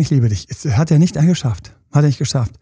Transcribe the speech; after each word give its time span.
ich 0.00 0.10
liebe 0.10 0.28
dich. 0.28 0.46
Das 0.46 0.64
hat 0.76 0.90
er 0.90 0.98
nicht 0.98 1.14
geschafft. 1.14 1.72
Hat 1.92 2.02
er 2.04 2.08
nicht 2.08 2.18
geschafft. 2.18 2.54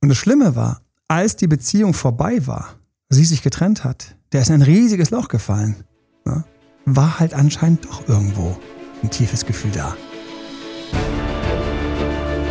Und 0.00 0.08
das 0.08 0.18
Schlimme 0.18 0.56
war, 0.56 0.80
als 1.08 1.36
die 1.36 1.46
Beziehung 1.46 1.94
vorbei 1.94 2.46
war, 2.46 2.76
sie 3.08 3.24
sich 3.24 3.42
getrennt 3.42 3.84
hat, 3.84 4.16
der 4.32 4.42
ist 4.42 4.48
in 4.48 4.56
ein 4.56 4.62
riesiges 4.62 5.10
Loch 5.10 5.28
gefallen. 5.28 5.84
Ne? 6.24 6.44
War 6.84 7.18
halt 7.18 7.34
anscheinend 7.34 7.84
doch 7.84 8.08
irgendwo 8.08 8.58
ein 9.02 9.10
tiefes 9.10 9.46
Gefühl 9.46 9.70
da. 9.72 9.96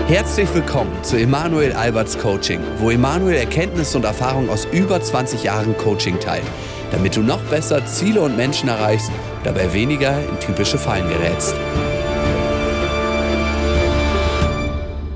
Herzlich 0.07 0.53
willkommen 0.53 0.91
zu 1.03 1.17
Emanuel 1.17 1.73
Alberts 1.73 2.17
Coaching, 2.17 2.59
wo 2.77 2.91
Emanuel 2.91 3.37
Erkenntnisse 3.37 3.97
und 3.97 4.03
Erfahrung 4.03 4.49
aus 4.49 4.67
über 4.71 5.01
20 5.01 5.43
Jahren 5.43 5.75
Coaching 5.77 6.19
teilt, 6.19 6.45
damit 6.91 7.15
du 7.15 7.21
noch 7.21 7.41
besser 7.45 7.83
Ziele 7.87 8.21
und 8.21 8.37
Menschen 8.37 8.69
erreichst, 8.69 9.11
dabei 9.43 9.73
weniger 9.73 10.19
in 10.29 10.39
typische 10.39 10.77
Fallen 10.77 11.09
gerätst. 11.09 11.55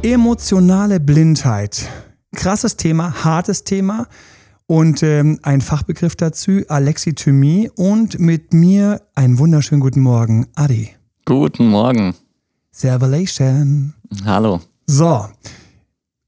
Emotionale 0.01 1.01
Blindheit. 1.01 1.89
Krasses 2.33 2.77
Thema, 2.77 3.25
hartes 3.25 3.65
Thema 3.65 4.07
und 4.65 5.03
ähm, 5.03 5.39
ein 5.43 5.59
Fachbegriff 5.59 6.15
dazu, 6.15 6.61
Alexithymie 6.69 7.69
und 7.75 8.17
mit 8.17 8.53
mir 8.53 9.01
einen 9.15 9.39
wunderschönen 9.39 9.81
guten 9.81 9.99
Morgen, 9.99 10.47
Adi. 10.55 10.91
Guten 11.25 11.67
Morgen. 11.67 12.15
Servalation. 12.71 13.93
Hallo. 14.23 14.61
So, 14.85 15.25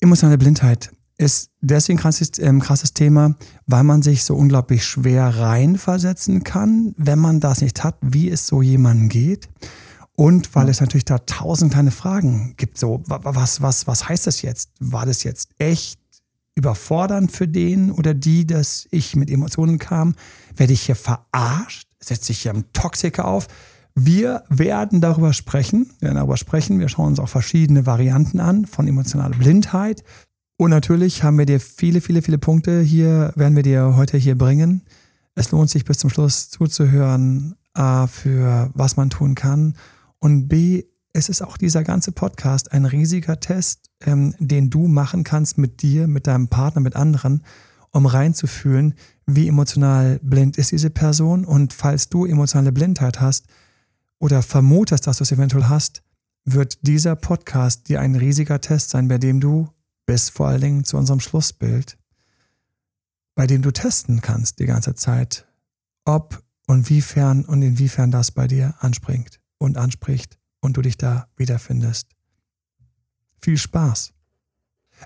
emotionale 0.02 0.38
Blindheit 0.38 0.92
ist 1.18 1.50
deswegen 1.62 2.00
ein 2.00 2.02
krasses, 2.02 2.32
ähm, 2.40 2.60
krasses 2.60 2.94
Thema, 2.94 3.36
weil 3.68 3.86
man 3.86 4.02
sich 4.02 4.26
so 4.26 4.36
unglaublich 4.36 4.84
schwer 4.84 5.30
reinversetzen 5.38 6.44
kann, 6.44 6.94
wenn 6.98 7.20
man 7.20 7.40
das 7.40 7.62
nicht 7.62 7.86
hat, 7.86 7.96
wie 8.02 8.30
es 8.30 8.48
so 8.48 8.62
jemandem 8.62 9.08
geht. 9.08 9.48
Und 10.16 10.54
weil 10.56 10.70
es 10.70 10.82
natürlich 10.82 11.06
da 11.06 11.20
tausend 11.20 11.72
kleine 11.72 11.92
Fragen 11.92 12.54
gibt. 12.58 12.78
So, 12.78 13.02
was, 13.06 13.62
was, 13.62 13.88
was 13.88 14.10
heißt 14.10 14.28
das 14.28 14.42
jetzt? 14.42 14.72
War 14.80 15.06
das 15.06 15.24
jetzt 15.24 15.50
echt 15.58 16.00
überfordernd 16.56 17.32
für 17.32 17.48
den 17.48 17.92
oder 17.92 18.14
die, 18.14 18.46
dass 18.46 18.88
ich 18.92 19.16
mit 19.16 19.32
Emotionen 19.32 19.80
kam? 19.80 20.16
Werde 20.56 20.74
ich 20.74 20.84
hier 20.84 20.96
verarscht? 20.96 21.88
Setze 22.00 22.34
ich 22.34 22.40
hier 22.40 22.52
einen 22.52 22.72
Toxiker 22.74 23.26
auf? 23.26 23.48
Wir 23.96 24.44
werden 24.50 25.02
darüber 25.02 25.34
sprechen. 25.34 25.92
Wir 26.00 26.08
werden 26.08 26.18
darüber 26.18 26.38
sprechen. 26.38 26.80
Wir 26.80 26.90
schauen 26.90 27.08
uns 27.08 27.20
auch 27.20 27.30
verschiedene 27.30 27.86
Varianten 27.86 28.40
an 28.40 28.66
von 28.66 28.88
emotionaler 28.88 29.38
Blindheit. 29.38 30.04
Und 30.58 30.70
natürlich 30.70 31.24
haben 31.24 31.38
wir 31.38 31.46
dir 31.46 31.60
viele, 31.60 32.02
viele, 32.02 32.22
viele 32.22 32.38
Punkte 32.38 32.82
hier, 32.82 33.34
werden 33.36 33.56
wir 33.56 33.64
dir 33.64 33.96
heute 33.96 34.18
hier 34.18 34.38
bringen. 34.38 34.84
Es 35.36 35.52
lohnt 35.52 35.70
sich 35.70 35.86
bis 35.86 35.98
zum 35.98 36.10
Schluss 36.10 36.50
zuzuhören, 36.50 37.56
A, 37.74 38.08
für 38.08 38.70
was 38.74 38.98
man 38.98 39.10
tun 39.10 39.34
kann 39.34 39.76
und 40.22 40.48
B, 40.48 40.84
es 41.14 41.28
ist 41.28 41.42
auch 41.42 41.58
dieser 41.58 41.84
ganze 41.84 42.12
Podcast 42.12 42.72
ein 42.72 42.86
riesiger 42.86 43.40
Test, 43.40 43.90
ähm, 44.02 44.34
den 44.40 44.70
du 44.70 44.88
machen 44.88 45.24
kannst 45.24 45.58
mit 45.58 45.82
dir, 45.82 46.08
mit 46.08 46.28
deinem 46.28 46.48
Partner, 46.48 46.80
mit 46.80 46.96
anderen, 46.96 47.44
um 47.90 48.06
reinzufühlen, 48.06 48.94
wie 49.26 49.48
emotional 49.48 50.20
blind 50.22 50.58
ist 50.58 50.72
diese 50.72 50.92
Person. 50.92 51.44
Und 51.44 51.74
falls 51.74 52.08
du 52.08 52.26
emotionale 52.26 52.72
Blindheit 52.72 53.20
hast 53.20 53.48
oder 54.20 54.42
vermutest, 54.44 55.08
dass 55.08 55.18
du 55.18 55.24
es 55.24 55.32
eventuell 55.32 55.66
hast, 55.66 56.04
wird 56.46 56.88
dieser 56.88 57.16
Podcast 57.16 57.90
dir 57.90 58.00
ein 58.00 58.16
riesiger 58.16 58.62
Test 58.62 58.92
sein, 58.92 59.08
bei 59.08 59.18
dem 59.18 59.40
du 59.40 59.70
bis 60.06 60.30
vor 60.30 60.48
allen 60.48 60.62
Dingen 60.62 60.84
zu 60.84 60.98
unserem 60.98 61.20
Schlussbild, 61.20 61.98
bei 63.36 63.48
dem 63.48 63.64
du 63.64 63.72
testen 63.72 64.22
kannst 64.22 64.60
die 64.60 64.66
ganze 64.66 64.94
Zeit, 64.94 65.48
ob 66.06 66.44
und 66.68 66.90
wiefern 66.90 67.44
und 67.44 67.62
inwiefern 67.64 68.12
das 68.12 68.32
bei 68.32 68.48
dir 68.48 68.76
anspringt 68.80 69.41
und 69.62 69.78
anspricht 69.78 70.38
und 70.60 70.76
du 70.78 70.82
dich 70.82 70.98
da 70.98 71.28
wiederfindest. 71.38 72.08
Viel 73.42 73.58
Spaß. 73.58 74.14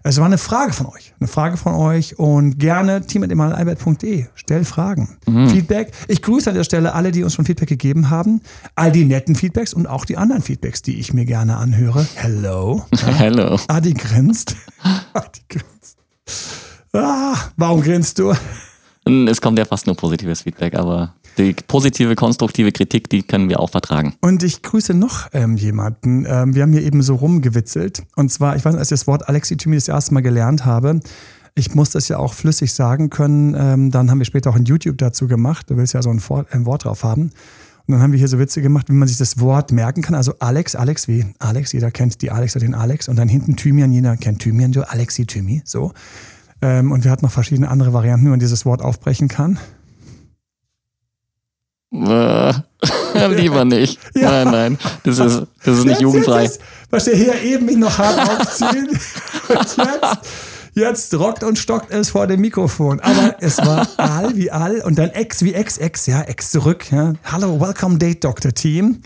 Es 0.03 0.17
war 0.17 0.25
eine 0.25 0.37
Frage 0.37 0.73
von 0.73 0.87
euch, 0.87 1.13
eine 1.19 1.27
Frage 1.29 1.55
von 1.55 1.73
euch 1.73 2.19
und 2.19 2.57
gerne 2.59 3.05
team.emalalbert.de. 3.05 4.25
Stell 4.35 4.65
Fragen. 4.65 5.17
Mhm. 5.25 5.49
Feedback. 5.49 5.91
Ich 6.09 6.21
grüße 6.21 6.49
an 6.49 6.55
der 6.55 6.65
Stelle 6.65 6.94
alle, 6.94 7.13
die 7.13 7.23
uns 7.23 7.33
schon 7.33 7.45
Feedback 7.45 7.69
gegeben 7.69 8.09
haben. 8.09 8.41
All 8.75 8.91
die 8.91 9.05
netten 9.05 9.35
Feedbacks 9.35 9.73
und 9.73 9.88
auch 9.88 10.03
die 10.03 10.17
anderen 10.17 10.41
Feedbacks, 10.41 10.81
die 10.81 10.99
ich 10.99 11.13
mir 11.13 11.25
gerne 11.25 11.55
anhöre. 11.57 12.05
Hello. 12.15 12.85
Ja. 12.94 13.07
Hello. 13.07 13.59
Adi 13.67 13.94
grinst. 13.94 14.57
Adi 15.13 15.41
grinst. 15.47 15.97
Ah, 16.91 17.35
warum 17.55 17.81
grinst 17.81 18.19
du? 18.19 18.33
Es 19.05 19.39
kommt 19.39 19.59
ja 19.59 19.65
fast 19.65 19.85
nur 19.85 19.95
positives 19.95 20.41
Feedback, 20.41 20.75
aber 20.75 21.15
die 21.38 21.56
positive, 21.68 22.16
konstruktive 22.16 22.72
Kritik, 22.72 23.09
die 23.09 23.23
können 23.23 23.50
wir 23.50 23.59
auch 23.59 23.72
vertragen. 23.72 24.16
Und 24.22 24.44
ich 24.44 24.62
grüße 24.62 24.94
noch 24.94 25.28
ähm, 25.34 25.57
jemanden. 25.57 26.25
Ähm, 26.28 26.56
wir 26.56 26.63
haben 26.63 26.72
hier 26.72 26.84
eben 26.84 27.01
so 27.01 27.16
rumgewitzelt. 27.16 28.03
Und 28.16 28.31
zwar, 28.31 28.56
ich 28.56 28.66
weiß 28.66 28.73
nicht, 28.73 28.79
als 28.79 28.91
ich 28.91 29.00
das 29.00 29.07
Wort 29.07 29.28
Alexithymie 29.28 29.75
das 29.75 29.88
erste 29.88 30.13
Mal 30.13 30.22
gelernt 30.22 30.66
habe, 30.66 31.00
ich 31.56 31.74
muss 31.74 31.90
das 31.91 32.09
ja 32.09 32.18
auch 32.18 32.34
flüssig 32.34 32.74
sagen 32.74 33.09
können. 33.09 33.56
Ähm, 33.57 33.91
dann 33.91 34.12
haben 34.12 34.19
wir 34.19 34.25
später 34.25 34.50
auch 34.50 34.56
ein 34.56 34.66
YouTube 34.66 34.97
dazu 34.97 35.28
gemacht. 35.28 35.69
Du 35.69 35.78
willst 35.78 35.94
ja 35.94 36.01
so 36.01 36.09
ein, 36.09 36.22
Wort, 36.29 36.47
ein 36.51 36.66
Wort 36.66 36.84
drauf 36.84 37.03
haben. 37.03 37.31
Und 37.88 37.94
dann 37.94 38.01
haben 38.01 38.12
wir 38.12 38.19
hier 38.19 38.28
so 38.28 38.40
Witze 38.40 38.62
gemacht, 38.62 38.90
wie 38.90 38.94
man 38.94 39.07
sich 39.07 39.18
das 39.18 39.40
Wort 39.40 39.72
merken 39.72 40.01
kann. 40.01 40.16
Also 40.16 40.34
Alex, 40.40 40.75
Alex 40.75 41.07
wie 41.07 41.25
Alex, 41.40 41.72
jeder 41.72 41.91
kennt 41.91 42.22
die 42.22 42.31
Alex 42.31 42.56
oder 42.56 42.66
den 42.66 42.74
Alex. 42.74 43.07
Und 43.07 43.16
dann 43.16 43.29
hinten 43.29 43.56
Thymian, 43.56 43.91
jeder 43.91 44.18
kennt 44.18 44.40
Thymian, 44.40 44.72
du 44.72 44.90
Alexi 44.90 45.25
Thymi, 45.25 45.62
so. 45.63 45.94
Ähm, 46.62 46.91
und 46.91 47.03
wir 47.03 47.12
hatten 47.12 47.25
noch 47.25 47.31
verschiedene 47.31 47.69
andere 47.69 47.94
Varianten, 47.94 48.25
wie 48.25 48.29
man 48.31 48.40
dieses 48.40 48.66
Wort 48.66 48.81
aufbrechen 48.81 49.28
kann. 49.28 49.59
Lieber 53.35 53.66
nicht. 53.66 54.00
Ja. 54.13 54.44
Nein, 54.44 54.51
nein. 54.51 54.78
Das 55.03 55.19
ist, 55.19 55.44
das 55.63 55.78
ist 55.78 55.85
nicht 55.85 55.91
jetzt, 55.91 56.01
jugendfrei. 56.01 56.44
Jetzt, 56.44 56.59
was 56.89 57.07
ihr 57.07 57.16
hier 57.16 57.41
eben 57.41 57.66
mich 57.66 57.78
noch 57.78 57.97
hart 57.97 58.41
aufziehen. 58.41 58.88
und 59.47 59.78
jetzt, 59.78 60.19
jetzt 60.73 61.13
rockt 61.13 61.44
und 61.44 61.57
stockt 61.57 61.91
es 61.91 62.09
vor 62.09 62.28
dem 62.28 62.41
Mikrofon. 62.41 63.00
Aber 63.00 63.35
es 63.39 63.57
war 63.59 63.88
all 63.97 64.35
wie 64.35 64.51
all 64.51 64.81
und 64.81 64.97
dann 64.97 65.09
Ex 65.11 65.44
wie 65.44 65.53
Ex, 65.53 65.78
Ex, 65.78 66.06
ja, 66.06 66.22
Ex 66.22 66.51
zurück. 66.51 66.91
Ja. 66.91 67.13
Hallo, 67.23 67.59
welcome 67.59 67.97
Date 67.97 68.23
Doctor 68.23 68.53
Team. 68.53 69.01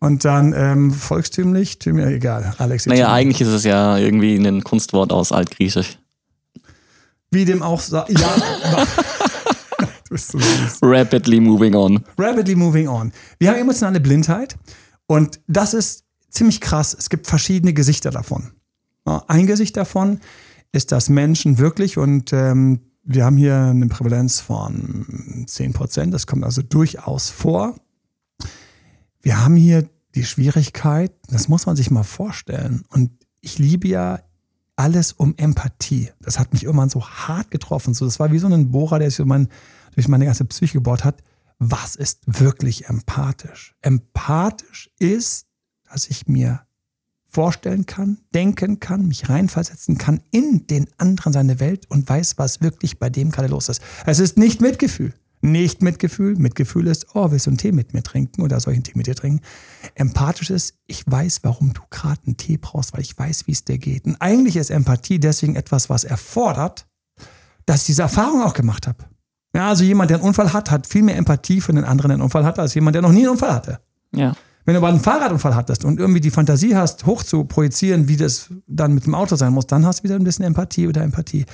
Und 0.00 0.24
dann 0.24 0.52
ähm, 0.52 0.90
volkstümlich, 0.90 1.78
tümlich, 1.78 2.06
egal, 2.06 2.54
Alex. 2.58 2.86
Naja, 2.86 3.12
eigentlich 3.12 3.40
ist 3.40 3.52
es 3.52 3.62
ja 3.62 3.96
irgendwie 3.98 4.34
ein 4.34 4.64
Kunstwort 4.64 5.12
aus 5.12 5.30
Altgriechisch. 5.30 5.98
Wie 7.30 7.44
dem 7.44 7.62
auch, 7.62 7.80
ja, 7.88 8.04
so 10.16 10.38
Rapidly 10.82 11.40
moving 11.40 11.74
on. 11.74 12.04
Rapidly 12.18 12.54
moving 12.54 12.88
on. 12.88 13.12
Wir 13.38 13.50
haben 13.50 13.58
emotionale 13.58 14.00
Blindheit 14.00 14.56
und 15.06 15.40
das 15.46 15.74
ist 15.74 16.04
ziemlich 16.30 16.60
krass. 16.60 16.94
Es 16.98 17.10
gibt 17.10 17.26
verschiedene 17.26 17.72
Gesichter 17.72 18.10
davon. 18.10 18.52
Ein 19.04 19.46
Gesicht 19.46 19.76
davon 19.76 20.20
ist, 20.72 20.92
dass 20.92 21.08
Menschen 21.08 21.58
wirklich 21.58 21.98
und 21.98 22.32
ähm, 22.32 22.80
wir 23.04 23.24
haben 23.24 23.36
hier 23.36 23.56
eine 23.56 23.88
Prävalenz 23.88 24.40
von 24.40 25.44
10 25.46 25.72
Prozent, 25.72 26.14
das 26.14 26.26
kommt 26.26 26.44
also 26.44 26.62
durchaus 26.62 27.30
vor. 27.30 27.74
Wir 29.20 29.44
haben 29.44 29.56
hier 29.56 29.88
die 30.14 30.24
Schwierigkeit, 30.24 31.12
das 31.28 31.48
muss 31.48 31.66
man 31.66 31.76
sich 31.76 31.90
mal 31.90 32.04
vorstellen. 32.04 32.84
Und 32.90 33.10
ich 33.40 33.58
liebe 33.58 33.88
ja 33.88 34.20
alles 34.76 35.12
um 35.12 35.34
Empathie. 35.36 36.10
Das 36.20 36.38
hat 36.38 36.52
mich 36.52 36.64
irgendwann 36.64 36.90
so 36.90 37.04
hart 37.04 37.50
getroffen. 37.50 37.94
So, 37.94 38.04
das 38.04 38.18
war 38.18 38.32
wie 38.32 38.38
so 38.38 38.46
ein 38.46 38.70
Bohrer, 38.70 38.98
der 38.98 39.10
sich 39.10 39.16
so 39.16 39.26
mein, 39.26 39.48
durch 39.94 40.08
meine 40.08 40.24
ganze 40.24 40.44
Psyche 40.44 40.74
gebohrt 40.74 41.04
hat. 41.04 41.22
Was 41.58 41.96
ist 41.96 42.20
wirklich 42.26 42.86
empathisch? 42.86 43.74
Empathisch 43.82 44.90
ist, 44.98 45.46
dass 45.84 46.08
ich 46.08 46.26
mir 46.26 46.62
vorstellen 47.32 47.86
kann, 47.86 48.18
denken 48.34 48.78
kann, 48.78 49.08
mich 49.08 49.28
reinversetzen 49.28 49.96
kann 49.96 50.20
in 50.32 50.66
den 50.66 50.86
anderen 50.98 51.32
seine 51.32 51.60
Welt 51.60 51.90
und 51.90 52.08
weiß, 52.08 52.36
was 52.36 52.60
wirklich 52.60 52.98
bei 52.98 53.08
dem 53.08 53.30
gerade 53.30 53.48
los 53.48 53.68
ist. 53.68 53.80
Es 54.04 54.18
ist 54.18 54.36
nicht 54.36 54.60
Mitgefühl. 54.60 55.14
Nicht 55.40 55.82
Mitgefühl. 55.82 56.36
Mitgefühl 56.36 56.86
ist, 56.86 57.14
oh, 57.14 57.30
willst 57.30 57.46
du 57.46 57.50
einen 57.50 57.58
Tee 57.58 57.72
mit 57.72 57.94
mir 57.94 58.02
trinken 58.02 58.42
oder 58.42 58.60
soll 58.60 58.74
ich 58.74 58.76
einen 58.76 58.84
Tee 58.84 58.92
mit 58.94 59.06
dir 59.06 59.16
trinken? 59.16 59.40
Empathisch 59.94 60.50
ist, 60.50 60.74
ich 60.86 61.02
weiß, 61.06 61.40
warum 61.42 61.72
du 61.72 61.82
gerade 61.90 62.20
einen 62.26 62.36
Tee 62.36 62.58
brauchst, 62.58 62.92
weil 62.92 63.00
ich 63.00 63.18
weiß, 63.18 63.46
wie 63.46 63.52
es 63.52 63.64
dir 63.64 63.78
geht. 63.78 64.04
Und 64.04 64.16
eigentlich 64.20 64.56
ist 64.56 64.70
Empathie 64.70 65.18
deswegen 65.18 65.56
etwas, 65.56 65.90
was 65.90 66.04
erfordert, 66.04 66.86
dass 67.66 67.80
ich 67.80 67.86
diese 67.86 68.02
Erfahrung 68.02 68.42
auch 68.42 68.54
gemacht 68.54 68.86
habe. 68.86 69.04
Ja, 69.54 69.68
also 69.68 69.84
jemand, 69.84 70.10
der 70.10 70.18
einen 70.18 70.26
Unfall 70.26 70.52
hat, 70.52 70.70
hat 70.70 70.86
viel 70.86 71.02
mehr 71.02 71.16
Empathie 71.16 71.60
für 71.60 71.72
den 71.72 71.84
anderen, 71.84 72.08
der 72.08 72.14
einen 72.16 72.22
Unfall 72.22 72.44
hatte, 72.44 72.62
als 72.62 72.74
jemand, 72.74 72.94
der 72.94 73.02
noch 73.02 73.12
nie 73.12 73.20
einen 73.20 73.30
Unfall 73.30 73.52
hatte. 73.52 73.80
Ja. 74.14 74.34
Wenn 74.64 74.74
du 74.74 74.78
aber 74.78 74.88
einen 74.88 75.00
Fahrradunfall 75.00 75.54
hattest 75.54 75.84
und 75.84 75.98
irgendwie 75.98 76.20
die 76.20 76.30
Fantasie 76.30 76.76
hast, 76.76 77.04
hoch 77.06 77.22
zu 77.22 77.44
projizieren, 77.44 78.08
wie 78.08 78.16
das 78.16 78.50
dann 78.66 78.94
mit 78.94 79.06
dem 79.06 79.14
Auto 79.14 79.34
sein 79.36 79.52
muss, 79.52 79.66
dann 79.66 79.84
hast 79.84 80.00
du 80.00 80.04
wieder 80.04 80.14
ein 80.14 80.24
bisschen 80.24 80.44
Empathie 80.44 80.86
oder 80.86 81.02
Empathie. 81.02 81.46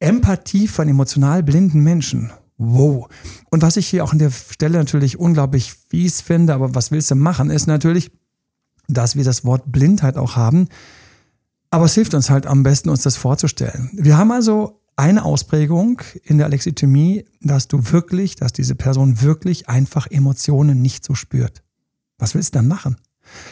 Empathie 0.00 0.66
von 0.68 0.88
emotional 0.88 1.42
blinden 1.42 1.82
Menschen. 1.82 2.32
Wow. 2.58 3.08
Und 3.50 3.62
was 3.62 3.76
ich 3.76 3.86
hier 3.86 4.02
auch 4.02 4.12
an 4.12 4.18
der 4.18 4.30
Stelle 4.30 4.78
natürlich 4.78 5.18
unglaublich 5.18 5.74
fies 5.88 6.20
finde, 6.20 6.54
aber 6.54 6.74
was 6.74 6.90
willst 6.90 7.10
du 7.10 7.14
machen, 7.14 7.50
ist 7.50 7.66
natürlich, 7.66 8.10
dass 8.88 9.14
wir 9.14 9.24
das 9.24 9.44
Wort 9.44 9.70
Blindheit 9.70 10.16
auch 10.16 10.36
haben. 10.36 10.68
Aber 11.70 11.84
es 11.84 11.94
hilft 11.94 12.14
uns 12.14 12.30
halt 12.30 12.46
am 12.46 12.62
besten, 12.62 12.88
uns 12.88 13.02
das 13.02 13.16
vorzustellen. 13.16 13.90
Wir 13.94 14.16
haben 14.16 14.32
also 14.32 14.75
eine 14.96 15.24
Ausprägung 15.24 16.00
in 16.24 16.38
der 16.38 16.46
Alexithymie, 16.46 17.26
dass 17.40 17.68
du 17.68 17.92
wirklich, 17.92 18.36
dass 18.36 18.52
diese 18.52 18.74
Person 18.74 19.20
wirklich 19.20 19.68
einfach 19.68 20.06
Emotionen 20.10 20.80
nicht 20.80 21.04
so 21.04 21.14
spürt. 21.14 21.62
Was 22.18 22.34
willst 22.34 22.54
du 22.54 22.58
dann 22.58 22.68
machen? 22.68 22.96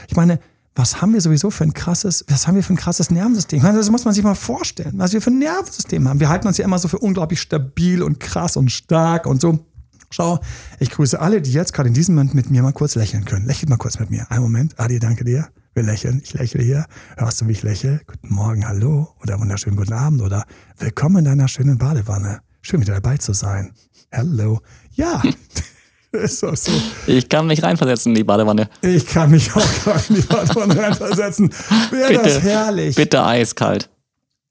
Ich 0.08 0.16
meine, 0.16 0.40
was 0.74 1.00
haben 1.00 1.12
wir 1.12 1.20
sowieso 1.20 1.50
für 1.50 1.64
ein 1.64 1.72
krasses, 1.72 2.24
was 2.28 2.46
haben 2.46 2.56
wir 2.56 2.62
für 2.62 2.72
ein 2.72 2.78
krasses 2.78 3.10
Nervensystem? 3.10 3.62
Das 3.62 3.90
muss 3.90 4.04
man 4.04 4.14
sich 4.14 4.24
mal 4.24 4.34
vorstellen, 4.34 4.94
was 4.96 5.12
wir 5.12 5.22
für 5.22 5.30
ein 5.30 5.38
Nervensystem 5.38 6.08
haben. 6.08 6.18
Wir 6.18 6.28
halten 6.28 6.48
uns 6.48 6.58
ja 6.58 6.64
immer 6.64 6.78
so 6.78 6.88
für 6.88 6.98
unglaublich 6.98 7.40
stabil 7.40 8.02
und 8.02 8.18
krass 8.18 8.56
und 8.56 8.72
stark 8.72 9.26
und 9.26 9.40
so. 9.40 9.66
Schau, 10.10 10.40
ich 10.78 10.90
grüße 10.90 11.20
alle, 11.20 11.42
die 11.42 11.52
jetzt 11.52 11.72
gerade 11.72 11.88
in 11.88 11.94
diesem 11.94 12.14
Moment 12.14 12.34
mit 12.34 12.50
mir 12.50 12.62
mal 12.62 12.72
kurz 12.72 12.94
lächeln 12.94 13.24
können. 13.24 13.46
Lächelt 13.46 13.68
mal 13.68 13.76
kurz 13.76 13.98
mit 13.98 14.10
mir. 14.10 14.30
Einen 14.30 14.42
Moment. 14.42 14.78
Adi, 14.78 14.98
danke 14.98 15.24
dir. 15.24 15.48
Wir 15.74 15.82
lächeln. 15.82 16.20
Ich 16.22 16.32
lächle 16.34 16.62
hier. 16.62 16.86
Hörst 17.16 17.40
du, 17.40 17.48
wie 17.48 17.52
ich 17.52 17.64
lächle? 17.64 18.00
Guten 18.06 18.32
Morgen, 18.32 18.64
hallo. 18.68 19.08
Oder 19.20 19.40
wunderschönen 19.40 19.76
guten 19.76 19.92
Abend. 19.92 20.22
Oder 20.22 20.44
willkommen 20.78 21.16
in 21.16 21.24
deiner 21.24 21.48
schönen 21.48 21.78
Badewanne. 21.78 22.42
Schön 22.62 22.80
wieder 22.80 22.94
dabei 22.94 23.16
zu 23.16 23.32
sein. 23.32 23.72
Hello. 24.12 24.60
Ja. 24.92 25.20
Ist 26.12 26.44
auch 26.44 26.56
so. 26.56 26.70
Ich 27.08 27.28
kann 27.28 27.48
mich 27.48 27.64
reinversetzen 27.64 28.12
in 28.12 28.16
die 28.16 28.22
Badewanne. 28.22 28.68
Ich 28.82 29.04
kann 29.04 29.32
mich 29.32 29.52
auch 29.52 30.08
in 30.08 30.14
die 30.14 30.22
Badewanne 30.22 30.76
reinversetzen. 30.80 31.50
Wäre 31.90 32.08
bitte, 32.08 32.22
das 32.22 32.42
herrlich. 32.42 32.94
Bitte 32.94 33.24
eiskalt. 33.24 33.90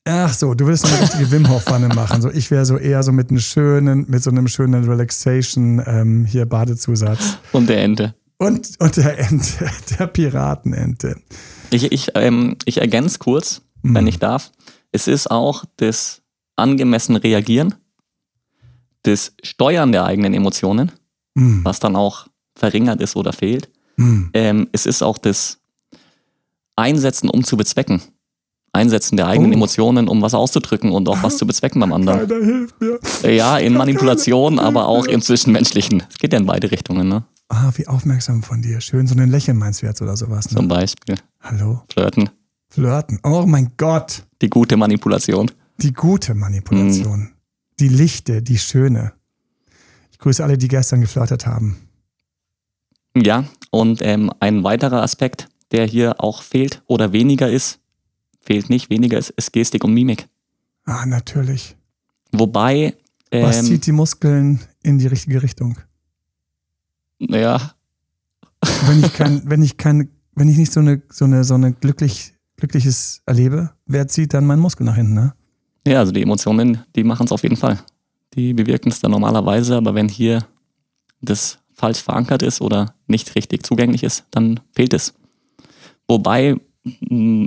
Ach 0.03 0.33
so, 0.33 0.53
du 0.53 0.65
würdest 0.65 0.85
eine 0.85 1.03
richtige 1.03 1.31
Wim 1.31 1.47
Hof 1.47 1.63
Wanne 1.67 1.87
machen. 1.87 2.21
So, 2.21 2.29
ich 2.29 2.51
wäre 2.51 2.65
so 2.65 2.77
eher 2.77 3.01
so 3.01 3.13
mit 3.13 3.29
einem 3.29 3.39
schönen, 3.39 4.05
mit 4.09 4.21
so 4.21 4.29
einem 4.29 4.49
schönen 4.49 4.83
Relaxation 4.83 5.81
ähm, 5.87 6.25
hier 6.25 6.45
Badezusatz. 6.45 7.37
Und 7.53 7.69
der 7.69 7.81
Ente. 7.81 8.13
Und, 8.43 8.79
und 8.79 8.97
der 8.97 9.19
Ente, 9.19 9.69
der 9.99 10.07
Piratenente. 10.07 11.15
Ich, 11.71 11.91
ich, 11.91 12.11
ähm, 12.15 12.57
ich 12.65 12.81
ergänze 12.81 13.19
kurz, 13.19 13.61
mhm. 13.81 13.95
wenn 13.95 14.07
ich 14.07 14.19
darf. 14.19 14.51
Es 14.91 15.07
ist 15.07 15.31
auch 15.31 15.63
das 15.77 16.21
angemessene 16.55 17.23
Reagieren, 17.23 17.75
das 19.03 19.33
Steuern 19.41 19.91
der 19.91 20.05
eigenen 20.05 20.33
Emotionen, 20.33 20.91
mhm. 21.35 21.63
was 21.63 21.79
dann 21.79 21.95
auch 21.95 22.27
verringert 22.55 23.01
ist 23.01 23.15
oder 23.15 23.33
fehlt. 23.33 23.69
Mhm. 23.95 24.29
Ähm, 24.33 24.67
es 24.71 24.85
ist 24.85 25.01
auch 25.01 25.17
das 25.17 25.59
Einsetzen, 26.75 27.29
um 27.29 27.43
zu 27.43 27.57
bezwecken. 27.57 28.01
Einsetzen 28.71 29.17
der 29.17 29.27
eigenen 29.27 29.51
oh. 29.51 29.55
Emotionen, 29.55 30.07
um 30.07 30.21
was 30.21 30.33
auszudrücken 30.33 30.91
und 30.91 31.07
auch 31.07 31.21
was 31.21 31.37
zu 31.37 31.45
bezwecken 31.45 31.79
beim 31.79 31.93
anderen. 31.93 32.27
Keiner 32.27 32.43
hilft 32.43 32.81
mir. 32.81 32.99
Ja, 33.31 33.59
in 33.59 33.73
Manipulation, 33.73 34.57
aber 34.57 34.87
auch 34.87 35.05
im 35.05 35.21
Zwischenmenschlichen. 35.21 36.03
Es 36.09 36.17
geht 36.17 36.33
ja 36.33 36.39
in 36.39 36.47
beide 36.47 36.71
Richtungen, 36.71 37.07
ne? 37.07 37.23
Ah, 37.55 37.71
wie 37.75 37.85
aufmerksam 37.85 38.41
von 38.41 38.63
dir. 38.63 38.81
Schön, 38.81 39.05
so 39.05 39.15
ein 39.15 39.29
Lächeln 39.29 39.57
meinst 39.57 39.83
du 39.83 39.85
jetzt 39.85 40.01
oder 40.01 40.17
sowas, 40.17 40.49
ne? 40.49 40.57
Zum 40.57 40.67
Beispiel. 40.67 41.17
Hallo? 41.39 41.83
Flirten. 41.93 42.31
Flirten. 42.67 43.19
Oh 43.21 43.45
mein 43.45 43.73
Gott. 43.77 44.25
Die 44.41 44.49
gute 44.49 44.75
Manipulation. 44.75 45.51
Die 45.77 45.93
gute 45.93 46.33
Manipulation. 46.33 47.19
Mhm. 47.19 47.29
Die 47.79 47.89
lichte, 47.89 48.41
die 48.41 48.57
schöne. 48.57 49.13
Ich 50.11 50.17
grüße 50.17 50.43
alle, 50.43 50.57
die 50.57 50.67
gestern 50.67 51.01
geflirtet 51.01 51.45
haben. 51.45 51.77
Ja, 53.15 53.45
und 53.69 54.01
ähm, 54.01 54.31
ein 54.39 54.63
weiterer 54.63 55.03
Aspekt, 55.03 55.47
der 55.71 55.85
hier 55.85 56.21
auch 56.23 56.41
fehlt 56.41 56.81
oder 56.87 57.13
weniger 57.13 57.51
ist, 57.51 57.79
fehlt 58.41 58.71
nicht, 58.71 58.89
weniger 58.89 59.19
ist, 59.19 59.29
ist 59.29 59.53
Gestik 59.53 59.83
und 59.83 59.93
Mimik. 59.93 60.27
Ah, 60.85 61.05
natürlich. 61.05 61.77
Wobei. 62.31 62.95
Ähm, 63.29 63.43
Was 63.43 63.63
zieht 63.63 63.85
die 63.85 63.91
Muskeln 63.91 64.59
in 64.81 64.97
die 64.97 65.07
richtige 65.07 65.43
Richtung? 65.43 65.77
Naja. 67.19 67.73
Wenn 68.87 69.03
ich 69.03 69.13
kein, 69.13 69.49
wenn 69.49 69.61
ich 69.61 69.77
kein, 69.77 70.09
wenn 70.35 70.49
ich 70.49 70.57
nicht 70.57 70.71
so 70.71 70.79
eine, 70.79 71.01
so 71.09 71.25
eine, 71.25 71.43
so 71.43 71.53
eine 71.53 71.73
glücklich, 71.73 72.33
glückliches 72.57 73.21
erlebe, 73.25 73.71
wer 73.85 74.07
zieht 74.07 74.33
dann 74.33 74.45
meinen 74.45 74.61
Muskel 74.61 74.85
nach 74.85 74.95
hinten, 74.95 75.13
ne? 75.13 75.33
Ja, 75.85 75.99
also 75.99 76.13
die 76.13 76.21
Emotionen, 76.21 76.79
die 76.95 77.03
machen 77.03 77.25
es 77.25 77.31
auf 77.31 77.43
jeden 77.43 77.57
Fall. 77.57 77.79
Die 78.35 78.53
bewirken 78.53 78.89
es 78.89 79.01
dann 79.01 79.11
normalerweise, 79.11 79.75
aber 79.75 79.95
wenn 79.95 80.07
hier 80.07 80.45
das 81.21 81.59
falsch 81.73 82.01
verankert 82.01 82.41
ist 82.41 82.61
oder 82.61 82.95
nicht 83.07 83.35
richtig 83.35 83.65
zugänglich 83.65 84.03
ist, 84.03 84.25
dann 84.31 84.61
fehlt 84.71 84.93
es. 84.93 85.13
Wobei 86.07 86.55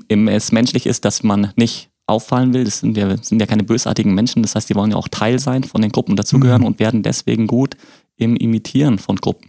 es 0.08 0.52
menschlich 0.52 0.86
ist, 0.86 1.04
dass 1.04 1.22
man 1.22 1.52
nicht 1.56 1.90
auffallen 2.06 2.54
will. 2.54 2.64
Das 2.64 2.78
sind 2.80 2.96
ja, 2.96 3.16
sind 3.16 3.40
ja 3.40 3.46
keine 3.46 3.64
bösartigen 3.64 4.14
Menschen. 4.14 4.42
Das 4.42 4.54
heißt, 4.54 4.68
die 4.68 4.74
wollen 4.74 4.90
ja 4.90 4.96
auch 4.96 5.08
Teil 5.08 5.38
sein 5.38 5.64
von 5.64 5.82
den 5.82 5.92
Gruppen 5.92 6.16
dazugehören 6.16 6.62
mhm. 6.62 6.66
und 6.66 6.78
werden 6.78 7.02
deswegen 7.02 7.46
gut 7.46 7.76
im 8.16 8.36
Imitieren 8.36 8.98
von 8.98 9.16
Gruppen, 9.16 9.48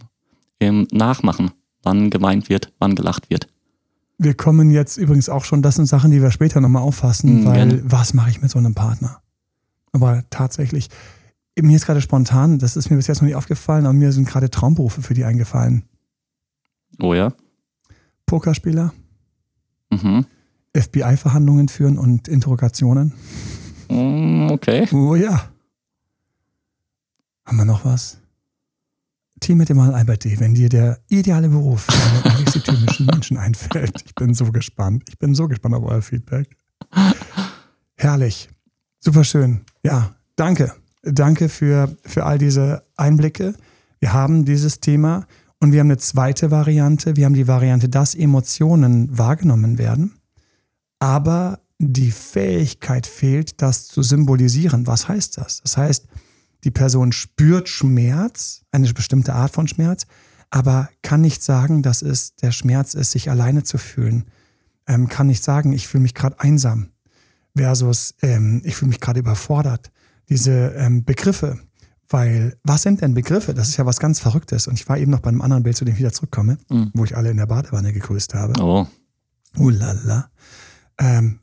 im 0.58 0.86
Nachmachen, 0.92 1.50
wann 1.82 2.10
geweint 2.10 2.48
wird, 2.48 2.72
wann 2.78 2.94
gelacht 2.94 3.30
wird. 3.30 3.46
Wir 4.18 4.34
kommen 4.34 4.70
jetzt 4.70 4.96
übrigens 4.96 5.28
auch 5.28 5.44
schon, 5.44 5.62
das 5.62 5.76
sind 5.76 5.86
Sachen, 5.86 6.10
die 6.10 6.20
wir 6.20 6.30
später 6.32 6.60
nochmal 6.60 6.82
auffassen, 6.82 7.40
mhm, 7.40 7.44
weil 7.44 7.68
gerne. 7.68 7.82
was 7.84 8.14
mache 8.14 8.30
ich 8.30 8.42
mit 8.42 8.50
so 8.50 8.58
einem 8.58 8.74
Partner? 8.74 9.20
Aber 9.92 10.24
tatsächlich, 10.30 10.88
mir 11.60 11.76
ist 11.76 11.86
gerade 11.86 12.00
spontan, 12.00 12.58
das 12.58 12.76
ist 12.76 12.90
mir 12.90 12.96
bis 12.96 13.06
jetzt 13.06 13.18
noch 13.20 13.26
nicht 13.26 13.36
aufgefallen, 13.36 13.84
aber 13.86 13.92
mir 13.94 14.10
sind 14.12 14.28
gerade 14.28 14.50
Traumberufe 14.50 15.02
für 15.02 15.14
die 15.14 15.24
eingefallen. 15.24 15.84
Oh 17.00 17.14
ja? 17.14 17.32
Pokerspieler, 18.26 18.92
Mhm. 19.90 20.26
FBI-Verhandlungen 20.76 21.68
führen 21.68 21.96
und 21.96 22.28
Interrogationen. 22.28 23.14
Mm, 23.88 24.50
okay. 24.50 24.86
Oh 24.92 25.14
ja. 25.14 25.48
Haben 27.46 27.56
wir 27.56 27.64
noch 27.64 27.84
was? 27.86 28.18
Team 29.40 29.58
mit 29.58 29.68
dem 29.68 29.78
D., 29.78 30.40
wenn 30.40 30.54
dir 30.54 30.68
der 30.68 30.98
ideale 31.08 31.48
Beruf 31.48 31.82
für 31.82 32.30
einen 32.30 32.40
exotymischen 32.42 33.06
Menschen 33.06 33.36
einfällt. 33.36 34.02
Ich 34.04 34.14
bin 34.14 34.34
so 34.34 34.50
gespannt. 34.52 35.04
Ich 35.08 35.18
bin 35.18 35.34
so 35.34 35.48
gespannt 35.48 35.74
auf 35.74 35.84
euer 35.84 36.02
Feedback. 36.02 36.56
Herrlich. 37.96 38.48
Super 39.00 39.24
schön. 39.24 39.60
Ja, 39.82 40.14
danke. 40.36 40.72
Danke 41.02 41.48
für, 41.48 41.96
für 42.04 42.24
all 42.24 42.38
diese 42.38 42.82
Einblicke. 42.96 43.54
Wir 44.00 44.12
haben 44.12 44.44
dieses 44.44 44.80
Thema 44.80 45.26
und 45.60 45.72
wir 45.72 45.80
haben 45.80 45.88
eine 45.88 45.98
zweite 45.98 46.50
Variante. 46.50 47.16
Wir 47.16 47.24
haben 47.24 47.34
die 47.34 47.48
Variante, 47.48 47.88
dass 47.88 48.14
Emotionen 48.14 49.16
wahrgenommen 49.16 49.78
werden, 49.78 50.14
aber 50.98 51.60
die 51.78 52.10
Fähigkeit 52.10 53.06
fehlt, 53.06 53.62
das 53.62 53.86
zu 53.86 54.02
symbolisieren. 54.02 54.86
Was 54.86 55.08
heißt 55.08 55.38
das? 55.38 55.60
Das 55.62 55.76
heißt, 55.76 56.06
die 56.64 56.70
Person 56.70 57.12
spürt 57.12 57.68
Schmerz, 57.68 58.62
eine 58.72 58.92
bestimmte 58.92 59.34
Art 59.34 59.52
von 59.52 59.68
Schmerz, 59.68 60.06
aber 60.50 60.88
kann 61.02 61.20
nicht 61.20 61.42
sagen, 61.42 61.82
dass 61.82 62.02
es 62.02 62.34
der 62.36 62.52
Schmerz 62.52 62.94
ist, 62.94 63.12
sich 63.12 63.30
alleine 63.30 63.62
zu 63.62 63.78
fühlen. 63.78 64.24
Ähm, 64.86 65.08
kann 65.08 65.26
nicht 65.26 65.44
sagen, 65.44 65.72
ich 65.72 65.86
fühle 65.86 66.02
mich 66.02 66.14
gerade 66.14 66.40
einsam 66.40 66.88
versus 67.56 68.14
ähm, 68.22 68.62
ich 68.64 68.76
fühle 68.76 68.90
mich 68.90 69.00
gerade 69.00 69.20
überfordert. 69.20 69.90
Diese 70.28 70.74
ähm, 70.76 71.04
Begriffe, 71.04 71.58
weil, 72.08 72.56
was 72.62 72.82
sind 72.82 73.02
denn 73.02 73.14
Begriffe? 73.14 73.52
Das 73.52 73.68
ist 73.68 73.76
ja 73.76 73.86
was 73.86 74.00
ganz 74.00 74.20
Verrücktes. 74.20 74.66
Und 74.66 74.74
ich 74.74 74.88
war 74.88 74.98
eben 74.98 75.10
noch 75.10 75.20
bei 75.20 75.28
einem 75.28 75.42
anderen 75.42 75.62
Bild, 75.62 75.76
zu 75.76 75.84
dem 75.84 75.94
ich 75.94 76.00
wieder 76.00 76.12
zurückkomme, 76.12 76.58
mhm. 76.70 76.90
wo 76.94 77.04
ich 77.04 77.16
alle 77.16 77.30
in 77.30 77.36
der 77.36 77.46
Badewanne 77.46 77.92
gegrüßt 77.92 78.34
habe. 78.34 78.54
Oh. 78.62 78.86
Ulala. 79.56 80.30
Ähm, 80.98 81.40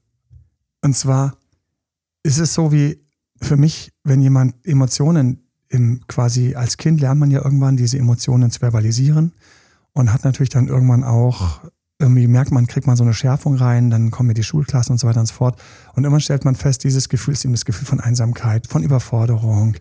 und 0.81 0.95
zwar 0.95 1.37
ist 2.23 2.39
es 2.39 2.53
so 2.53 2.71
wie 2.71 3.04
für 3.41 3.57
mich, 3.57 3.91
wenn 4.03 4.21
jemand 4.21 4.55
Emotionen 4.63 5.49
im, 5.69 6.01
quasi 6.07 6.55
als 6.55 6.77
Kind 6.77 7.01
lernt 7.01 7.19
man 7.19 7.31
ja 7.31 7.43
irgendwann 7.43 7.77
diese 7.77 7.97
Emotionen 7.97 8.51
zu 8.51 8.59
verbalisieren 8.59 9.33
und 9.93 10.13
hat 10.13 10.23
natürlich 10.23 10.49
dann 10.49 10.67
irgendwann 10.67 11.03
auch 11.03 11.61
irgendwie 11.97 12.27
merkt 12.27 12.51
man, 12.51 12.67
kriegt 12.67 12.87
man 12.87 12.97
so 12.97 13.03
eine 13.03 13.13
Schärfung 13.13 13.55
rein, 13.55 13.89
dann 13.89 14.11
kommen 14.11 14.27
mir 14.27 14.33
die 14.33 14.43
Schulklassen 14.43 14.93
und 14.93 14.97
so 14.97 15.07
weiter 15.07 15.21
und 15.21 15.27
so 15.27 15.33
fort. 15.33 15.61
Und 15.93 16.03
irgendwann 16.03 16.21
stellt 16.21 16.43
man 16.43 16.55
fest, 16.55 16.83
dieses 16.83 17.07
Gefühl 17.07 17.33
ist 17.33 17.45
eben 17.45 17.53
das 17.53 17.63
Gefühl 17.63 17.87
von 17.87 18.01
Einsamkeit, 18.01 18.67
von 18.67 18.83
Überforderung, 18.83 19.77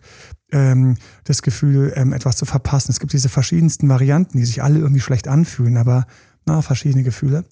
ähm, 0.51 0.95
das 1.25 1.41
Gefühl, 1.41 1.91
ähm, 1.95 2.13
etwas 2.13 2.37
zu 2.37 2.45
verpassen. 2.45 2.91
Es 2.91 3.01
gibt 3.01 3.11
diese 3.11 3.27
verschiedensten 3.27 3.89
Varianten, 3.89 4.37
die 4.37 4.45
sich 4.45 4.63
alle 4.63 4.79
irgendwie 4.79 5.01
schlecht 5.01 5.27
anfühlen, 5.27 5.75
aber 5.75 6.07
na, 6.45 6.61
verschiedene 6.61 7.03
Gefühle. 7.03 7.43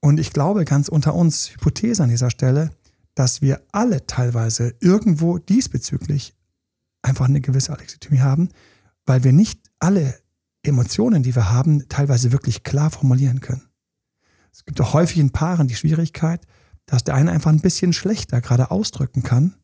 Und 0.00 0.18
ich 0.18 0.32
glaube 0.32 0.64
ganz 0.64 0.88
unter 0.88 1.14
uns, 1.14 1.50
Hypothese 1.52 2.02
an 2.02 2.08
dieser 2.08 2.30
Stelle, 2.30 2.70
dass 3.16 3.40
wir 3.42 3.62
alle 3.72 4.06
teilweise 4.06 4.74
irgendwo 4.80 5.38
diesbezüglich 5.38 6.36
einfach 7.02 7.24
eine 7.24 7.40
gewisse 7.40 7.72
Alexithymie 7.72 8.20
haben, 8.20 8.50
weil 9.06 9.24
wir 9.24 9.32
nicht 9.32 9.60
alle 9.80 10.14
Emotionen, 10.62 11.22
die 11.22 11.34
wir 11.34 11.50
haben, 11.50 11.88
teilweise 11.88 12.30
wirklich 12.30 12.62
klar 12.62 12.90
formulieren 12.90 13.40
können. 13.40 13.62
Es 14.52 14.64
gibt 14.64 14.80
auch 14.80 14.92
häufig 14.92 15.18
in 15.18 15.30
Paaren 15.30 15.66
die 15.66 15.74
Schwierigkeit, 15.74 16.46
dass 16.84 17.04
der 17.04 17.14
eine 17.14 17.32
einfach 17.32 17.50
ein 17.50 17.60
bisschen 17.60 17.92
schlechter 17.92 18.40
gerade 18.40 18.70
ausdrücken 18.70 19.22
kann, 19.22 19.54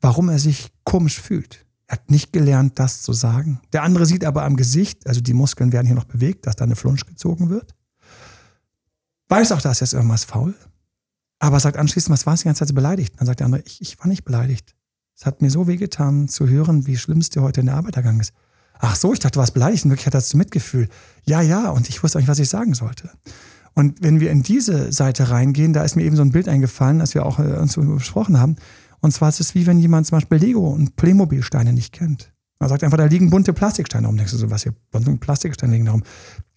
warum 0.00 0.28
er 0.28 0.38
sich 0.38 0.72
komisch 0.84 1.20
fühlt. 1.20 1.64
Er 1.86 1.98
hat 1.98 2.10
nicht 2.10 2.32
gelernt, 2.32 2.78
das 2.80 3.02
zu 3.02 3.12
sagen. 3.12 3.60
Der 3.72 3.84
andere 3.84 4.06
sieht 4.06 4.24
aber 4.24 4.42
am 4.42 4.56
Gesicht, 4.56 5.06
also 5.06 5.20
die 5.20 5.34
Muskeln 5.34 5.72
werden 5.72 5.86
hier 5.86 5.94
noch 5.94 6.04
bewegt, 6.04 6.46
dass 6.46 6.56
da 6.56 6.64
eine 6.64 6.76
Flunsch 6.76 7.06
gezogen 7.06 7.48
wird. 7.48 7.74
Weiß 9.28 9.52
auch, 9.52 9.60
da 9.60 9.70
ist 9.70 9.80
jetzt 9.80 9.94
irgendwas 9.94 10.24
faul. 10.24 10.54
Aber 11.42 11.58
sagt 11.58 11.76
anschließend, 11.76 12.12
was 12.12 12.24
war 12.24 12.34
es 12.34 12.42
die 12.42 12.44
ganze 12.44 12.64
Zeit 12.64 12.72
beleidigt? 12.72 13.14
Dann 13.18 13.26
sagt 13.26 13.40
der 13.40 13.46
andere, 13.46 13.64
ich, 13.66 13.80
ich 13.80 13.98
war 13.98 14.06
nicht 14.06 14.24
beleidigt. 14.24 14.76
Es 15.18 15.26
hat 15.26 15.42
mir 15.42 15.50
so 15.50 15.66
wehgetan 15.66 16.28
zu 16.28 16.48
hören, 16.48 16.86
wie 16.86 16.96
schlimm 16.96 17.18
es 17.18 17.30
dir 17.30 17.42
heute 17.42 17.58
in 17.58 17.66
der 17.66 17.74
Arbeit 17.74 17.96
ergangen 17.96 18.20
ist. 18.20 18.32
Ach 18.78 18.94
so, 18.94 19.12
ich 19.12 19.18
dachte, 19.18 19.34
du 19.34 19.40
warst 19.40 19.52
beleidigt 19.52 19.84
und 19.84 19.90
wirklich 19.90 20.06
hattest 20.06 20.32
du 20.32 20.36
Mitgefühl. 20.36 20.88
Ja, 21.24 21.40
ja, 21.40 21.70
und 21.70 21.88
ich 21.88 22.00
wusste 22.00 22.18
auch 22.18 22.20
nicht, 22.20 22.28
was 22.28 22.38
ich 22.38 22.48
sagen 22.48 22.74
sollte. 22.74 23.10
Und 23.74 24.00
wenn 24.04 24.20
wir 24.20 24.30
in 24.30 24.44
diese 24.44 24.92
Seite 24.92 25.30
reingehen, 25.30 25.72
da 25.72 25.82
ist 25.82 25.96
mir 25.96 26.04
eben 26.04 26.14
so 26.14 26.22
ein 26.22 26.30
Bild 26.30 26.46
eingefallen, 26.46 27.00
das 27.00 27.14
wir 27.14 27.26
auch 27.26 27.40
äh, 27.40 27.54
uns 27.54 27.74
besprochen 27.74 28.38
haben. 28.38 28.54
Und 29.00 29.10
zwar 29.10 29.28
ist 29.28 29.40
es 29.40 29.56
wie 29.56 29.66
wenn 29.66 29.80
jemand 29.80 30.06
zum 30.06 30.18
Beispiel 30.18 30.38
Lego 30.38 30.68
und 30.68 30.94
Playmobil-Steine 30.94 31.72
nicht 31.72 31.92
kennt. 31.92 32.31
Man 32.62 32.68
sagt 32.68 32.84
einfach, 32.84 32.96
da 32.96 33.06
liegen 33.06 33.28
bunte 33.28 33.52
Plastiksteine 33.52 34.06
rum. 34.06 34.16
Denkst 34.16 34.30
du 34.30 34.38
so, 34.38 34.48
was 34.48 34.62
hier? 34.62 34.72
Bunte 34.92 35.10
Plastiksteine 35.16 35.72
liegen 35.72 35.86
da 35.86 35.90
rum. 35.90 36.04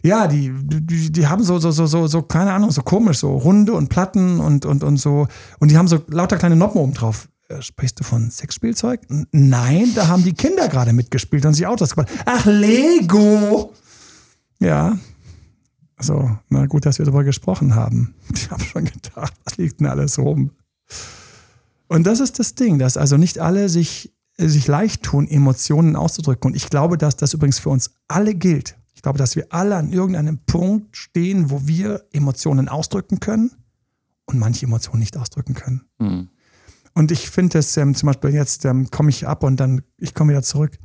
Ja, 0.04 0.28
die, 0.28 0.54
die, 0.54 1.12
die 1.12 1.26
haben 1.26 1.44
so, 1.44 1.58
so, 1.58 1.72
so, 1.72 1.88
so, 1.88 2.06
so, 2.06 2.22
keine 2.22 2.54
Ahnung, 2.54 2.70
so 2.70 2.84
komisch, 2.84 3.18
so 3.18 3.36
runde 3.36 3.74
und 3.74 3.90
Platten 3.90 4.40
und, 4.40 4.68
und, 4.68 4.84
und 4.84 4.98
so. 4.98 5.28
Und 5.58 5.72
die 5.72 5.78
haben 5.80 5.88
so 5.88 6.00
lauter 6.10 6.38
kleine 6.38 6.56
Noppen 6.58 6.80
oben 6.80 6.94
drauf. 6.94 7.28
Äh, 7.48 7.60
sprichst 7.64 8.00
du 8.00 8.04
von 8.04 8.30
Sexspielzeug? 8.30 9.02
Nein, 9.32 9.94
da 9.96 10.08
haben 10.08 10.24
die 10.24 10.34
Kinder 10.34 10.68
gerade 10.68 10.94
mitgespielt 10.94 11.44
und 11.44 11.56
sich 11.56 11.66
Autos 11.66 11.96
gebaut. 11.96 12.12
Ach, 12.24 12.46
Lego! 12.46 13.74
Ja. 14.60 15.00
So, 15.98 16.38
na 16.50 16.68
gut, 16.68 16.86
dass 16.86 17.00
wir 17.00 17.06
darüber 17.08 17.24
gesprochen 17.24 17.74
haben. 17.74 18.14
Ich 18.36 18.52
habe 18.52 18.64
schon 18.64 18.86
gedacht, 18.86 19.34
was 19.44 19.58
liegt 19.58 19.80
denn 19.80 19.88
alles 19.88 20.20
rum? 20.20 20.52
Und 21.88 22.06
das 22.06 22.20
ist 22.20 22.38
das 22.38 22.54
Ding, 22.54 22.78
dass 22.78 22.96
also 22.96 23.18
nicht 23.18 23.40
alle 23.40 23.70
sich 23.70 24.14
sich 24.38 24.68
leicht 24.68 25.04
tun, 25.04 25.27
Emotionen 25.27 25.96
auszudrücken. 25.96 26.51
Und 26.51 26.56
ich 26.56 26.70
glaube, 26.70 26.98
dass 26.98 27.15
das 27.15 27.34
übrigens 27.34 27.60
für 27.60 27.70
uns 27.70 27.92
alle 28.08 28.36
gilt. 28.36 28.77
Ich 28.94 29.01
glaube, 29.01 29.18
dass 29.18 29.36
wir 29.36 29.48
alle 29.50 29.75
an 29.75 29.92
irgendeinem 29.92 30.39
Punkt 30.46 30.98
stehen, 30.98 31.50
wo 31.50 31.68
wir 31.68 32.04
Emotionen 32.12 32.68
ausdrücken 32.68 33.20
können 33.20 33.51
und 34.25 34.39
manche 34.39 34.65
Emotionen 34.65 35.00
nicht 35.00 35.18
ausdrücken 35.18 35.54
können. 35.54 35.86
Mhm. 36.00 36.30
Und 36.94 37.12
ich 37.12 37.30
finde 37.30 37.60
es 37.60 37.75
ähm, 37.77 37.94
zum 37.94 38.08
Beispiel 38.08 38.32
jetzt 38.32 38.65
ähm, 38.65 38.89
komme 38.89 39.10
ich 39.10 39.27
ab 39.27 39.44
und 39.44 39.58
dann 39.58 39.82
ich 39.98 40.13
komme 40.13 40.32
wieder 40.32 40.44
zurück. 40.44 40.77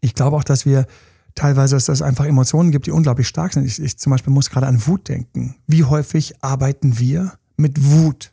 Ich 0.00 0.14
glaube 0.14 0.36
auch, 0.36 0.44
dass 0.44 0.64
wir 0.64 0.86
teilweise, 1.34 1.76
dass 1.76 1.88
es 1.88 2.02
einfach 2.02 2.24
Emotionen 2.24 2.70
gibt, 2.70 2.86
die 2.86 2.90
unglaublich 2.90 3.28
stark 3.28 3.52
sind. 3.52 3.64
Ich, 3.64 3.80
ich 3.80 3.98
zum 3.98 4.10
Beispiel 4.10 4.32
muss 4.32 4.50
gerade 4.50 4.66
an 4.66 4.86
Wut 4.86 5.08
denken. 5.08 5.56
Wie 5.66 5.84
häufig 5.84 6.42
arbeiten 6.42 6.98
wir 6.98 7.34
mit 7.56 7.90
Wut? 7.90 8.32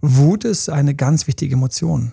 Wut 0.00 0.44
ist 0.44 0.68
eine 0.68 0.94
ganz 0.94 1.26
wichtige 1.26 1.54
Emotion. 1.54 2.12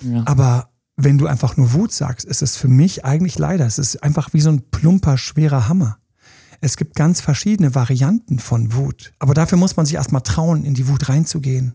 Ja. 0.00 0.22
Aber 0.26 0.70
wenn 1.00 1.16
du 1.16 1.26
einfach 1.26 1.56
nur 1.56 1.72
Wut 1.72 1.92
sagst, 1.92 2.26
ist 2.26 2.42
es 2.42 2.56
für 2.56 2.68
mich 2.68 3.04
eigentlich 3.04 3.38
leider, 3.38 3.64
es 3.64 3.78
ist 3.78 4.02
einfach 4.02 4.32
wie 4.32 4.40
so 4.40 4.50
ein 4.50 4.62
plumper, 4.70 5.16
schwerer 5.16 5.68
Hammer. 5.68 5.98
Es 6.60 6.76
gibt 6.76 6.96
ganz 6.96 7.20
verschiedene 7.20 7.76
Varianten 7.76 8.40
von 8.40 8.74
Wut. 8.74 9.12
Aber 9.20 9.32
dafür 9.32 9.58
muss 9.58 9.76
man 9.76 9.86
sich 9.86 9.94
erstmal 9.94 10.22
trauen, 10.22 10.64
in 10.64 10.74
die 10.74 10.88
Wut 10.88 11.08
reinzugehen 11.08 11.74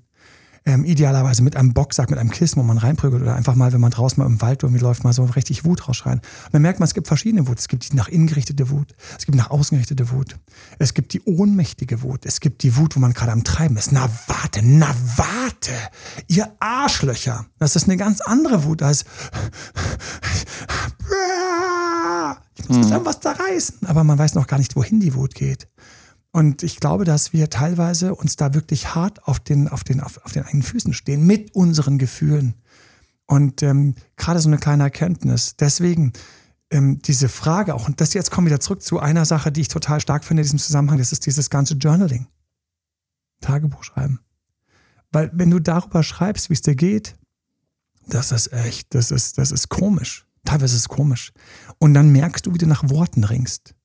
ähm, 0.65 0.86
idealerweise 0.86 1.43
mit 1.43 1.55
einem 1.55 1.74
Boxsack, 1.74 2.10
mit 2.10 2.20
einem 2.20 2.32
Kissen, 2.32 2.60
wo 2.60 2.63
man 2.63 2.77
reinprügelt 2.77 3.22
oder 3.22 3.36
einfach 3.36 3.55
mal, 3.55 3.74
wenn 3.74 3.82
man 3.82 3.91
draußen 3.91 4.22
mal 4.22 4.29
im 4.29 4.41
Wald 4.41 4.63
irgendwie 4.63 4.82
läuft, 4.82 5.03
mal 5.03 5.13
so 5.13 5.25
richtig 5.25 5.65
Wut 5.65 5.88
rausschreien. 5.88 6.20
Und 6.20 6.53
dann 6.53 6.62
merkt 6.62 6.79
man, 6.79 6.88
es 6.88 6.93
gibt 6.93 7.08
verschiedene 7.08 7.48
Wut. 7.48 7.60
Es 7.60 7.67
gibt 7.67 7.91
die 7.91 7.96
nach 7.96 8.08
innen 8.08 8.27
gerichtete 8.27 8.70
Wut, 8.70 8.93
es 9.17 9.25
gibt 9.25 9.38
nach 9.38 9.50
außen 9.50 9.75
gerichtete 9.75 10.12
Wut, 10.12 10.38
es 10.79 10.93
gibt 10.93 11.13
die 11.13 11.22
ohnmächtige 11.24 12.01
Wut, 12.01 12.25
es 12.25 12.39
gibt 12.39 12.63
die 12.63 12.77
Wut, 12.77 12.96
wo 12.96 13.00
man 13.00 13.13
gerade 13.13 13.32
am 13.32 13.43
Treiben 13.43 13.77
ist. 13.77 13.91
Na 13.91 14.10
warte, 14.27 14.62
na 14.63 14.93
warte, 15.17 15.72
ihr 16.27 16.51
Arschlöcher. 16.60 17.46
Das 17.60 17.75
ist 17.75 17.86
eine 17.86 17.98
ganz 17.98 18.22
andere 18.22 18.63
Wut 18.63 18.82
als 18.82 19.05
ich 22.58 22.70
muss 22.70 22.89
mhm. 22.89 23.05
was 23.05 23.20
zerreißen. 23.20 23.88
Aber 23.88 24.03
man 24.03 24.17
weiß 24.17 24.36
noch 24.36 24.48
gar 24.48 24.58
nicht, 24.58 24.75
wohin 24.75 25.00
die 25.00 25.13
Wut 25.15 25.36
geht. 25.36 25.67
Und 26.36 26.63
ich 26.63 26.80
glaube, 26.80 27.06
dass 27.06 27.32
wir 27.32 27.52
teilweise 27.52 28.16
uns 28.16 28.36
da 28.36 28.56
wirklich 28.56 28.96
hart 28.96 29.28
auf 29.28 29.40
den, 29.40 29.68
auf 29.68 29.84
den, 29.84 30.02
auf, 30.02 30.20
auf 30.25 30.32
den 30.32 30.44
eigenen 30.44 30.63
Füßen 30.63 30.94
stehen, 30.94 31.28
mit 31.28 31.54
unseren 31.54 32.00
Gefühlen. 32.00 32.56
Und 33.28 33.62
ähm, 33.62 33.94
gerade 34.18 34.40
so 34.40 34.50
eine 34.50 34.58
kleine 34.58 34.84
Erkenntnis. 34.84 35.56
Deswegen 35.58 36.12
ähm, 36.72 37.00
diese 37.04 37.30
Frage 37.30 37.75
auch, 37.75 37.88
und 37.88 38.02
das 38.02 38.16
jetzt 38.16 38.32
kommen 38.32 38.48
wir 38.48 38.52
wieder 38.52 38.60
zurück 38.60 38.82
zu 38.82 39.00
einer 39.00 39.25
Sache, 39.25 39.52
die 39.52 39.62
ich 39.62 39.68
total 39.68 40.02
stark 40.02 40.25
finde 40.25 40.42
in 40.42 40.46
diesem 40.46 40.60
Zusammenhang, 40.60 40.98
das 40.98 41.12
ist 41.12 41.28
dieses 41.28 41.52
ganze 41.52 41.75
Journaling. 41.75 42.28
Tagebuch 43.40 43.84
schreiben. 43.84 44.20
Weil 45.12 45.30
wenn 45.34 45.52
du 45.52 45.60
darüber 45.60 46.02
schreibst, 46.02 46.50
wie 46.50 46.54
es 46.56 46.63
dir 46.63 46.75
geht, 46.75 47.16
das 48.08 48.32
ist 48.32 48.52
echt, 48.52 48.96
das 48.96 49.12
ist, 49.12 49.38
das 49.38 49.52
ist 49.52 49.70
komisch. 49.70 50.25
Teilweise 50.46 50.75
ist 50.75 50.82
es 50.82 50.90
komisch. 50.90 51.32
Und 51.78 51.94
dann 51.94 52.12
merkst 52.12 52.48
du, 52.48 52.54
wie 52.56 52.58
du 52.58 52.66
nach 52.66 52.90
Worten 52.90 53.24
ringst. 53.24 53.75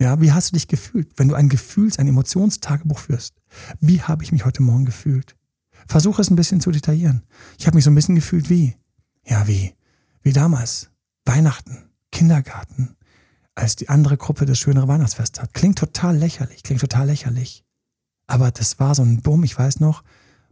Ja, 0.00 0.20
wie 0.20 0.32
hast 0.32 0.50
du 0.50 0.54
dich 0.54 0.68
gefühlt, 0.68 1.08
wenn 1.16 1.28
du 1.28 1.34
ein 1.34 1.48
Gefühls-, 1.48 1.98
ein 1.98 2.08
Emotionstagebuch 2.08 2.98
führst? 2.98 3.34
Wie 3.80 4.02
habe 4.02 4.24
ich 4.24 4.32
mich 4.32 4.44
heute 4.44 4.62
Morgen 4.62 4.84
gefühlt? 4.84 5.36
Versuche 5.86 6.20
es 6.20 6.30
ein 6.30 6.36
bisschen 6.36 6.60
zu 6.60 6.70
detaillieren. 6.70 7.22
Ich 7.58 7.66
habe 7.66 7.76
mich 7.76 7.84
so 7.84 7.90
ein 7.90 7.94
bisschen 7.94 8.14
gefühlt 8.14 8.50
wie, 8.50 8.76
ja, 9.24 9.46
wie, 9.46 9.74
wie 10.22 10.32
damals. 10.32 10.90
Weihnachten, 11.24 11.90
Kindergarten, 12.12 12.96
als 13.54 13.74
die 13.74 13.88
andere 13.88 14.16
Gruppe 14.16 14.46
das 14.46 14.58
schönere 14.58 14.86
Weihnachtsfest 14.86 15.40
hat. 15.40 15.54
Klingt 15.54 15.78
total 15.78 16.16
lächerlich, 16.16 16.62
klingt 16.62 16.80
total 16.80 17.06
lächerlich. 17.06 17.64
Aber 18.26 18.50
das 18.50 18.78
war 18.78 18.94
so 18.94 19.02
ein 19.02 19.22
Bumm, 19.22 19.44
ich 19.44 19.58
weiß 19.58 19.80
noch, 19.80 20.02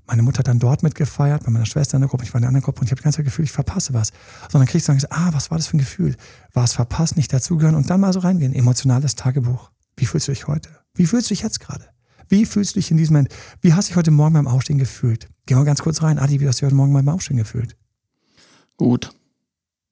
meine 0.06 0.22
Mutter 0.22 0.40
hat 0.40 0.48
dann 0.48 0.58
dort 0.58 0.82
mitgefeiert, 0.82 1.44
bei 1.44 1.50
meiner 1.50 1.66
Schwester 1.66 1.96
in 1.96 2.02
der 2.02 2.10
Gruppe, 2.10 2.24
ich 2.24 2.34
war 2.34 2.38
in 2.38 2.42
der 2.42 2.48
anderen 2.48 2.64
Gruppe 2.64 2.80
und 2.80 2.86
ich 2.86 2.90
habe 2.90 3.00
die 3.00 3.04
ganze 3.04 3.18
Zeit 3.18 3.24
Gefühl, 3.24 3.44
ich 3.44 3.52
verpasse 3.52 3.94
was. 3.94 4.12
Sondern 4.50 4.68
kriegst 4.68 4.88
du 4.88 4.92
dann, 4.92 5.02
ah, 5.10 5.32
was 5.32 5.50
war 5.50 5.58
das 5.58 5.66
für 5.66 5.76
ein 5.76 5.80
Gefühl? 5.80 6.16
War 6.52 6.64
es 6.64 6.74
verpasst, 6.74 7.16
nicht 7.16 7.32
dazugehören 7.32 7.74
und 7.74 7.88
dann 7.88 8.00
mal 8.00 8.12
so 8.12 8.20
reingehen. 8.20 8.52
Emotionales 8.54 9.14
Tagebuch. 9.14 9.70
Wie 9.96 10.06
fühlst 10.06 10.28
du 10.28 10.32
dich 10.32 10.46
heute? 10.46 10.68
Wie 10.94 11.06
fühlst 11.06 11.30
du 11.30 11.34
dich 11.34 11.42
jetzt 11.42 11.60
gerade? 11.60 11.84
Wie 12.28 12.46
fühlst 12.46 12.74
du 12.74 12.80
dich 12.80 12.90
in 12.90 12.96
diesem 12.96 13.14
Moment? 13.14 13.34
Wie 13.60 13.72
hast 13.72 13.88
du 13.88 13.90
dich 13.90 13.96
heute 13.96 14.10
Morgen 14.10 14.34
beim 14.34 14.46
Aufstehen 14.46 14.78
gefühlt? 14.78 15.28
Geh 15.46 15.54
mal 15.54 15.64
ganz 15.64 15.82
kurz 15.82 16.02
rein. 16.02 16.18
Adi, 16.18 16.40
wie 16.40 16.48
hast 16.48 16.56
du 16.56 16.60
dich 16.60 16.66
heute 16.66 16.76
Morgen 16.76 16.92
beim 16.92 17.08
Aufstehen 17.08 17.36
gefühlt? 17.36 17.76
Gut. 18.76 19.10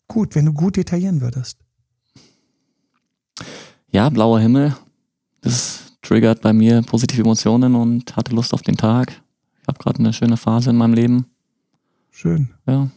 Gut, 0.09 0.35
wenn 0.35 0.47
du 0.47 0.53
gut 0.53 0.77
detaillieren 0.77 1.21
würdest. 1.21 1.59
Ja, 3.91 4.09
blauer 4.09 4.41
Himmel. 4.41 4.77
Das 5.41 5.93
triggert 6.03 6.43
bei 6.43 6.53
mir 6.53 6.83
positive 6.83 7.23
Emotionen 7.23 7.75
und 7.75 8.17
hatte 8.17 8.35
Lust 8.35 8.55
auf 8.55 8.63
den 8.63 8.77
Tag. 8.77 9.22
Ich 9.73 9.75
habe 9.75 9.85
gerade 9.85 10.01
eine 10.01 10.13
schöne 10.13 10.37
Phase 10.37 10.69
in 10.69 10.77
meinem 10.77 10.93
Leben. 10.93 11.25
Schön. 12.11 12.51
Ja. 12.67 12.91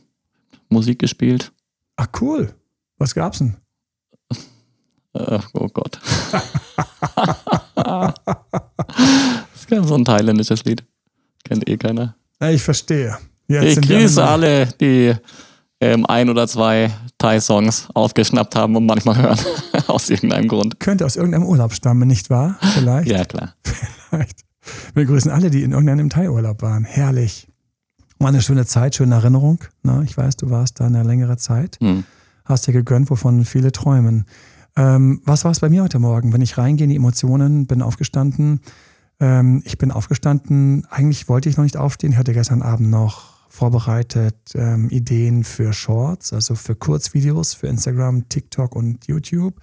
Musik 0.68 1.00
gespielt. 1.00 1.54
Ach 1.96 2.08
cool. 2.20 2.54
Was 2.98 3.16
gab's 3.16 3.38
denn? 3.38 3.56
Äh, 5.14 5.40
oh 5.54 5.70
Gott. 5.70 6.02
das 7.76 8.14
ist 9.70 9.88
so 9.88 9.96
ein 9.96 10.04
thailändisches 10.04 10.66
Lied. 10.66 10.84
Kennt 11.46 11.70
eh 11.70 11.78
keiner. 11.78 12.18
Ich 12.42 12.62
verstehe. 12.62 13.18
Jetzt 13.48 13.78
ich 13.78 13.88
grüße 13.88 14.22
alle, 14.22 14.66
die 14.82 15.16
ähm, 15.80 16.06
ein 16.08 16.30
oder 16.30 16.46
zwei 16.46 16.92
Thai-Songs 17.18 17.88
aufgeschnappt 17.94 18.54
haben 18.58 18.76
und 18.76 18.86
manchmal 18.86 19.16
hören. 19.16 19.40
aus 19.88 20.10
irgendeinem 20.10 20.50
Grund. 20.50 20.82
Könnte 20.82 21.06
aus 21.06 21.16
irgendeinem 21.16 21.46
Urlaub 21.46 21.72
stammen, 21.72 22.06
nicht 22.06 22.30
wahr? 22.30 22.58
Vielleicht. 22.74 23.10
Ja, 23.10 23.24
klar. 23.24 23.56
Vielleicht. 23.64 24.42
Wir 24.94 25.06
grüßen 25.06 25.32
alle, 25.32 25.50
die 25.50 25.64
in 25.64 25.72
irgendeinem 25.72 26.10
Thai-Urlaub 26.10 26.62
waren. 26.62 26.86
Herrlich. 26.86 27.48
War 28.20 28.30
eine 28.30 28.42
schöne 28.42 28.66
Zeit, 28.66 28.96
schöne 28.96 29.16
Erinnerung. 29.16 29.60
Na, 29.84 30.02
ich 30.02 30.16
weiß, 30.18 30.38
du 30.38 30.50
warst 30.50 30.80
da 30.80 30.86
eine 30.86 31.04
längere 31.04 31.38
Zeit. 31.38 31.78
Hm. 31.82 32.06
Hast 32.46 32.68
dir 32.68 32.74
gegönnt, 32.74 33.10
wovon 33.10 33.44
viele 33.44 33.72
träumen. 33.72 34.26
Ähm, 34.78 35.22
was 35.26 35.44
war 35.44 35.52
es 35.52 35.60
bei 35.60 35.70
mir 35.70 35.84
heute 35.84 36.00
Morgen? 36.00 36.34
Wenn 36.34 36.42
ich 36.42 36.58
reingehe 36.58 36.86
in 36.86 36.90
die 36.90 36.96
Emotionen, 36.96 37.68
bin 37.68 37.82
aufgestanden. 37.82 38.62
Ähm, 39.20 39.62
ich 39.66 39.78
bin 39.78 39.92
aufgestanden. 39.92 40.86
Eigentlich 40.90 41.28
wollte 41.28 41.50
ich 41.50 41.58
noch 41.58 41.64
nicht 41.64 41.78
aufstehen. 41.78 42.12
Ich 42.12 42.18
hatte 42.18 42.34
gestern 42.34 42.62
Abend 42.62 42.90
noch 42.90 43.36
vorbereitet 43.50 44.36
ähm, 44.54 44.90
Ideen 44.90 45.44
für 45.44 45.72
Shorts, 45.72 46.34
also 46.34 46.56
für 46.56 46.76
Kurzvideos, 46.76 47.54
für 47.54 47.68
Instagram, 47.68 48.28
TikTok 48.28 48.76
und 48.76 49.08
YouTube 49.08 49.56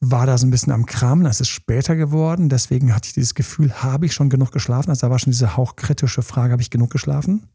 war 0.00 0.26
da 0.26 0.38
so 0.38 0.46
ein 0.46 0.50
bisschen 0.50 0.72
am 0.72 0.86
Kram, 0.86 1.24
das 1.24 1.40
ist 1.40 1.48
später 1.48 1.96
geworden. 1.96 2.48
Deswegen 2.48 2.94
hatte 2.94 3.08
ich 3.08 3.14
dieses 3.14 3.34
Gefühl, 3.34 3.72
habe 3.82 4.06
ich 4.06 4.14
schon 4.14 4.30
genug 4.30 4.52
geschlafen? 4.52 4.90
Also 4.90 5.06
da 5.06 5.10
war 5.10 5.18
schon 5.18 5.32
diese 5.32 5.56
hauchkritische 5.56 6.22
Frage, 6.22 6.52
habe 6.52 6.62
ich 6.62 6.70
genug 6.70 6.90
geschlafen? 6.90 7.46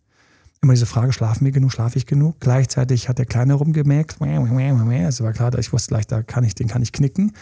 Immer 0.61 0.73
diese 0.73 0.85
Frage, 0.85 1.11
schlafen 1.11 1.43
wir 1.43 1.51
genug, 1.51 1.73
schlafe 1.73 1.97
ich 1.97 2.05
genug? 2.05 2.39
Gleichzeitig 2.39 3.09
hat 3.09 3.17
der 3.17 3.25
Kleine 3.25 3.53
rumgemerkt, 3.55 4.21
also 4.21 5.23
war 5.25 5.33
klar, 5.33 5.57
ich 5.57 5.73
wusste 5.73 5.89
gleich, 5.89 6.07
da 6.07 6.23
kann 6.23 6.45
ich, 6.45 6.55
den 6.55 6.69
kann 6.69 6.81
ich 6.81 6.93
knicken. 6.93 7.33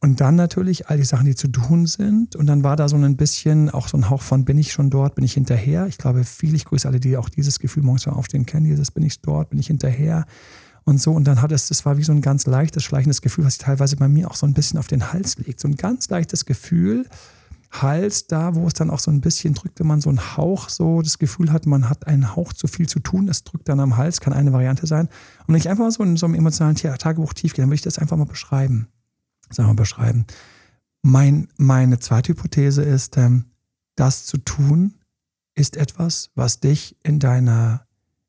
Und 0.00 0.20
dann 0.20 0.36
natürlich 0.36 0.88
all 0.88 0.96
die 0.96 1.04
Sachen, 1.04 1.26
die 1.26 1.34
zu 1.34 1.48
tun 1.48 1.86
sind. 1.86 2.36
Und 2.36 2.46
dann 2.46 2.62
war 2.62 2.76
da 2.76 2.88
so 2.88 2.94
ein 2.96 3.16
bisschen 3.16 3.68
auch 3.68 3.88
so 3.88 3.96
ein 3.96 4.08
Hauch 4.08 4.22
von, 4.22 4.44
bin 4.44 4.56
ich 4.58 4.72
schon 4.72 4.90
dort, 4.90 5.16
bin 5.16 5.24
ich 5.24 5.32
hinterher? 5.32 5.88
Ich 5.88 5.98
glaube, 5.98 6.22
viele, 6.22 6.54
ich 6.54 6.66
grüße 6.66 6.86
alle, 6.86 7.00
die 7.00 7.16
auch 7.16 7.28
dieses 7.28 7.58
Gefühl 7.58 7.82
morgens 7.82 8.06
Aufstehen 8.06 8.46
kennen, 8.46 8.66
dieses 8.66 8.92
bin 8.92 9.02
ich 9.02 9.20
dort, 9.22 9.50
bin 9.50 9.58
ich 9.58 9.66
hinterher? 9.66 10.24
Und 10.88 11.00
so. 11.00 11.12
Und 11.12 11.24
dann 11.24 11.42
hat 11.42 11.52
es, 11.52 11.68
das 11.68 11.84
war 11.84 11.98
wie 11.98 12.04
so 12.04 12.12
ein 12.12 12.22
ganz 12.22 12.46
leichtes, 12.46 12.82
schleichendes 12.82 13.22
Gefühl, 13.22 13.44
was 13.44 13.54
sich 13.54 13.64
teilweise 13.64 13.96
bei 13.96 14.08
mir 14.08 14.30
auch 14.30 14.34
so 14.34 14.46
ein 14.46 14.54
bisschen 14.54 14.78
auf 14.78 14.86
den 14.86 15.12
Hals 15.12 15.36
legt. 15.38 15.60
So 15.60 15.68
ein 15.68 15.76
ganz 15.76 16.08
leichtes 16.08 16.46
Gefühl, 16.46 17.06
Hals 17.70 18.26
da, 18.26 18.54
wo 18.54 18.66
es 18.66 18.72
dann 18.72 18.90
auch 18.90 18.98
so 18.98 19.10
ein 19.10 19.20
bisschen 19.20 19.52
drückt, 19.52 19.78
wenn 19.78 19.86
man 19.86 20.00
so 20.00 20.08
einen 20.08 20.36
Hauch 20.36 20.70
so 20.70 21.02
das 21.02 21.18
Gefühl 21.18 21.52
hat, 21.52 21.66
man 21.66 21.88
hat 21.88 22.06
einen 22.06 22.34
Hauch 22.34 22.54
zu 22.54 22.66
viel 22.66 22.88
zu 22.88 22.98
tun, 22.98 23.26
das 23.26 23.44
drückt 23.44 23.68
dann 23.68 23.78
am 23.78 23.98
Hals, 23.98 24.20
kann 24.20 24.32
eine 24.32 24.52
Variante 24.52 24.86
sein. 24.86 25.06
Und 25.46 25.48
wenn 25.48 25.56
ich 25.56 25.68
einfach 25.68 25.84
mal 25.84 25.90
so 25.90 26.02
in 26.02 26.16
so 26.16 26.26
einem 26.26 26.34
emotionalen 26.34 26.76
Tagebuch 26.76 27.34
tief 27.34 27.52
gehe, 27.52 27.62
dann 27.62 27.68
würde 27.68 27.76
ich 27.76 27.82
das 27.82 27.98
einfach 27.98 28.16
mal 28.16 28.24
beschreiben. 28.24 28.88
Das 29.48 29.58
einfach 29.58 29.74
mal 29.74 29.82
beschreiben. 29.82 30.26
Mein, 31.02 31.48
meine 31.58 31.98
zweite 31.98 32.32
Hypothese 32.32 32.82
ist, 32.82 33.18
ähm, 33.18 33.44
das 33.96 34.24
zu 34.24 34.38
tun 34.38 34.94
ist 35.54 35.76
etwas, 35.76 36.30
was 36.34 36.60
dich 36.60 36.96
in 37.02 37.18
deiner, 37.18 37.86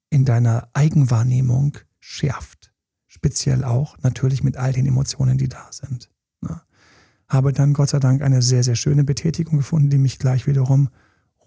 in 0.10 0.26
deiner 0.26 0.68
Eigenwahrnehmung 0.74 1.78
schärft. 2.10 2.72
Speziell 3.08 3.64
auch 3.64 3.98
natürlich 4.02 4.44
mit 4.44 4.58
all 4.58 4.74
den 4.74 4.86
Emotionen, 4.88 5.38
die 5.38 5.48
da 5.48 5.68
sind. 5.72 6.10
Ne? 6.42 6.62
Habe 7.28 7.54
dann 7.54 7.74
Gott 7.74 7.90
sei 7.90 8.00
Dank 8.00 8.22
eine 8.24 8.42
sehr, 8.42 8.64
sehr 8.64 8.76
schöne 8.76 9.04
Betätigung 9.04 9.58
gefunden, 9.58 9.90
die 9.92 10.00
mich 10.00 10.18
gleich 10.18 10.48
wiederum 10.48 10.90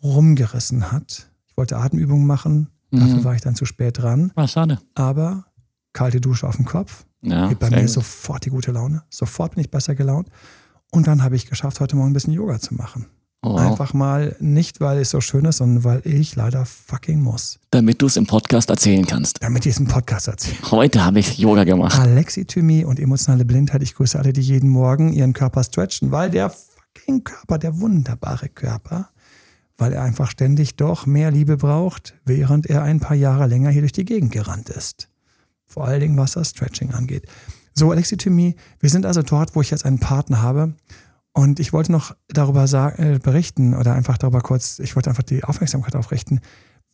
rumgerissen 0.02 0.92
hat. 0.92 1.30
Ich 1.46 1.56
wollte 1.56 1.76
Atemübungen 1.76 2.26
machen, 2.26 2.68
mhm. 2.90 3.00
dafür 3.00 3.24
war 3.24 3.34
ich 3.34 3.40
dann 3.40 3.56
zu 3.56 3.64
spät 3.64 3.98
dran. 3.98 4.32
Ach, 4.36 4.48
schade. 4.48 4.78
Aber 4.94 5.46
kalte 5.92 6.20
Dusche 6.20 6.46
auf 6.46 6.56
dem 6.56 6.64
Kopf, 6.64 7.06
Ja, 7.22 7.48
Geht 7.48 7.58
bei 7.58 7.70
mir 7.70 7.80
gut. 7.80 7.90
sofort 7.90 8.44
die 8.44 8.50
gute 8.50 8.70
Laune. 8.72 9.02
Sofort 9.10 9.54
bin 9.54 9.62
ich 9.62 9.70
besser 9.70 9.94
gelaunt. 9.94 10.28
Und 10.92 11.06
dann 11.06 11.22
habe 11.22 11.36
ich 11.36 11.46
geschafft, 11.46 11.80
heute 11.80 11.96
Morgen 11.96 12.10
ein 12.10 12.14
bisschen 12.14 12.34
Yoga 12.34 12.60
zu 12.60 12.74
machen. 12.74 13.06
Oh. 13.44 13.56
Einfach 13.56 13.92
mal 13.92 14.36
nicht, 14.38 14.80
weil 14.80 14.98
es 14.98 15.10
so 15.10 15.20
schön 15.20 15.44
ist, 15.46 15.56
sondern 15.56 15.82
weil 15.82 16.02
ich 16.04 16.36
leider 16.36 16.64
fucking 16.64 17.20
muss. 17.20 17.58
Damit 17.72 18.00
du 18.00 18.06
es 18.06 18.16
im 18.16 18.24
Podcast 18.24 18.70
erzählen 18.70 19.04
kannst. 19.04 19.42
Damit 19.42 19.66
ich 19.66 19.74
diesen 19.74 19.88
Podcast 19.88 20.28
erzähle. 20.28 20.58
Heute 20.70 21.04
habe 21.04 21.18
ich 21.18 21.38
Yoga 21.38 21.64
gemacht. 21.64 21.98
Alexithymie 21.98 22.84
und 22.84 23.00
emotionale 23.00 23.44
Blindheit. 23.44 23.82
Ich 23.82 23.96
grüße 23.96 24.16
alle, 24.16 24.32
die 24.32 24.42
jeden 24.42 24.70
Morgen 24.70 25.12
ihren 25.12 25.32
Körper 25.32 25.64
stretchen, 25.64 26.12
weil 26.12 26.30
der 26.30 26.50
fucking 26.50 27.24
Körper, 27.24 27.58
der 27.58 27.80
wunderbare 27.80 28.48
Körper, 28.48 29.08
weil 29.76 29.92
er 29.92 30.02
einfach 30.02 30.30
ständig 30.30 30.76
doch 30.76 31.06
mehr 31.06 31.32
Liebe 31.32 31.56
braucht, 31.56 32.14
während 32.24 32.66
er 32.66 32.84
ein 32.84 33.00
paar 33.00 33.16
Jahre 33.16 33.48
länger 33.48 33.70
hier 33.70 33.82
durch 33.82 33.90
die 33.90 34.04
Gegend 34.04 34.30
gerannt 34.30 34.68
ist. 34.68 35.08
Vor 35.66 35.84
allen 35.84 36.00
Dingen, 36.00 36.16
was 36.16 36.32
das 36.32 36.50
Stretching 36.50 36.92
angeht. 36.92 37.26
So, 37.74 37.90
Alexithymie, 37.90 38.54
wir 38.78 38.90
sind 38.90 39.04
also 39.04 39.22
dort, 39.22 39.56
wo 39.56 39.62
ich 39.62 39.70
jetzt 39.72 39.84
einen 39.84 39.98
Partner 39.98 40.42
habe. 40.42 40.74
Und 41.32 41.60
ich 41.60 41.72
wollte 41.72 41.92
noch 41.92 42.14
darüber 42.28 42.66
sagen, 42.66 43.02
äh, 43.02 43.18
berichten 43.18 43.74
oder 43.74 43.94
einfach 43.94 44.18
darüber 44.18 44.40
kurz, 44.40 44.78
ich 44.78 44.96
wollte 44.96 45.10
einfach 45.10 45.22
die 45.22 45.44
Aufmerksamkeit 45.44 45.96
aufrichten, 45.96 46.40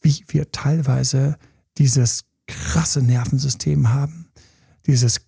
wie 0.00 0.24
wir 0.28 0.52
teilweise 0.52 1.36
dieses 1.76 2.24
krasse 2.46 3.02
Nervensystem 3.02 3.90
haben, 3.90 4.30
dieses 4.86 5.22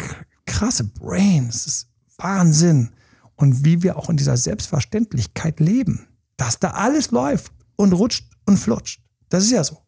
krasse 0.47 0.85
Brain, 0.85 1.47
das 1.49 1.67
ist 1.67 1.89
Wahnsinn. 2.19 2.91
Und 3.35 3.65
wie 3.65 3.83
wir 3.83 3.97
auch 3.97 4.11
in 4.11 4.19
dieser 4.19 4.37
Selbstverständlichkeit 4.37 5.61
leben, 5.61 6.07
dass 6.37 6.59
da 6.59 6.73
alles 6.73 7.11
läuft 7.11 7.53
und 7.77 7.93
rutscht 7.95 8.31
und 8.45 8.59
flutscht. 8.59 9.01
Das 9.31 9.45
ist 9.45 9.51
ja 9.51 9.65
so. 9.65 9.79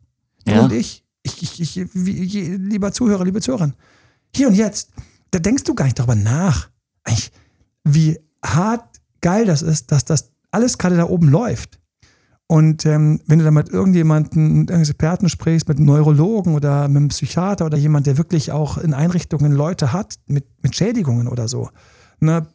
Du 0.46 0.52
Ja. 0.52 0.62
und 0.62 0.72
ich, 0.72 1.04
ich, 1.22 1.42
ich, 1.42 1.76
ich 1.76 1.88
wie, 1.92 2.56
lieber 2.56 2.92
Zuhörer, 2.92 3.24
liebe 3.24 3.40
Zuhörerin, 3.40 3.74
hier 4.34 4.48
und 4.48 4.54
jetzt, 4.54 4.90
da 5.30 5.38
denkst 5.38 5.64
du 5.64 5.74
gar 5.74 5.84
nicht 5.84 5.98
darüber 5.98 6.14
nach, 6.14 6.70
wie 7.84 8.18
hart 8.42 8.91
geil 9.22 9.46
das 9.46 9.62
ist, 9.62 9.90
dass 9.90 10.04
das 10.04 10.30
alles 10.50 10.76
gerade 10.76 10.96
da 10.96 11.04
oben 11.04 11.28
läuft. 11.28 11.80
Und 12.46 12.84
ähm, 12.84 13.20
wenn 13.26 13.38
du 13.38 13.46
da 13.46 13.50
mit 13.50 13.70
irgendjemandem, 13.70 14.58
mit 14.60 14.70
einem 14.70 14.82
Experten 14.82 15.30
sprichst, 15.30 15.68
mit 15.68 15.78
einem 15.78 15.86
Neurologen 15.86 16.54
oder 16.54 16.86
mit 16.86 16.98
einem 16.98 17.08
Psychiater 17.08 17.64
oder 17.64 17.78
jemand, 17.78 18.06
der 18.06 18.18
wirklich 18.18 18.52
auch 18.52 18.76
in 18.76 18.92
Einrichtungen 18.92 19.52
Leute 19.52 19.94
hat, 19.94 20.16
mit, 20.26 20.44
mit 20.62 20.76
Schädigungen 20.76 21.28
oder 21.28 21.48
so, 21.48 21.70
ne, 22.20 22.46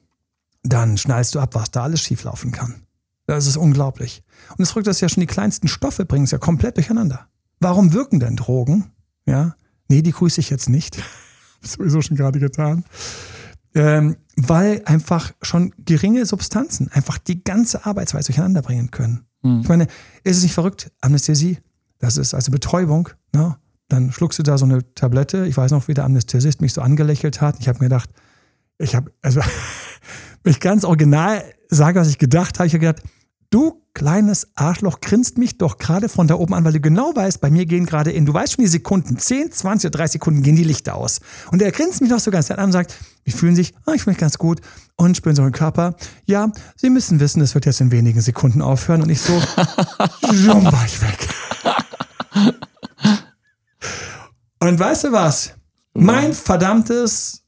dann 0.62 0.98
schnallst 0.98 1.34
du 1.34 1.40
ab, 1.40 1.56
was 1.56 1.72
da 1.72 1.82
alles 1.82 2.02
schieflaufen 2.02 2.52
kann. 2.52 2.84
Das 3.26 3.48
ist 3.48 3.58
unglaublich. 3.58 4.24
Und 4.58 4.64
es 4.64 4.76
rückt 4.76 4.88
das 4.88 5.02
ja 5.02 5.10
schon 5.10 5.22
die 5.22 5.28
kleinsten 5.28 5.68
Stoffe, 5.68 6.06
bringen 6.06 6.26
es 6.26 6.32
ja 6.32 6.38
komplett 6.38 6.78
durcheinander. 6.78 7.28
Warum 7.60 7.92
wirken 7.94 8.20
denn 8.20 8.36
Drogen? 8.36 8.92
Ja, 9.26 9.56
nee, 9.90 10.02
die 10.02 10.12
grüße 10.12 10.40
ich 10.40 10.50
jetzt 10.50 10.70
nicht. 10.70 11.02
Sowieso 11.62 12.02
schon 12.02 12.18
gerade 12.18 12.40
getan. 12.40 12.86
Ähm, 13.78 14.18
weil 14.36 14.82
einfach 14.86 15.34
schon 15.42 15.74
geringe 15.84 16.26
Substanzen 16.26 16.92
einfach 16.92 17.18
die 17.18 17.44
ganze 17.44 17.86
Arbeitsweise 17.86 18.28
durcheinander 18.28 18.62
bringen 18.62 18.92
können. 18.92 19.28
Ich 19.62 19.70
meine, 19.70 19.88
ist 20.24 20.38
es 20.38 20.44
nicht 20.44 20.54
verrückt? 20.54 20.92
Anästhesie, 21.00 21.60
das 22.00 22.18
ist 22.18 22.34
also 22.34 22.52
Betäubung. 22.52 23.10
Ne? 23.34 23.56
Dann 23.88 24.12
schluckst 24.12 24.38
du 24.40 24.44
da 24.44 24.58
so 24.58 24.66
eine 24.66 24.94
Tablette. 24.94 25.48
Ich 25.48 25.56
weiß 25.56 25.72
noch, 25.72 25.88
wie 25.88 25.94
der 25.94 26.06
Anästhesist 26.06 26.60
mich 26.62 26.74
so 26.74 26.82
angelächelt 26.82 27.40
hat. 27.40 27.58
Ich 27.60 27.68
habe 27.68 27.80
mir 27.80 27.86
gedacht, 27.86 28.10
ich 28.78 28.96
habe, 28.96 29.12
also, 29.22 29.42
wenn 30.44 30.52
ich 30.52 30.60
ganz 30.60 30.84
original 30.84 31.44
sage, 31.70 32.00
was 32.00 32.10
ich 32.10 32.18
gedacht 32.18 32.60
habe, 32.60 32.68
ich 32.68 32.74
habe 32.74 32.86
gedacht, 32.86 33.04
du 33.50 33.82
kleines 33.94 34.48
Arschloch 34.54 35.02
grinst 35.02 35.40
mich 35.40 35.58
doch 35.58 35.80
gerade 35.80 36.08
von 36.08 36.28
da 36.28 36.36
oben 36.36 36.54
an, 36.54 36.64
weil 36.64 36.74
du 36.74 36.80
genau 36.80 37.16
weißt, 37.16 37.42
bei 37.42 37.50
mir 37.50 37.66
gehen 37.66 37.88
gerade 37.88 38.12
in, 38.12 38.28
du 38.28 38.34
weißt 38.34 38.54
schon 38.54 38.64
die 38.64 38.70
Sekunden, 38.70 39.18
10, 39.18 39.52
20 39.52 39.90
oder 39.90 39.98
30 39.98 40.14
Sekunden 40.14 40.44
gehen 40.44 40.56
die 40.56 40.64
Lichter 40.64 40.94
aus. 40.94 41.20
Und 41.52 41.64
er 41.64 41.72
grinst 41.72 42.02
mich 42.02 42.12
doch 42.12 42.20
so 42.20 42.30
ganz 42.30 42.52
an 42.52 42.64
und 42.64 42.72
sagt, 42.72 42.96
wie 43.24 43.32
fühlen 43.32 43.56
sich? 43.56 43.74
Ah, 43.86 43.94
ich 43.94 44.04
fühle 44.04 44.14
mich 44.14 44.20
ganz 44.20 44.38
gut. 44.38 44.62
Und 44.98 45.18
spüren 45.18 45.36
Sie 45.36 45.42
Ihren 45.42 45.52
Körper? 45.52 45.96
Ja, 46.26 46.52
Sie 46.76 46.92
müssen 46.92 47.20
wissen, 47.20 47.42
es 47.42 47.56
wird 47.56 47.66
jetzt 47.66 47.82
in 47.82 47.92
wenigen 47.92 48.22
Sekunden 48.22 48.62
aufhören. 48.62 49.02
Und 49.02 49.10
ich 49.10 49.20
so, 49.20 49.34
schon 50.22 50.64
war 50.66 50.86
ich 50.86 51.02
weg. 51.02 51.28
Und 54.60 54.80
weißt 54.80 55.06
du 55.06 55.12
was? 55.12 55.54
Mein 55.94 56.34
verdammtes 56.34 57.47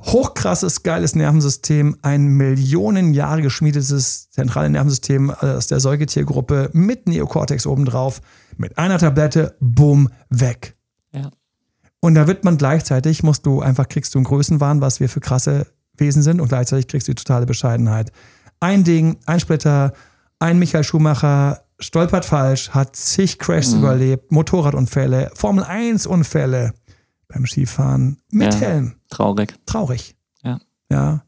hochkrasses, 0.00 0.82
geiles 0.82 1.14
Nervensystem, 1.14 1.96
ein 2.02 2.26
Millionen 2.26 3.14
Jahre 3.14 3.42
geschmiedetes 3.42 4.30
zentrales 4.30 4.70
Nervensystem 4.70 5.30
aus 5.30 5.66
der 5.68 5.80
Säugetiergruppe 5.80 6.70
mit 6.72 7.08
Neokortex 7.08 7.66
obendrauf, 7.66 8.20
mit 8.56 8.78
einer 8.78 8.98
Tablette, 8.98 9.56
bumm, 9.60 10.10
weg. 10.28 10.76
Ja. 11.12 11.30
Und 12.00 12.14
da 12.14 12.26
wird 12.26 12.44
man 12.44 12.58
gleichzeitig, 12.58 13.22
musst 13.22 13.46
du 13.46 13.60
einfach, 13.62 13.88
kriegst 13.88 14.14
du 14.14 14.18
einen 14.18 14.26
Größenwahn, 14.26 14.80
was 14.80 15.00
wir 15.00 15.08
für 15.08 15.20
krasse 15.20 15.66
Wesen 15.96 16.22
sind 16.22 16.40
und 16.40 16.48
gleichzeitig 16.48 16.88
kriegst 16.88 17.08
du 17.08 17.12
die 17.12 17.22
totale 17.22 17.46
Bescheidenheit. 17.46 18.12
Ein 18.60 18.84
Ding, 18.84 19.16
ein 19.24 19.40
Splitter, 19.40 19.92
ein 20.38 20.58
Michael 20.58 20.84
Schumacher 20.84 21.62
stolpert 21.78 22.24
falsch, 22.24 22.70
hat 22.70 22.96
zig 22.96 23.38
Crashs 23.38 23.72
überlebt, 23.72 24.30
Motorradunfälle, 24.30 25.30
Formel-1-Unfälle 25.34 26.72
beim 27.28 27.46
Skifahren 27.46 28.18
mit 28.30 28.54
Ja. 28.54 28.60
Helm 28.60 28.94
Traurig. 29.10 29.54
traurig. 29.66 30.16
Ja. 30.42 30.60
Ja. 30.90 31.22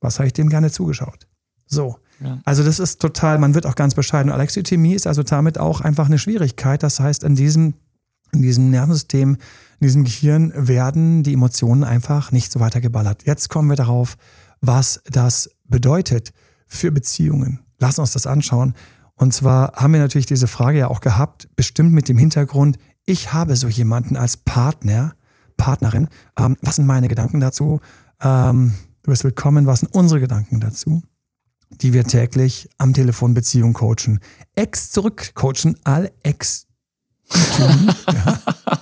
Was 0.00 0.18
habe 0.18 0.26
ich 0.26 0.32
dem 0.32 0.48
gerne 0.48 0.70
zugeschaut? 0.70 1.26
So. 1.66 1.98
Ja. 2.20 2.40
Also 2.44 2.64
das 2.64 2.78
ist 2.78 3.00
total, 3.00 3.38
man 3.38 3.54
wird 3.54 3.66
auch 3.66 3.74
ganz 3.76 3.94
bescheiden. 3.94 4.32
Alexithymie 4.32 4.94
ist 4.94 5.06
also 5.06 5.22
damit 5.22 5.58
auch 5.58 5.80
einfach 5.80 6.06
eine 6.06 6.18
Schwierigkeit. 6.18 6.82
Das 6.82 6.98
heißt, 7.00 7.22
in 7.22 7.36
diesem, 7.36 7.74
in 8.32 8.42
diesem 8.42 8.70
Nervensystem, 8.70 9.34
in 9.80 9.86
diesem 9.86 10.04
Gehirn 10.04 10.52
werden 10.56 11.22
die 11.22 11.32
Emotionen 11.34 11.84
einfach 11.84 12.32
nicht 12.32 12.50
so 12.50 12.58
weitergeballert. 12.60 13.24
Jetzt 13.24 13.48
kommen 13.50 13.68
wir 13.68 13.76
darauf, 13.76 14.16
was 14.60 15.00
das 15.10 15.50
bedeutet 15.64 16.32
für 16.66 16.90
Beziehungen. 16.90 17.60
Lass 17.78 17.98
uns 18.00 18.12
das 18.12 18.26
anschauen. 18.26 18.74
Und 19.14 19.32
zwar 19.32 19.72
haben 19.74 19.92
wir 19.92 20.00
natürlich 20.00 20.26
diese 20.26 20.48
Frage 20.48 20.78
ja 20.78 20.88
auch 20.88 21.00
gehabt, 21.00 21.48
bestimmt 21.56 21.92
mit 21.92 22.08
dem 22.08 22.18
Hintergrund, 22.18 22.78
ich 23.04 23.32
habe 23.32 23.54
so 23.56 23.68
jemanden 23.68 24.16
als 24.16 24.36
Partner, 24.36 25.14
Partnerin. 25.58 26.08
Ähm, 26.38 26.56
was 26.62 26.76
sind 26.76 26.86
meine 26.86 27.08
Gedanken 27.08 27.40
dazu? 27.40 27.80
Ähm, 28.22 28.72
du 29.02 29.10
bist 29.10 29.24
willkommen. 29.24 29.66
Was 29.66 29.80
sind 29.80 29.94
unsere 29.94 30.20
Gedanken 30.20 30.60
dazu? 30.60 31.02
Die 31.70 31.92
wir 31.92 32.04
täglich 32.04 32.70
am 32.78 32.94
Telefon 32.94 33.34
Beziehung 33.34 33.74
coachen. 33.74 34.20
Ex 34.54 34.90
zurück 34.90 35.34
coachen, 35.34 35.76
all 35.84 36.10
ex. 36.22 36.66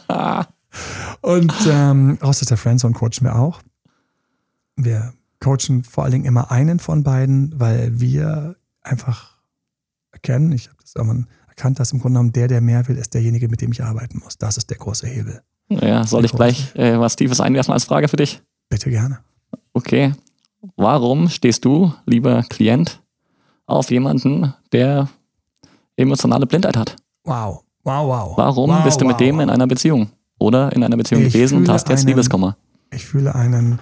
ja. 0.09 0.47
Und 1.21 1.53
ähm, 1.67 2.19
außer 2.21 2.47
der 2.47 2.57
Friendzone 2.57 2.95
coachen 2.95 3.23
wir 3.23 3.35
auch. 3.35 3.63
Wir 4.77 5.15
coachen 5.41 5.83
vor 5.83 6.05
allen 6.05 6.13
Dingen 6.13 6.25
immer 6.27 6.53
einen 6.53 6.79
von 6.79 7.03
beiden, 7.03 7.59
weil 7.59 7.99
wir 7.99 8.57
einfach 8.83 9.39
erkennen, 10.13 10.53
ich 10.53 10.69
habe 10.69 10.79
das 10.81 10.95
irgendwann 10.95 11.27
erkannt, 11.49 11.81
dass 11.81 11.93
im 11.93 12.01
Grunde 12.01 12.19
genommen 12.19 12.33
der, 12.33 12.47
der 12.47 12.61
mehr 12.61 12.87
will, 12.87 12.97
ist 12.97 13.15
derjenige, 13.15 13.49
mit 13.49 13.63
dem 13.63 13.73
ich 13.73 13.83
arbeiten 13.83 14.21
muss. 14.23 14.39
Das 14.39 14.57
ist 14.59 14.71
der 14.71 14.77
große 14.77 15.07
Hebel. 15.07 15.43
Ja, 15.69 16.05
soll 16.07 16.25
ich 16.25 16.33
gleich 16.33 16.75
äh, 16.77 16.99
was 16.99 17.17
Tiefes 17.17 17.41
einwerfen 17.41 17.73
als 17.73 17.85
Frage 17.85 18.09
für 18.09 18.17
dich? 18.17 18.41
Bitte 18.69 18.91
gerne. 18.91 19.19
Okay. 19.73 20.13
Warum 20.77 21.29
stehst 21.29 21.65
du, 21.65 21.93
lieber 22.07 22.43
Klient, 22.49 23.03
auf 23.67 23.91
jemanden, 23.91 24.55
der 24.73 25.09
emotionale 25.97 26.47
Blindheit 26.47 26.77
hat? 26.77 26.97
Wow, 27.25 27.65
wow, 27.83 28.07
wow. 28.07 28.37
Warum 28.37 28.71
wow, 28.71 28.85
bist 28.85 29.01
du 29.01 29.05
mit 29.05 29.15
wow. 29.15 29.19
dem 29.21 29.41
in 29.41 29.51
einer 29.51 29.67
Beziehung? 29.67 30.11
Oder 30.39 30.73
in 30.73 30.83
einer 30.85 30.97
Beziehung 30.97 31.23
Ich 31.23 31.33
gewesen 31.33 31.59
und 31.59 31.69
hast 31.69 31.89
jetzt 31.89 32.01
einen- 32.01 32.09
Liebeskummer? 32.09 32.57
Ich 32.93 33.05
fühle 33.05 33.35
einen, 33.35 33.81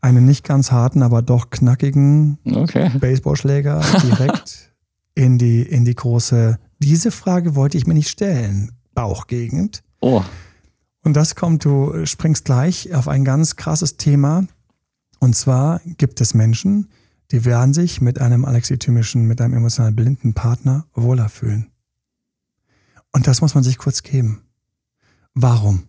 einen 0.00 0.24
nicht 0.26 0.44
ganz 0.44 0.72
harten, 0.72 1.02
aber 1.02 1.22
doch 1.22 1.50
knackigen 1.50 2.38
Okay. 2.44 2.90
Baseballschläger 2.98 3.80
direkt 4.02 4.72
in 5.14 5.38
die, 5.38 5.62
in 5.62 5.84
die 5.84 5.94
große. 5.94 6.58
Diese 6.78 7.10
Frage 7.10 7.54
wollte 7.54 7.78
ich 7.78 7.86
mir 7.86 7.94
nicht 7.94 8.08
stellen. 8.08 8.72
Bauchgegend. 8.94 9.82
Oh, 10.00 10.22
Und 11.02 11.14
das 11.14 11.34
kommt, 11.34 11.64
du 11.64 12.06
springst 12.06 12.44
gleich 12.44 12.94
auf 12.94 13.08
ein 13.08 13.24
ganz 13.24 13.56
krasses 13.56 13.96
Thema. 13.96 14.46
Und 15.18 15.34
zwar 15.34 15.80
gibt 15.84 16.20
es 16.20 16.34
Menschen, 16.34 16.90
die 17.30 17.44
werden 17.44 17.74
sich 17.74 18.00
mit 18.00 18.20
einem 18.20 18.44
alexithymischen, 18.44 19.26
mit 19.26 19.40
einem 19.40 19.54
emotional 19.54 19.92
blinden 19.92 20.34
Partner 20.34 20.86
wohler 20.94 21.28
fühlen. 21.28 21.70
Und 23.12 23.26
das 23.26 23.40
muss 23.40 23.54
man 23.54 23.64
sich 23.64 23.78
kurz 23.78 24.02
geben. 24.02 24.42
Warum? 25.34 25.84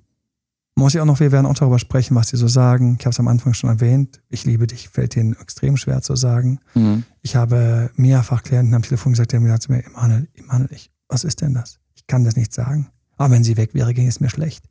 Muss 0.75 0.95
ich 0.95 1.01
auch 1.01 1.05
noch, 1.05 1.19
wir 1.19 1.31
werden 1.31 1.45
auch 1.45 1.53
darüber 1.53 1.77
sprechen, 1.77 2.15
was 2.15 2.27
die 2.27 2.37
so 2.37 2.47
sagen. 2.47 2.97
Ich 2.99 3.05
habe 3.05 3.11
es 3.11 3.19
am 3.19 3.27
Anfang 3.27 3.53
schon 3.53 3.69
erwähnt. 3.69 4.21
Ich 4.29 4.43
liebe 4.45 4.65
dich, 4.65 4.89
fällt 4.89 5.15
denen 5.15 5.33
extrem 5.39 5.77
schwer 5.77 6.01
zu 6.01 6.15
sagen. 6.15 6.59
mhm. 6.73 7.03
Ich 7.21 7.35
habe 7.35 7.91
mehrfach 7.95 8.41
Klienten 8.41 8.73
am 8.73 8.81
Telefon 8.81 9.13
gesagt, 9.13 9.31
die 9.31 9.35
haben 9.35 9.43
gesagt 9.43 9.63
zu 9.63 9.71
mir, 9.71 9.85
Emanuel, 9.85 10.27
Emanuel, 10.33 10.71
ich, 10.73 10.91
was 11.07 11.23
ist 11.23 11.41
denn 11.41 11.53
das? 11.53 11.79
Ich 11.95 12.07
kann 12.07 12.23
das 12.23 12.35
nicht 12.35 12.53
sagen. 12.53 12.89
Aber 13.17 13.33
wenn 13.33 13.43
sie 13.43 13.57
weg 13.57 13.73
wäre, 13.73 13.93
ging 13.93 14.07
es 14.07 14.19
mir 14.19 14.29
schlecht. 14.29 14.65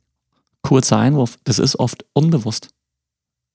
Kurzer 0.63 0.97
Einwurf. 0.97 1.37
Das 1.43 1.59
ist 1.59 1.77
oft 1.77 2.05
unbewusst. 2.13 2.69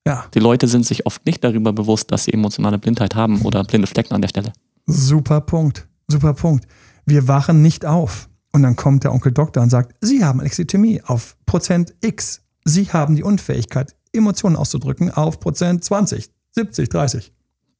Ja, 0.07 0.25
Die 0.33 0.39
Leute 0.39 0.67
sind 0.67 0.85
sich 0.85 1.05
oft 1.05 1.25
nicht 1.25 1.43
darüber 1.43 1.73
bewusst, 1.73 2.11
dass 2.11 2.23
sie 2.23 2.33
emotionale 2.33 2.77
Blindheit 2.79 3.15
haben 3.15 3.41
oder 3.41 3.63
blinde 3.63 3.87
Flecken 3.87 4.13
an 4.13 4.21
der 4.21 4.29
Stelle. 4.29 4.53
super 4.85 5.41
Punkt. 5.41 5.87
Super 6.07 6.33
Punkt. 6.33 6.65
Wir 7.05 7.27
wachen 7.27 7.61
nicht 7.61 7.85
auf. 7.85 8.29
Und 8.51 8.63
dann 8.63 8.75
kommt 8.75 9.03
der 9.03 9.13
Onkel 9.13 9.31
Doktor 9.31 9.61
und 9.61 9.69
sagt, 9.69 9.95
Sie 10.01 10.23
haben 10.23 10.39
Alexithymie 10.39 11.01
auf 11.03 11.37
Prozent 11.45 11.93
X. 12.01 12.41
Sie 12.65 12.85
haben 12.91 13.15
die 13.15 13.21
Unfähigkeit 13.23 13.95
Emotionen 14.11 14.55
auszudrücken 14.55 15.11
auf 15.11 15.39
Prozent 15.39 15.83
20, 15.83 16.29
70, 16.55 16.89
30. 16.89 17.31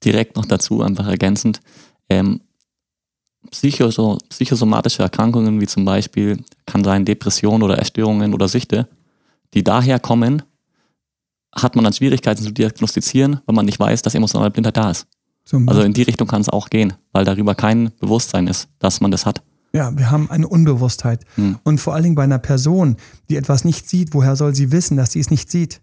Direkt 0.03 0.35
noch 0.35 0.45
dazu, 0.45 0.83
einfach 0.83 1.07
ergänzend, 1.07 1.59
ähm, 2.07 2.41
psychoso 3.49 4.19
psychosomatische 4.29 5.01
Erkrankungen 5.01 5.59
wie 5.59 5.67
zum 5.67 5.85
Beispiel 5.85 6.43
kann 6.67 6.83
sein 6.83 7.05
Depressionen 7.05 7.63
oder 7.63 7.77
Erstörungen 7.79 8.33
oder 8.35 8.47
Süchte, 8.47 8.87
die 9.53 9.63
daher 9.63 9.99
kommen, 9.99 10.43
hat 11.55 11.75
man 11.75 11.83
dann 11.83 11.93
Schwierigkeiten 11.93 12.43
zu 12.43 12.51
diagnostizieren, 12.51 13.41
weil 13.45 13.55
man 13.55 13.65
nicht 13.65 13.79
weiß, 13.79 14.01
dass 14.01 14.15
emotionale 14.15 14.51
Blindheit 14.51 14.77
da 14.77 14.91
ist. 14.91 15.07
Also 15.65 15.81
in 15.81 15.93
die 15.93 16.03
Richtung 16.03 16.27
kann 16.27 16.41
es 16.41 16.49
auch 16.49 16.69
gehen, 16.69 16.93
weil 17.11 17.25
darüber 17.25 17.55
kein 17.55 17.91
Bewusstsein 17.99 18.45
ist, 18.45 18.69
dass 18.77 19.01
man 19.01 19.09
das 19.09 19.25
hat. 19.25 19.41
Ja, 19.73 19.95
wir 19.97 20.11
haben 20.11 20.29
eine 20.29 20.47
Unbewusstheit. 20.47 21.25
Hm. 21.35 21.57
Und 21.63 21.79
vor 21.79 21.93
allen 21.93 22.03
Dingen 22.03 22.15
bei 22.15 22.23
einer 22.23 22.39
Person, 22.39 22.97
die 23.29 23.35
etwas 23.35 23.65
nicht 23.65 23.89
sieht, 23.89 24.13
woher 24.13 24.35
soll 24.35 24.53
sie 24.53 24.71
wissen, 24.71 24.97
dass 24.97 25.11
sie 25.11 25.19
es 25.19 25.31
nicht 25.31 25.49
sieht? 25.49 25.81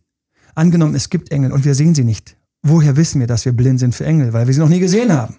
Angenommen, 0.55 0.95
es 0.95 1.11
gibt 1.11 1.31
Engel 1.31 1.53
und 1.53 1.65
wir 1.65 1.75
sehen 1.75 1.95
sie 1.95 2.05
nicht. 2.05 2.37
Woher 2.63 2.97
wissen 2.97 3.21
wir, 3.21 3.27
dass 3.27 3.45
wir 3.45 3.53
blind 3.53 3.79
sind 3.79 3.95
für 3.95 4.07
Engel? 4.07 4.33
Weil 4.33 4.47
wir 4.47 4.55
sie 4.55 4.61
noch 4.61 4.69
nie 4.69 4.81
gesehen 4.81 5.13
haben. 5.13 5.37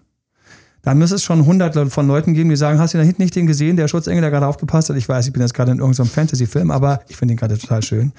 Da 0.88 0.96
müsste 0.96 1.18
es 1.18 1.24
schon 1.26 1.46
hundert 1.46 1.92
von 1.92 2.08
Leuten 2.08 2.34
geben, 2.34 2.50
die 2.50 2.56
sagen, 2.56 2.80
hast 2.80 2.94
du 2.94 2.98
da 2.98 3.04
hinten 3.04 3.22
nicht 3.22 3.36
den 3.36 3.46
gesehen, 3.46 3.76
der 3.76 3.90
Schutzengel, 3.90 4.22
der 4.22 4.32
gerade 4.32 4.48
aufgepasst 4.48 4.88
hat? 4.90 4.96
Ich 4.96 5.10
weiß, 5.10 5.28
ich 5.28 5.34
bin 5.34 5.42
jetzt 5.42 5.54
gerade 5.54 5.74
in 5.74 5.80
irgendeinem 5.80 6.08
Fantasy-Film, 6.08 6.72
aber 6.72 7.02
ich 7.10 7.18
finde 7.18 7.34
ihn 7.34 7.38
gerade 7.38 7.58
total 7.58 7.84
schön. 7.84 8.14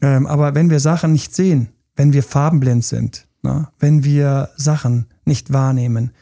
Ähm, 0.00 0.26
aber 0.26 0.54
wenn 0.54 0.70
wir 0.70 0.80
Sachen 0.80 1.12
nicht 1.12 1.34
sehen, 1.34 1.68
wenn 1.94 2.14
wir 2.14 2.22
farbenblind 2.22 2.86
sind, 2.86 3.26
ne, 3.42 3.68
wenn 3.80 4.02
wir 4.02 4.48
Sachen 4.56 5.08
nicht 5.26 5.52
wahrnehmen, 5.52 6.12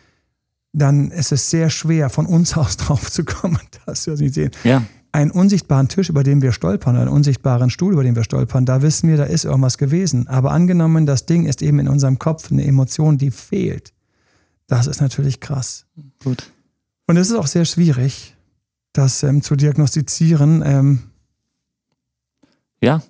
dann 0.73 1.13
ist 1.13 1.31
es 1.31 1.49
sehr 1.49 1.71
schwer, 1.71 2.11
von 2.11 2.27
uns 2.27 2.57
aus 2.57 2.77
drauf 2.77 3.13
zu 3.13 3.23
kommen, 3.23 3.61
dass 3.87 4.09
wir 4.09 4.17
sie 4.17 4.31
sehen. 4.31 4.51
Ja. 4.65 4.83
Einen 5.13 5.31
unsichtbaren 5.31 5.87
Tisch, 5.87 6.09
über 6.09 6.25
den 6.25 6.43
wir 6.43 6.51
stolpern, 6.51 6.97
einen 6.97 7.09
unsichtbaren 7.09 7.71
Stuhl, 7.71 7.93
über 7.93 8.03
den 8.03 8.17
wir 8.17 8.25
stolpern, 8.25 8.67
da 8.67 8.83
wissen 8.83 9.09
wir, 9.09 9.17
da 9.17 9.23
ist 9.23 9.45
irgendwas 9.45 9.79
gewesen. 9.79 10.27
Aber 10.27 10.51
angenommen, 10.51 11.07
das 11.07 11.27
Ding 11.27 11.47
ist 11.47 11.63
eben 11.63 11.79
in 11.79 11.87
unserem 11.87 12.19
Kopf 12.19 12.51
eine 12.51 12.65
Emotion, 12.65 13.17
die 13.17 13.31
fehlt. 13.31 13.94
Das 14.67 14.87
ist 14.87 15.01
natürlich 15.01 15.41
krass. 15.41 15.87
Gut. 16.23 16.51
Und 17.07 17.17
es 17.17 17.29
ist 17.29 17.37
auch 17.37 17.47
sehr 17.47 17.65
schwierig, 17.65 18.35
das 18.93 19.23
ähm, 19.23 19.43
zu 19.43 19.57
diagnostizieren. 19.57 20.63
Ähm, 20.65 21.03
ja, 22.81 23.03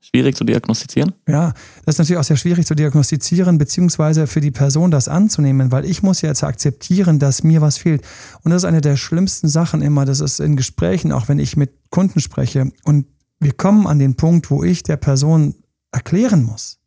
schwierig 0.00 0.36
zu 0.36 0.44
diagnostizieren? 0.44 1.12
Ja, 1.28 1.52
das 1.84 1.94
ist 1.94 1.98
natürlich 1.98 2.20
auch 2.20 2.24
sehr 2.24 2.36
schwierig 2.36 2.66
zu 2.66 2.74
diagnostizieren, 2.74 3.58
beziehungsweise 3.58 4.26
für 4.26 4.40
die 4.40 4.50
Person 4.50 4.90
das 4.90 5.08
anzunehmen, 5.08 5.70
weil 5.70 5.84
ich 5.84 6.02
muss 6.02 6.22
ja 6.22 6.28
jetzt 6.28 6.44
akzeptieren, 6.44 7.18
dass 7.18 7.42
mir 7.42 7.60
was 7.60 7.78
fehlt. 7.78 8.02
Und 8.42 8.50
das 8.50 8.62
ist 8.62 8.68
eine 8.68 8.80
der 8.80 8.96
schlimmsten 8.96 9.48
Sachen 9.48 9.82
immer, 9.82 10.04
das 10.04 10.20
ist 10.20 10.40
in 10.40 10.56
Gesprächen, 10.56 11.12
auch 11.12 11.28
wenn 11.28 11.38
ich 11.38 11.56
mit 11.56 11.72
Kunden 11.90 12.20
spreche 12.20 12.72
und 12.84 13.06
wir 13.38 13.52
kommen 13.52 13.86
an 13.86 13.98
den 13.98 14.14
Punkt, 14.14 14.50
wo 14.50 14.62
ich 14.62 14.82
der 14.84 14.96
Person 14.96 15.56
erklären 15.90 16.44
muss, 16.44 16.78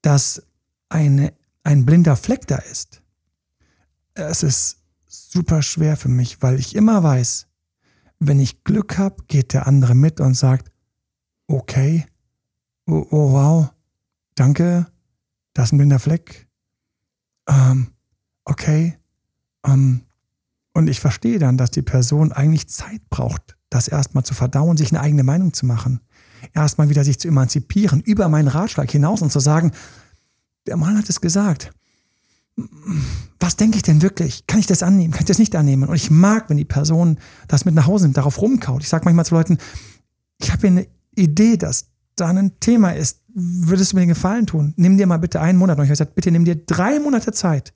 dass 0.00 0.42
eine, 0.88 1.32
ein 1.64 1.84
blinder 1.84 2.16
Fleck 2.16 2.46
da 2.46 2.56
ist. 2.56 3.02
Es 4.14 4.42
ist 4.42 4.78
super 5.06 5.62
schwer 5.62 5.96
für 5.96 6.08
mich, 6.08 6.42
weil 6.42 6.58
ich 6.58 6.74
immer 6.74 7.02
weiß, 7.02 7.46
wenn 8.18 8.38
ich 8.38 8.64
Glück 8.64 8.98
habe, 8.98 9.24
geht 9.28 9.52
der 9.52 9.66
andere 9.66 9.94
mit 9.94 10.20
und 10.20 10.34
sagt, 10.34 10.70
okay, 11.46 12.06
oh, 12.86 13.06
oh 13.10 13.32
wow, 13.32 13.70
danke, 14.34 14.86
da 15.54 15.62
ist 15.62 15.72
ein 15.72 15.78
blinder 15.78 15.98
Fleck. 15.98 16.48
Ähm, 17.48 17.88
okay. 18.44 18.98
Ähm, 19.66 20.02
und 20.72 20.88
ich 20.88 21.00
verstehe 21.00 21.38
dann, 21.38 21.56
dass 21.56 21.70
die 21.70 21.82
Person 21.82 22.32
eigentlich 22.32 22.68
Zeit 22.68 23.08
braucht, 23.10 23.56
das 23.70 23.88
erstmal 23.88 24.24
zu 24.24 24.34
verdauen, 24.34 24.76
sich 24.76 24.92
eine 24.92 25.00
eigene 25.00 25.24
Meinung 25.24 25.52
zu 25.52 25.66
machen. 25.66 26.00
Erstmal 26.54 26.88
wieder 26.88 27.04
sich 27.04 27.18
zu 27.18 27.28
emanzipieren, 27.28 28.00
über 28.00 28.28
meinen 28.28 28.48
Ratschlag 28.48 28.90
hinaus 28.90 29.22
und 29.22 29.32
zu 29.32 29.40
sagen, 29.40 29.72
der 30.66 30.76
Mann 30.76 30.96
hat 30.96 31.08
es 31.08 31.20
gesagt. 31.20 31.72
Was 33.38 33.56
denke 33.56 33.76
ich 33.76 33.82
denn 33.82 34.02
wirklich? 34.02 34.46
Kann 34.46 34.60
ich 34.60 34.66
das 34.66 34.82
annehmen? 34.82 35.12
Kann 35.12 35.22
ich 35.22 35.28
das 35.28 35.38
nicht 35.38 35.56
annehmen? 35.56 35.88
Und 35.88 35.94
ich 35.94 36.10
mag, 36.10 36.50
wenn 36.50 36.56
die 36.56 36.64
Person 36.64 37.18
das 37.48 37.64
mit 37.64 37.74
nach 37.74 37.86
Hause 37.86 38.04
nimmt, 38.04 38.16
darauf 38.16 38.40
rumkaut. 38.40 38.82
Ich 38.82 38.88
sage 38.88 39.04
manchmal 39.04 39.24
zu 39.24 39.34
Leuten, 39.34 39.58
ich 40.38 40.50
habe 40.50 40.60
hier 40.60 40.70
eine 40.70 40.86
Idee, 41.16 41.56
dass 41.56 41.86
da 42.16 42.28
ein 42.28 42.58
Thema 42.60 42.90
ist, 42.90 43.20
würdest 43.34 43.92
du 43.92 43.96
mir 43.96 44.02
den 44.02 44.10
Gefallen 44.10 44.46
tun? 44.46 44.74
Nimm 44.76 44.98
dir 44.98 45.06
mal 45.06 45.18
bitte 45.18 45.40
einen 45.40 45.58
Monat. 45.58 45.78
Und 45.78 45.84
ich 45.84 45.88
habe 45.88 45.94
gesagt, 45.94 46.14
bitte 46.14 46.30
nimm 46.30 46.44
dir 46.44 46.56
drei 46.56 46.98
Monate 47.00 47.32
Zeit, 47.32 47.72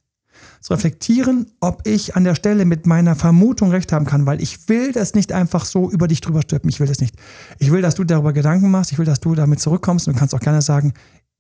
zu 0.61 0.73
reflektieren, 0.73 1.47
ob 1.61 1.87
ich 1.87 2.17
an 2.17 2.25
der 2.25 2.35
Stelle 2.35 2.65
mit 2.65 2.87
meiner 2.87 3.15
Vermutung 3.15 3.71
recht 3.71 3.93
haben 3.93 4.07
kann, 4.07 4.27
weil 4.27 4.43
ich 4.43 4.69
will 4.69 4.93
das 4.93 5.15
nicht 5.15 5.33
einfach 5.33 5.65
so 5.65 5.91
über 5.91 6.09
dich 6.09 6.21
drüber 6.21 6.43
stülpen. 6.43 6.71
Ich 6.71 6.81
will 6.81 6.87
das 6.87 7.01
nicht. 7.01 7.17
Ich 7.59 7.71
will, 7.71 7.83
dass 7.83 7.95
du 7.95 8.05
darüber 8.05 8.33
Gedanken 8.33 8.71
machst. 8.71 8.93
Ich 8.93 8.99
will, 8.99 9.07
dass 9.07 9.21
du 9.21 9.35
damit 9.35 9.61
zurückkommst. 9.61 10.09
Und 10.09 10.15
du 10.15 10.19
kannst 10.19 10.35
auch 10.35 10.41
gerne 10.41 10.63
sagen, 10.63 10.93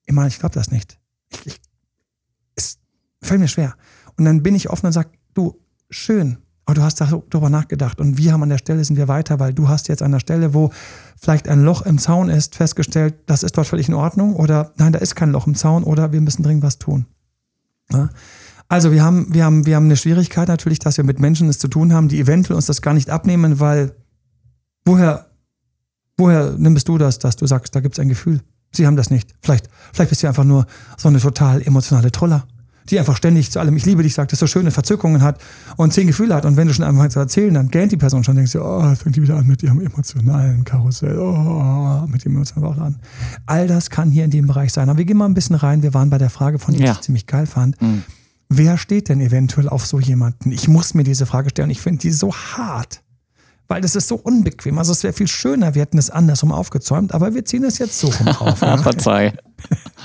immer, 0.06 0.26
ich 0.26 0.38
glaube 0.38 0.54
das 0.54 0.70
nicht. 0.70 0.98
Ich, 1.30 1.46
ich, 1.46 1.60
fällt 3.26 3.40
mir 3.40 3.48
schwer. 3.48 3.74
Und 4.16 4.24
dann 4.24 4.42
bin 4.42 4.54
ich 4.54 4.70
offen 4.70 4.86
und 4.86 4.92
sage, 4.92 5.08
du, 5.34 5.60
schön, 5.90 6.38
aber 6.66 6.74
du 6.74 6.82
hast 6.82 7.00
darüber 7.00 7.50
nachgedacht 7.50 8.00
und 8.00 8.16
wir 8.16 8.32
haben 8.32 8.42
an 8.42 8.48
der 8.48 8.58
Stelle 8.58 8.84
sind 8.84 8.96
wir 8.96 9.08
weiter, 9.08 9.38
weil 9.38 9.52
du 9.52 9.68
hast 9.68 9.88
jetzt 9.88 10.02
an 10.02 10.12
der 10.12 10.20
Stelle, 10.20 10.54
wo 10.54 10.70
vielleicht 11.20 11.48
ein 11.48 11.62
Loch 11.62 11.82
im 11.82 11.98
Zaun 11.98 12.30
ist, 12.30 12.54
festgestellt, 12.54 13.14
das 13.26 13.42
ist 13.42 13.56
dort 13.56 13.66
völlig 13.66 13.88
in 13.88 13.94
Ordnung 13.94 14.34
oder 14.34 14.72
nein, 14.76 14.92
da 14.92 14.98
ist 14.98 15.14
kein 15.14 15.30
Loch 15.30 15.46
im 15.46 15.54
Zaun 15.54 15.84
oder 15.84 16.12
wir 16.12 16.20
müssen 16.20 16.42
dringend 16.42 16.62
was 16.62 16.78
tun. 16.78 17.04
Ja? 17.92 18.08
Also 18.68 18.92
wir 18.92 19.04
haben, 19.04 19.32
wir, 19.34 19.44
haben, 19.44 19.66
wir 19.66 19.76
haben 19.76 19.84
eine 19.84 19.96
Schwierigkeit 19.96 20.48
natürlich, 20.48 20.78
dass 20.78 20.96
wir 20.96 21.04
mit 21.04 21.20
Menschen 21.20 21.48
es 21.50 21.58
zu 21.58 21.68
tun 21.68 21.92
haben, 21.92 22.08
die 22.08 22.18
eventuell 22.18 22.56
uns 22.56 22.66
das 22.66 22.80
gar 22.80 22.94
nicht 22.94 23.10
abnehmen, 23.10 23.60
weil 23.60 23.92
woher, 24.86 25.26
woher 26.16 26.52
nimmst 26.56 26.88
du 26.88 26.96
das, 26.96 27.18
dass 27.18 27.36
du 27.36 27.46
sagst, 27.46 27.74
da 27.74 27.80
gibt 27.80 27.94
es 27.94 27.98
ein 27.98 28.08
Gefühl? 28.08 28.40
Sie 28.72 28.86
haben 28.86 28.96
das 28.96 29.10
nicht. 29.10 29.34
Vielleicht, 29.42 29.68
vielleicht 29.92 30.08
bist 30.08 30.22
du 30.22 30.28
einfach 30.28 30.44
nur 30.44 30.66
so 30.96 31.08
eine 31.08 31.20
total 31.20 31.60
emotionale 31.62 32.10
Troller 32.10 32.46
die 32.90 32.98
einfach 32.98 33.16
ständig 33.16 33.50
zu 33.50 33.60
allem 33.60 33.76
Ich 33.76 33.86
liebe 33.86 34.02
dich 34.02 34.14
sagt, 34.14 34.32
das 34.32 34.38
so 34.38 34.46
schöne 34.46 34.70
Verzückungen 34.70 35.22
hat 35.22 35.40
und 35.76 35.92
zehn 35.92 36.06
Gefühle 36.06 36.34
hat. 36.34 36.44
Und 36.44 36.56
wenn 36.56 36.68
du 36.68 36.74
schon 36.74 36.84
anfängst 36.84 37.12
zu 37.12 37.18
erzählen, 37.18 37.54
dann 37.54 37.68
gähnt 37.68 37.92
die 37.92 37.96
Person 37.96 38.24
schon, 38.24 38.36
denkst 38.36 38.52
du, 38.52 38.62
oh, 38.62 38.94
fängt 38.94 39.16
die 39.16 39.22
wieder 39.22 39.36
an 39.36 39.46
mit 39.46 39.62
ihrem 39.62 39.80
emotionalen 39.80 40.64
Karussell, 40.64 41.18
oh, 41.18 42.06
mit 42.06 42.24
dem 42.24 42.32
emotionalen 42.32 42.80
an. 42.80 42.96
All 43.46 43.66
das 43.66 43.90
kann 43.90 44.10
hier 44.10 44.24
in 44.24 44.30
dem 44.30 44.46
Bereich 44.46 44.72
sein. 44.72 44.88
Aber 44.88 44.98
wir 44.98 45.04
gehen 45.04 45.16
mal 45.16 45.26
ein 45.26 45.34
bisschen 45.34 45.56
rein. 45.56 45.82
Wir 45.82 45.94
waren 45.94 46.10
bei 46.10 46.18
der 46.18 46.30
Frage 46.30 46.58
von, 46.58 46.74
die 46.74 46.82
ja. 46.82 46.92
ich 46.92 47.00
ziemlich 47.00 47.26
geil 47.26 47.46
fand. 47.46 47.80
Mhm. 47.80 48.02
Wer 48.48 48.76
steht 48.76 49.08
denn 49.08 49.20
eventuell 49.20 49.68
auf 49.68 49.86
so 49.86 49.98
jemanden? 49.98 50.52
Ich 50.52 50.68
muss 50.68 50.94
mir 50.94 51.04
diese 51.04 51.26
Frage 51.26 51.50
stellen. 51.50 51.70
Ich 51.70 51.80
finde 51.80 52.00
die 52.00 52.10
so 52.10 52.34
hart 52.34 53.00
weil 53.68 53.80
das 53.80 53.96
ist 53.96 54.08
so 54.08 54.16
unbequem. 54.16 54.78
Also 54.78 54.92
es 54.92 55.02
wäre 55.02 55.12
viel 55.12 55.28
schöner, 55.28 55.74
wir 55.74 55.82
hätten 55.82 55.98
es 55.98 56.10
andersrum 56.10 56.52
aufgezäumt, 56.52 57.12
aber 57.12 57.34
wir 57.34 57.44
ziehen 57.44 57.64
es 57.64 57.78
jetzt 57.78 57.98
so 57.98 58.08
rum 58.08 58.28
auf. 58.28 58.58
Verzeih. 58.82 59.32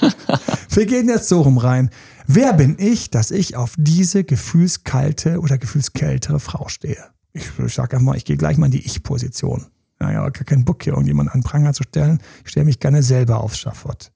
wir 0.70 0.86
gehen 0.86 1.10
jetzt 1.10 1.28
so 1.28 1.42
rum 1.42 1.58
rein. 1.58 1.90
Wer 2.32 2.54
bin 2.54 2.76
ich, 2.78 3.10
dass 3.10 3.32
ich 3.32 3.56
auf 3.56 3.74
diese 3.76 4.24
gefühlskalte 4.24 5.40
oder 5.40 5.58
gefühlskältere 5.58 6.40
Frau 6.40 6.68
stehe? 6.68 7.04
Ich, 7.34 7.50
ich 7.58 7.74
sage 7.74 7.96
einfach 7.96 8.06
mal, 8.06 8.18
ich 8.18 8.24
gehe 8.24 8.38
gleich 8.38 8.56
mal 8.56 8.68
in 8.68 8.72
die 8.72 8.86
Ich-Position. 8.86 9.66
Ja, 10.00 10.12
ja, 10.12 10.30
gar 10.30 10.44
keinen 10.44 10.64
Bock 10.64 10.84
hier 10.84 10.94
irgendjemanden 10.94 11.34
an 11.34 11.42
Pranger 11.42 11.74
zu 11.74 11.82
stellen. 11.82 12.20
Ich 12.44 12.52
stelle 12.52 12.68
mich 12.68 12.80
gerne 12.80 13.02
selber 13.02 13.42
aufs 13.42 13.58
Schafott. 13.58 14.12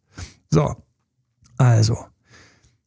So, 0.51 0.75
also. 1.57 2.05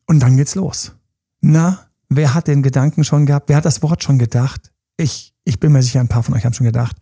Und 0.06 0.20
dann 0.20 0.36
geht's 0.36 0.54
los. 0.54 0.94
Na, 1.40 1.88
wer 2.08 2.32
hat 2.32 2.46
den 2.46 2.62
Gedanken 2.62 3.02
schon 3.02 3.26
gehabt? 3.26 3.48
Wer 3.48 3.56
hat 3.56 3.64
das 3.64 3.82
Wort 3.82 4.04
schon 4.04 4.20
gedacht? 4.20 4.72
Ich, 4.96 5.34
ich 5.42 5.58
bin 5.58 5.72
mir 5.72 5.82
sicher, 5.82 5.98
ein 5.98 6.06
paar 6.06 6.22
von 6.22 6.34
euch 6.34 6.44
haben 6.44 6.54
schon 6.54 6.66
gedacht. 6.66 6.98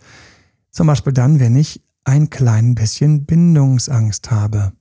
Zum 0.71 0.87
Beispiel 0.87 1.13
dann, 1.13 1.41
wenn 1.41 1.57
ich 1.57 1.85
ein 2.05 2.31
klein 2.31 2.75
bisschen 2.75 3.27
Bindungsangst 3.27 4.31
habe. 4.31 4.73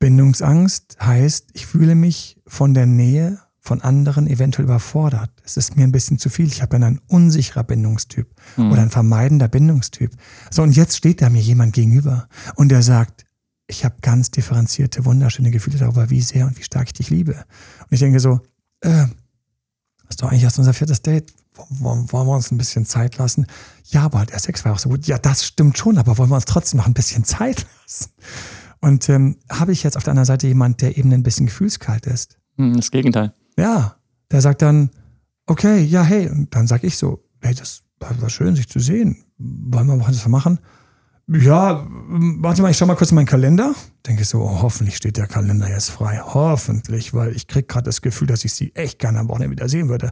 Bindungsangst 0.00 0.96
heißt, 1.00 1.50
ich 1.52 1.66
fühle 1.66 1.94
mich 1.94 2.37
von 2.48 2.74
der 2.74 2.86
Nähe 2.86 3.38
von 3.60 3.82
anderen 3.82 4.26
eventuell 4.26 4.64
überfordert. 4.64 5.30
Es 5.44 5.56
ist 5.56 5.76
mir 5.76 5.84
ein 5.84 5.92
bisschen 5.92 6.18
zu 6.18 6.30
viel. 6.30 6.46
Ich 6.46 6.62
habe 6.62 6.76
ein 6.76 7.00
unsicherer 7.06 7.64
Bindungstyp 7.64 8.26
mhm. 8.56 8.72
oder 8.72 8.82
ein 8.82 8.90
vermeidender 8.90 9.46
Bindungstyp. 9.46 10.12
So, 10.50 10.62
und 10.62 10.74
jetzt 10.74 10.96
steht 10.96 11.20
da 11.20 11.28
mir 11.28 11.42
jemand 11.42 11.74
gegenüber 11.74 12.28
und 12.54 12.70
der 12.70 12.82
sagt, 12.82 13.26
ich 13.66 13.84
habe 13.84 13.96
ganz 14.00 14.30
differenzierte, 14.30 15.04
wunderschöne 15.04 15.50
Gefühle 15.50 15.78
darüber, 15.78 16.08
wie 16.08 16.22
sehr 16.22 16.46
und 16.46 16.58
wie 16.58 16.62
stark 16.62 16.86
ich 16.86 16.94
dich 16.94 17.10
liebe. 17.10 17.32
Und 17.34 17.90
ich 17.90 18.00
denke 18.00 18.20
so, 18.20 18.40
äh, 18.80 19.06
das 20.08 20.10
ist 20.10 20.22
doch 20.22 20.30
eigentlich 20.30 20.44
erst 20.44 20.58
unser 20.58 20.72
viertes 20.72 21.02
Date. 21.02 21.34
Wollen, 21.68 22.10
wollen 22.12 22.26
wir 22.26 22.36
uns 22.36 22.50
ein 22.50 22.56
bisschen 22.56 22.86
Zeit 22.86 23.18
lassen? 23.18 23.46
Ja, 23.90 24.04
aber 24.04 24.24
der 24.24 24.38
Sex 24.38 24.64
war 24.64 24.72
auch 24.72 24.78
so 24.78 24.88
gut. 24.88 25.06
Ja, 25.06 25.18
das 25.18 25.44
stimmt 25.44 25.76
schon, 25.76 25.98
aber 25.98 26.16
wollen 26.16 26.30
wir 26.30 26.36
uns 26.36 26.46
trotzdem 26.46 26.78
noch 26.78 26.86
ein 26.86 26.94
bisschen 26.94 27.24
Zeit 27.24 27.66
lassen? 27.82 28.10
Und 28.80 29.08
ähm, 29.08 29.36
habe 29.50 29.72
ich 29.72 29.82
jetzt 29.82 29.96
auf 29.96 30.04
der 30.04 30.12
anderen 30.12 30.26
Seite 30.26 30.46
jemand, 30.46 30.80
der 30.82 30.96
eben 30.96 31.12
ein 31.12 31.22
bisschen 31.22 31.46
gefühlskalt 31.46 32.06
ist? 32.06 32.38
Hm, 32.56 32.76
das 32.76 32.90
Gegenteil. 32.90 33.32
Ja, 33.56 33.96
der 34.30 34.40
sagt 34.40 34.62
dann, 34.62 34.90
okay, 35.46 35.82
ja, 35.82 36.02
hey. 36.02 36.28
Und 36.28 36.54
dann 36.54 36.66
sage 36.66 36.86
ich 36.86 36.96
so, 36.96 37.24
hey, 37.40 37.54
das 37.54 37.82
war 37.98 38.30
schön, 38.30 38.54
sich 38.54 38.68
zu 38.68 38.78
sehen. 38.78 39.24
Wollen 39.38 39.86
wir 39.86 39.98
was 39.98 40.26
machen? 40.28 40.58
Ja, 41.30 41.86
warte 41.90 42.62
mal, 42.62 42.70
ich 42.70 42.78
schau 42.78 42.86
mal 42.86 42.94
kurz 42.94 43.10
in 43.10 43.16
meinen 43.16 43.26
Kalender. 43.26 43.74
Denke 44.06 44.22
ich 44.22 44.28
so, 44.28 44.40
oh, 44.40 44.62
hoffentlich 44.62 44.96
steht 44.96 45.18
der 45.18 45.26
Kalender 45.26 45.68
jetzt 45.68 45.90
frei. 45.90 46.22
Hoffentlich, 46.24 47.12
weil 47.12 47.36
ich 47.36 47.46
krieg 47.46 47.68
gerade 47.68 47.84
das 47.84 48.00
Gefühl, 48.00 48.26
dass 48.26 48.46
ich 48.46 48.54
sie 48.54 48.74
echt 48.74 48.98
gerne 48.98 49.18
am 49.18 49.28
Wochenende 49.28 49.50
wieder 49.50 49.68
sehen 49.68 49.90
würde. 49.90 50.10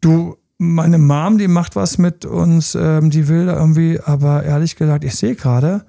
Du, 0.00 0.36
meine 0.58 0.98
Mom, 0.98 1.38
die 1.38 1.46
macht 1.46 1.76
was 1.76 1.96
mit 1.96 2.24
uns, 2.24 2.74
ähm, 2.74 3.10
die 3.10 3.28
will 3.28 3.46
da 3.46 3.56
irgendwie, 3.56 4.00
aber 4.00 4.42
ehrlich 4.42 4.74
gesagt, 4.74 5.04
ich 5.04 5.14
sehe 5.14 5.36
gerade, 5.36 5.84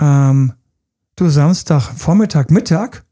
ähm, 0.00 0.54
du 1.20 1.28
Samstag, 1.28 1.92
Vormittag, 1.96 2.50
Mittag, 2.50 3.04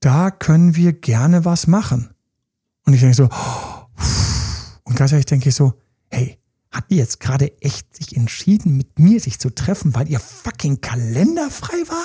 da 0.00 0.30
können 0.30 0.76
wir 0.76 0.94
gerne 0.94 1.44
was 1.44 1.66
machen. 1.66 2.14
Und 2.86 2.94
ich 2.94 3.00
denke 3.00 3.16
so, 3.16 3.28
und 4.84 4.96
gleichzeitig 4.96 5.26
denke 5.26 5.50
ich 5.50 5.54
so, 5.54 5.74
hey, 6.08 6.38
hat 6.70 6.90
die 6.90 6.96
jetzt 6.96 7.20
gerade 7.20 7.60
echt 7.60 7.94
sich 7.94 8.16
entschieden, 8.16 8.76
mit 8.76 8.98
mir 8.98 9.20
sich 9.20 9.38
zu 9.38 9.50
treffen, 9.50 9.94
weil 9.94 10.08
ihr 10.08 10.20
fucking 10.20 10.80
Kalender 10.80 11.50
frei 11.50 11.76
war? 11.88 12.04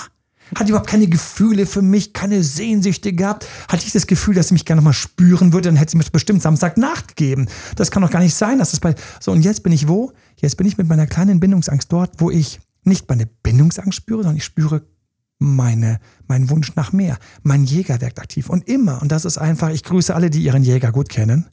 Hat 0.56 0.68
überhaupt 0.68 0.90
keine 0.90 1.08
Gefühle 1.08 1.66
für 1.66 1.82
mich, 1.82 2.12
keine 2.12 2.44
Sehnsüchte 2.44 3.14
gehabt? 3.14 3.48
Hatte 3.70 3.86
ich 3.86 3.94
das 3.94 4.08
Gefühl, 4.08 4.36
dass 4.36 4.50
sie 4.50 4.54
mich 4.54 4.66
gerne 4.66 4.82
mal 4.82 4.92
spüren 4.92 5.54
würde, 5.54 5.70
dann 5.70 5.78
hätte 5.78 5.92
sie 5.92 5.98
mir 5.98 6.04
bestimmt 6.12 6.42
Samstag 6.42 6.78
nachgegeben. 6.78 7.48
Das 7.78 7.92
kann 7.92 8.02
doch 8.02 8.10
gar 8.12 8.20
nicht 8.20 8.36
sein, 8.36 8.60
dass 8.60 8.72
das 8.72 8.82
bei. 8.82 8.96
So, 9.22 9.32
und 9.32 9.44
jetzt 9.44 9.64
bin 9.64 9.72
ich 9.72 9.88
wo? 9.88 10.12
Jetzt 10.36 10.58
bin 10.58 10.68
ich 10.68 10.78
mit 10.78 10.90
meiner 10.90 11.08
kleinen 11.08 11.40
Bindungsangst 11.40 11.92
dort, 11.92 12.20
wo 12.20 12.30
ich 12.30 12.60
nicht 12.84 13.10
meine 13.10 13.26
Bindungsangst 13.26 13.96
spüre, 13.96 14.24
sondern 14.24 14.38
ich 14.38 14.44
spüre 14.44 14.84
meine, 15.40 16.00
meinen 16.28 16.50
Wunsch 16.50 16.76
nach 16.76 16.94
mehr. 16.94 17.18
Mein 17.44 17.64
Jäger 17.64 18.00
wirkt 18.00 18.20
aktiv. 18.20 18.50
Und 18.50 18.68
immer, 18.68 19.02
und 19.02 19.12
das 19.12 19.26
ist 19.26 19.38
einfach, 19.38 19.70
ich 19.70 19.84
grüße 19.84 20.14
alle, 20.14 20.30
die 20.30 20.44
ihren 20.44 20.64
Jäger 20.64 20.92
gut 20.92 21.10
kennen. 21.10 21.50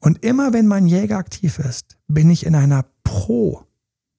Und 0.00 0.24
immer, 0.24 0.52
wenn 0.52 0.66
mein 0.66 0.86
Jäger 0.86 1.18
aktiv 1.18 1.58
ist, 1.58 1.96
bin 2.08 2.30
ich 2.30 2.46
in 2.46 2.54
einer 2.54 2.84
Pro 3.04 3.64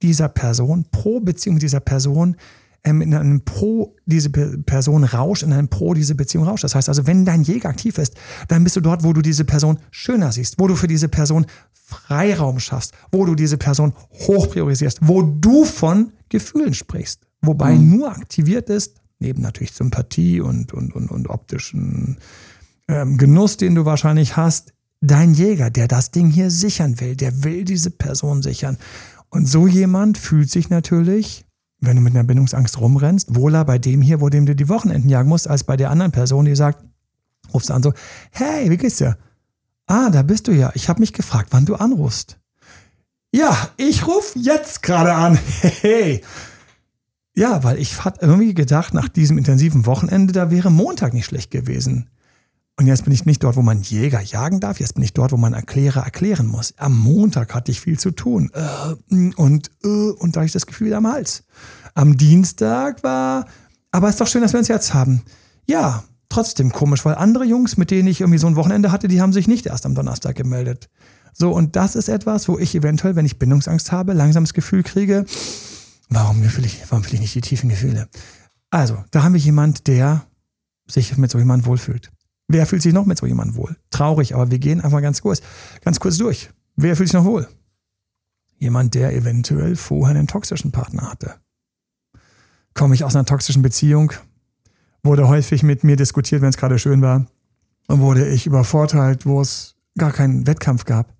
dieser 0.01 0.29
Person, 0.29 0.85
Pro 0.91 1.19
Beziehung 1.19 1.59
dieser 1.59 1.81
Person, 1.81 2.37
ähm, 2.83 3.01
in 3.01 3.13
einem 3.13 3.43
Pro 3.43 3.95
diese 4.05 4.29
Person 4.29 5.03
rauscht, 5.03 5.43
in 5.43 5.51
einem 5.51 5.67
Pro 5.67 5.93
diese 5.93 6.15
Beziehung 6.15 6.45
rauscht. 6.45 6.63
Das 6.63 6.75
heißt 6.75 6.87
also, 6.87 7.07
wenn 7.07 7.25
dein 7.25 7.43
Jäger 7.43 7.69
aktiv 7.69 7.97
ist, 7.97 8.15
dann 8.47 8.63
bist 8.63 8.77
du 8.77 8.81
dort, 8.81 9.03
wo 9.03 9.11
du 9.11 9.21
diese 9.21 9.43
Person 9.43 9.79
schöner 9.91 10.31
siehst, 10.31 10.59
wo 10.59 10.67
du 10.67 10.75
für 10.75 10.87
diese 10.87 11.09
Person 11.09 11.45
Freiraum 11.71 12.59
schaffst, 12.59 12.93
wo 13.11 13.25
du 13.25 13.35
diese 13.35 13.57
Person 13.57 13.93
hoch 14.11 14.49
priorisierst, 14.49 14.99
wo 15.01 15.23
du 15.23 15.65
von 15.65 16.13
Gefühlen 16.29 16.73
sprichst. 16.73 17.27
Wobei 17.41 17.75
mhm. 17.75 17.97
nur 17.97 18.11
aktiviert 18.11 18.69
ist, 18.69 19.01
neben 19.19 19.41
natürlich 19.41 19.73
Sympathie 19.73 20.41
und, 20.41 20.73
und, 20.73 20.93
und, 20.95 21.09
und 21.09 21.29
optischen 21.29 22.17
ähm, 22.87 23.17
Genuss, 23.17 23.57
den 23.57 23.75
du 23.75 23.85
wahrscheinlich 23.85 24.37
hast, 24.37 24.73
dein 25.01 25.33
Jäger, 25.33 25.69
der 25.69 25.87
das 25.87 26.11
Ding 26.11 26.29
hier 26.29 26.51
sichern 26.51 26.99
will, 26.99 27.15
der 27.15 27.43
will 27.43 27.63
diese 27.63 27.89
Person 27.89 28.41
sichern. 28.41 28.77
Und 29.29 29.47
so 29.47 29.67
jemand 29.67 30.17
fühlt 30.17 30.49
sich 30.49 30.69
natürlich 30.69 31.45
wenn 31.81 31.95
du 31.95 32.01
mit 32.01 32.13
einer 32.13 32.23
Bindungsangst 32.23 32.79
rumrennst, 32.79 33.35
wohler 33.35 33.63
bei 33.65 33.77
dem 33.77 34.01
hier, 34.01 34.21
wo 34.21 34.29
dem 34.29 34.45
du 34.45 34.55
die 34.55 34.69
Wochenenden 34.69 35.09
jagen 35.09 35.29
musst, 35.29 35.47
als 35.47 35.63
bei 35.63 35.77
der 35.77 35.91
anderen 35.91 36.11
Person, 36.11 36.45
die 36.45 36.55
sagt, 36.55 36.83
rufst 37.53 37.71
an 37.71 37.83
so, 37.83 37.93
hey, 38.31 38.69
wie 38.69 38.77
geht's 38.77 38.97
dir? 38.97 39.17
Ah, 39.87 40.09
da 40.09 40.21
bist 40.21 40.47
du 40.47 40.51
ja. 40.51 40.71
Ich 40.75 40.89
habe 40.89 40.99
mich 40.99 41.13
gefragt, 41.13 41.49
wann 41.51 41.65
du 41.65 41.75
anrufst. 41.75 42.38
Ja, 43.31 43.69
ich 43.77 44.07
rufe 44.07 44.37
jetzt 44.39 44.83
gerade 44.83 45.13
an. 45.13 45.37
Hey. 45.81 46.21
Ja, 47.35 47.63
weil 47.63 47.79
ich 47.79 48.03
hatte 48.03 48.25
irgendwie 48.25 48.53
gedacht, 48.53 48.93
nach 48.93 49.07
diesem 49.07 49.37
intensiven 49.37 49.85
Wochenende, 49.85 50.33
da 50.33 50.51
wäre 50.51 50.69
Montag 50.69 51.13
nicht 51.13 51.25
schlecht 51.25 51.51
gewesen. 51.51 52.09
Und 52.75 52.87
jetzt 52.87 53.03
bin 53.03 53.13
ich 53.13 53.25
nicht 53.25 53.43
dort, 53.43 53.55
wo 53.55 53.61
man 53.61 53.81
Jäger 53.81 54.21
jagen 54.21 54.59
darf. 54.59 54.79
Jetzt 54.79 54.95
bin 54.95 55.03
ich 55.03 55.13
dort, 55.13 55.31
wo 55.31 55.37
man 55.37 55.53
Erklärer 55.53 56.03
erklären 56.03 56.47
muss. 56.47 56.73
Am 56.77 56.97
Montag 56.97 57.53
hatte 57.53 57.71
ich 57.71 57.81
viel 57.81 57.99
zu 57.99 58.11
tun. 58.11 58.51
Äh, 58.53 59.33
und, 59.35 59.69
äh, 59.83 59.87
und 59.87 60.35
da 60.35 60.39
habe 60.39 60.45
ich 60.45 60.53
das 60.53 60.65
Gefühl 60.65 60.93
am 60.93 61.07
Hals. 61.07 61.43
Am 61.93 62.17
Dienstag 62.17 63.03
war, 63.03 63.45
aber 63.91 64.07
es 64.07 64.15
ist 64.15 64.21
doch 64.21 64.27
schön, 64.27 64.41
dass 64.41 64.53
wir 64.53 64.59
uns 64.59 64.67
jetzt 64.67 64.93
haben. 64.93 65.23
Ja, 65.65 66.03
trotzdem 66.29 66.71
komisch, 66.71 67.03
weil 67.03 67.15
andere 67.15 67.43
Jungs, 67.43 67.75
mit 67.77 67.91
denen 67.91 68.07
ich 68.07 68.21
irgendwie 68.21 68.39
so 68.39 68.47
ein 68.47 68.55
Wochenende 68.55 68.91
hatte, 68.91 69.07
die 69.07 69.21
haben 69.21 69.33
sich 69.33 69.47
nicht 69.47 69.65
erst 69.65 69.85
am 69.85 69.95
Donnerstag 69.95 70.35
gemeldet. 70.35 70.89
So, 71.33 71.51
und 71.51 71.75
das 71.75 71.95
ist 71.95 72.09
etwas, 72.09 72.47
wo 72.47 72.57
ich 72.57 72.75
eventuell, 72.75 73.15
wenn 73.15 73.25
ich 73.25 73.39
Bindungsangst 73.39 73.91
habe, 73.91 74.13
langsam 74.13 74.43
das 74.43 74.53
Gefühl 74.53 74.83
kriege, 74.83 75.25
warum 76.09 76.41
will 76.41 76.65
ich, 76.65 76.81
warum 76.89 77.05
will 77.05 77.13
ich 77.13 77.19
nicht 77.19 77.35
die 77.35 77.41
tiefen 77.41 77.69
Gefühle? 77.69 78.07
Also, 78.69 79.03
da 79.11 79.23
haben 79.23 79.33
wir 79.33 79.39
jemand, 79.39 79.87
der 79.87 80.25
sich 80.87 81.17
mit 81.17 81.31
so 81.31 81.39
jemandem 81.39 81.65
wohlfühlt. 81.65 82.11
Wer 82.47 82.65
fühlt 82.65 82.81
sich 82.81 82.93
noch 82.93 83.05
mit 83.05 83.17
so 83.17 83.25
jemandem 83.25 83.55
wohl? 83.55 83.75
Traurig, 83.91 84.33
aber 84.33 84.49
wir 84.49 84.59
gehen 84.59 84.81
einfach 84.81 85.01
ganz 85.01 85.21
kurz, 85.21 85.41
ganz 85.81 85.99
kurz 85.99 86.17
durch. 86.17 86.49
Wer 86.75 86.95
fühlt 86.95 87.09
sich 87.09 87.13
noch 87.13 87.25
wohl? 87.25 87.47
Jemand, 88.57 88.95
der 88.95 89.13
eventuell 89.15 89.75
vorher 89.75 90.17
einen 90.17 90.27
toxischen 90.27 90.71
Partner 90.71 91.09
hatte. 91.09 91.35
Komme 92.73 92.95
ich 92.95 93.03
aus 93.03 93.15
einer 93.15 93.25
toxischen 93.25 93.61
Beziehung, 93.61 94.13
wurde 95.03 95.27
häufig 95.27 95.63
mit 95.63 95.83
mir 95.83 95.95
diskutiert, 95.95 96.41
wenn 96.41 96.49
es 96.49 96.57
gerade 96.57 96.79
schön 96.79 97.01
war, 97.01 97.27
und 97.87 97.99
wurde 98.01 98.27
ich 98.27 98.45
übervorteilt, 98.45 99.25
wo 99.25 99.41
es 99.41 99.75
gar 99.97 100.11
keinen 100.11 100.47
Wettkampf 100.47 100.85
gab. 100.85 101.13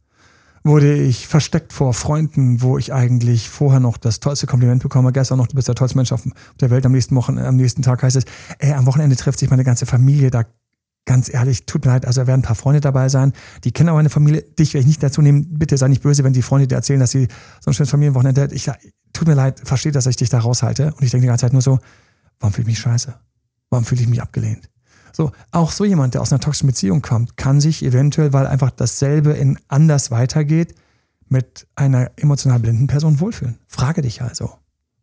Wurde 0.63 0.93
ich 0.93 1.27
versteckt 1.27 1.73
vor 1.73 1.93
Freunden, 1.93 2.61
wo 2.61 2.77
ich 2.77 2.93
eigentlich 2.93 3.49
vorher 3.49 3.79
noch 3.79 3.97
das 3.97 4.19
tollste 4.19 4.45
Kompliment 4.47 4.83
bekomme. 4.83 5.11
Gestern 5.11 5.37
noch, 5.37 5.47
du 5.47 5.55
bist 5.55 5.67
der 5.67 5.75
tollste 5.75 5.97
Mensch 5.97 6.11
auf 6.11 6.23
der 6.59 6.69
Welt. 6.69 6.85
Am 6.85 6.91
nächsten, 6.91 7.15
Wochen, 7.15 7.37
am 7.37 7.55
nächsten 7.55 7.81
Tag 7.81 8.03
heißt 8.03 8.17
es, 8.17 8.25
ey, 8.59 8.73
am 8.73 8.85
Wochenende 8.85 9.15
trifft 9.15 9.39
sich 9.39 9.49
meine 9.49 9.63
ganze 9.63 9.85
Familie, 9.85 10.31
da 10.31 10.43
ganz 11.05 11.33
ehrlich, 11.33 11.65
tut 11.65 11.85
mir 11.85 11.91
leid, 11.91 12.05
also 12.05 12.21
da 12.21 12.27
werden 12.27 12.41
ein 12.41 12.43
paar 12.43 12.55
Freunde 12.55 12.81
dabei 12.81 13.09
sein, 13.09 13.33
die 13.63 13.71
kennen 13.71 13.89
aber 13.89 13.97
meine 13.97 14.11
Familie, 14.11 14.43
dich 14.43 14.75
werde 14.75 14.81
ich 14.81 14.87
nicht 14.87 15.01
dazu 15.01 15.23
nehmen, 15.23 15.57
bitte 15.57 15.75
sei 15.75 15.87
nicht 15.87 16.03
böse, 16.03 16.23
wenn 16.23 16.33
die 16.33 16.43
Freunde 16.43 16.67
dir 16.67 16.75
erzählen, 16.75 16.99
dass 16.99 17.09
sie 17.09 17.27
so 17.61 17.71
ein 17.71 17.73
schönes 17.73 17.89
Familienwochenende, 17.89 18.49
ich 18.51 18.69
tut 19.11 19.27
mir 19.27 19.33
leid, 19.33 19.59
versteht, 19.63 19.95
dass 19.95 20.05
ich 20.05 20.17
dich 20.17 20.29
da 20.29 20.37
raushalte 20.37 20.93
und 20.93 21.01
ich 21.01 21.09
denke 21.09 21.23
die 21.23 21.27
ganze 21.27 21.45
Zeit 21.45 21.53
nur 21.53 21.63
so, 21.63 21.79
warum 22.39 22.53
fühle 22.53 22.63
ich 22.63 22.67
mich 22.67 22.79
scheiße? 22.79 23.15
Warum 23.71 23.85
fühle 23.85 24.01
ich 24.01 24.07
mich 24.07 24.21
abgelehnt? 24.21 24.69
So, 25.11 25.31
auch 25.51 25.71
so 25.71 25.85
jemand, 25.85 26.13
der 26.13 26.21
aus 26.21 26.31
einer 26.31 26.39
toxischen 26.39 26.67
Beziehung 26.67 27.01
kommt, 27.01 27.37
kann 27.37 27.61
sich 27.61 27.83
eventuell, 27.83 28.33
weil 28.33 28.47
einfach 28.47 28.71
dasselbe 28.71 29.31
in 29.31 29.57
anders 29.67 30.11
weitergeht, 30.11 30.75
mit 31.27 31.67
einer 31.75 32.11
emotional 32.15 32.59
blinden 32.59 32.87
Person 32.87 33.19
wohlfühlen. 33.19 33.59
Frage 33.67 34.01
dich 34.01 34.21
also. 34.21 34.51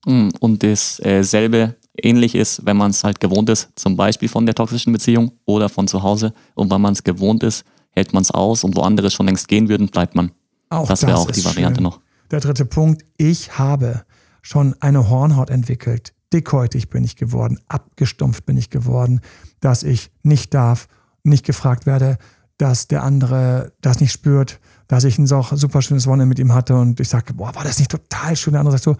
Mm, 0.06 0.28
und 0.40 0.62
dasselbe 0.62 1.76
ähnlich 2.02 2.34
ist, 2.34 2.64
wenn 2.66 2.76
man 2.76 2.90
es 2.90 3.04
halt 3.04 3.20
gewohnt 3.20 3.48
ist, 3.48 3.70
zum 3.76 3.96
Beispiel 3.96 4.28
von 4.28 4.46
der 4.46 4.54
toxischen 4.54 4.92
Beziehung 4.92 5.32
oder 5.44 5.68
von 5.68 5.88
zu 5.88 6.02
Hause. 6.02 6.32
Und 6.54 6.70
wenn 6.70 6.80
man 6.80 6.92
es 6.92 7.04
gewohnt 7.04 7.42
ist, 7.42 7.64
hält 7.90 8.12
man 8.12 8.22
es 8.22 8.30
aus 8.30 8.64
und 8.64 8.76
wo 8.76 8.82
andere 8.82 9.10
schon 9.10 9.26
längst 9.26 9.48
gehen 9.48 9.68
würden, 9.68 9.88
bleibt 9.88 10.14
man. 10.14 10.32
Auch 10.68 10.88
das 10.88 11.02
wäre 11.02 11.16
auch 11.16 11.30
die 11.30 11.44
Variante 11.44 11.76
schön. 11.76 11.84
noch. 11.84 12.00
Der 12.30 12.40
dritte 12.40 12.64
Punkt, 12.64 13.04
ich 13.16 13.58
habe 13.58 14.04
schon 14.42 14.74
eine 14.80 15.08
Hornhaut 15.08 15.50
entwickelt. 15.50 16.12
Dickhäutig 16.32 16.90
bin 16.90 17.04
ich 17.04 17.16
geworden, 17.16 17.58
abgestumpft 17.68 18.44
bin 18.46 18.56
ich 18.56 18.68
geworden, 18.70 19.20
dass 19.66 19.82
ich 19.82 20.12
nicht 20.22 20.54
darf, 20.54 20.86
nicht 21.24 21.44
gefragt 21.44 21.86
werde, 21.86 22.18
dass 22.56 22.86
der 22.86 23.02
andere 23.02 23.72
das 23.80 23.98
nicht 23.98 24.12
spürt, 24.12 24.60
dass 24.86 25.02
ich 25.02 25.18
ein 25.18 25.26
super 25.26 25.82
schönes 25.82 26.06
Wochenende 26.06 26.26
mit 26.26 26.38
ihm 26.38 26.54
hatte 26.54 26.76
und 26.76 27.00
ich 27.00 27.08
sage, 27.08 27.34
boah, 27.34 27.52
war 27.56 27.64
das 27.64 27.80
nicht 27.80 27.90
total 27.90 28.36
schön? 28.36 28.52
Der 28.52 28.60
andere 28.60 28.78
sagt 28.78 28.84
so, 28.84 28.96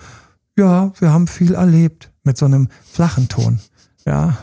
ja, 0.59 0.92
wir 0.98 1.12
haben 1.12 1.29
viel 1.29 1.55
erlebt 1.55 2.11
mit 2.24 2.37
so 2.37 2.46
einem 2.46 2.68
flachen 2.90 3.29
Ton. 3.29 3.61
Ja. 4.05 4.38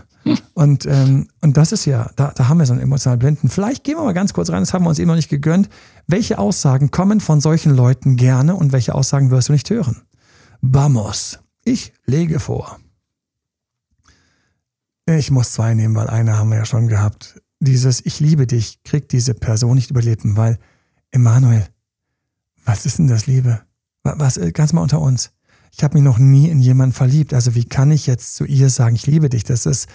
Und, 0.54 0.86
ähm, 0.86 1.28
und 1.42 1.58
das 1.58 1.74
ist 1.74 1.84
ja, 1.84 2.10
da, 2.16 2.32
da 2.34 2.48
haben 2.48 2.60
wir 2.60 2.66
so 2.66 2.72
einen 2.72 2.82
emotionalen 2.82 3.20
Blinden. 3.20 3.50
Vielleicht 3.50 3.84
gehen 3.84 3.98
wir 3.98 4.06
mal 4.06 4.14
ganz 4.14 4.32
kurz 4.32 4.50
rein, 4.50 4.62
das 4.62 4.74
haben 4.74 4.86
wir 4.86 4.90
uns 4.90 5.00
eben 5.00 5.10
noch 5.10 5.16
nicht 5.16 5.28
gegönnt. 5.28 5.68
Welche 6.08 6.40
Aussagen 6.40 6.90
kommen 6.90 7.20
von 7.20 7.42
solchen 7.42 7.76
Leuten 7.76 8.16
gerne 8.16 8.56
und 8.56 8.72
welche 8.72 8.96
Aussagen 8.96 9.30
wirst 9.30 9.50
du 9.50 9.54
nicht 9.54 9.70
hören? 9.70 10.04
Vamos. 10.62 11.40
Ich 11.66 11.92
lege 12.06 12.40
vor. 12.40 12.80
Ich 15.06 15.32
muss 15.32 15.52
zwei 15.52 15.74
nehmen, 15.74 15.96
weil 15.96 16.08
eine 16.08 16.38
haben 16.38 16.50
wir 16.50 16.58
ja 16.58 16.66
schon 16.66 16.88
gehabt. 16.88 17.42
Dieses 17.60 18.06
Ich 18.06 18.20
liebe 18.20 18.48
dich 18.48 18.84
kriegt 18.84 19.12
diese 19.12 19.34
Person 19.34 19.76
nicht 19.76 19.92
überleben, 19.92 20.38
weil, 20.38 20.60
Emanuel, 21.12 21.68
was 22.66 22.86
ist 22.86 23.00
denn 23.00 23.08
das 23.08 23.28
Liebe? 23.28 23.62
Was, 24.04 24.40
ganz 24.54 24.74
mal 24.74 24.82
unter 24.82 25.02
uns 25.02 25.32
ich 25.76 25.84
habe 25.84 25.96
mich 25.96 26.04
noch 26.04 26.20
nie 26.20 26.50
in 26.50 26.60
jemanden 26.60 26.94
verliebt. 26.94 27.34
Also 27.34 27.56
wie 27.56 27.66
kann 27.66 27.92
ich 27.92 28.06
jetzt 28.06 28.36
zu 28.36 28.46
ihr 28.46 28.70
sagen, 28.70 28.96
ich 28.96 29.08
liebe 29.08 29.30
dich? 29.30 29.44
Das 29.44 29.66
ist, 29.66 29.88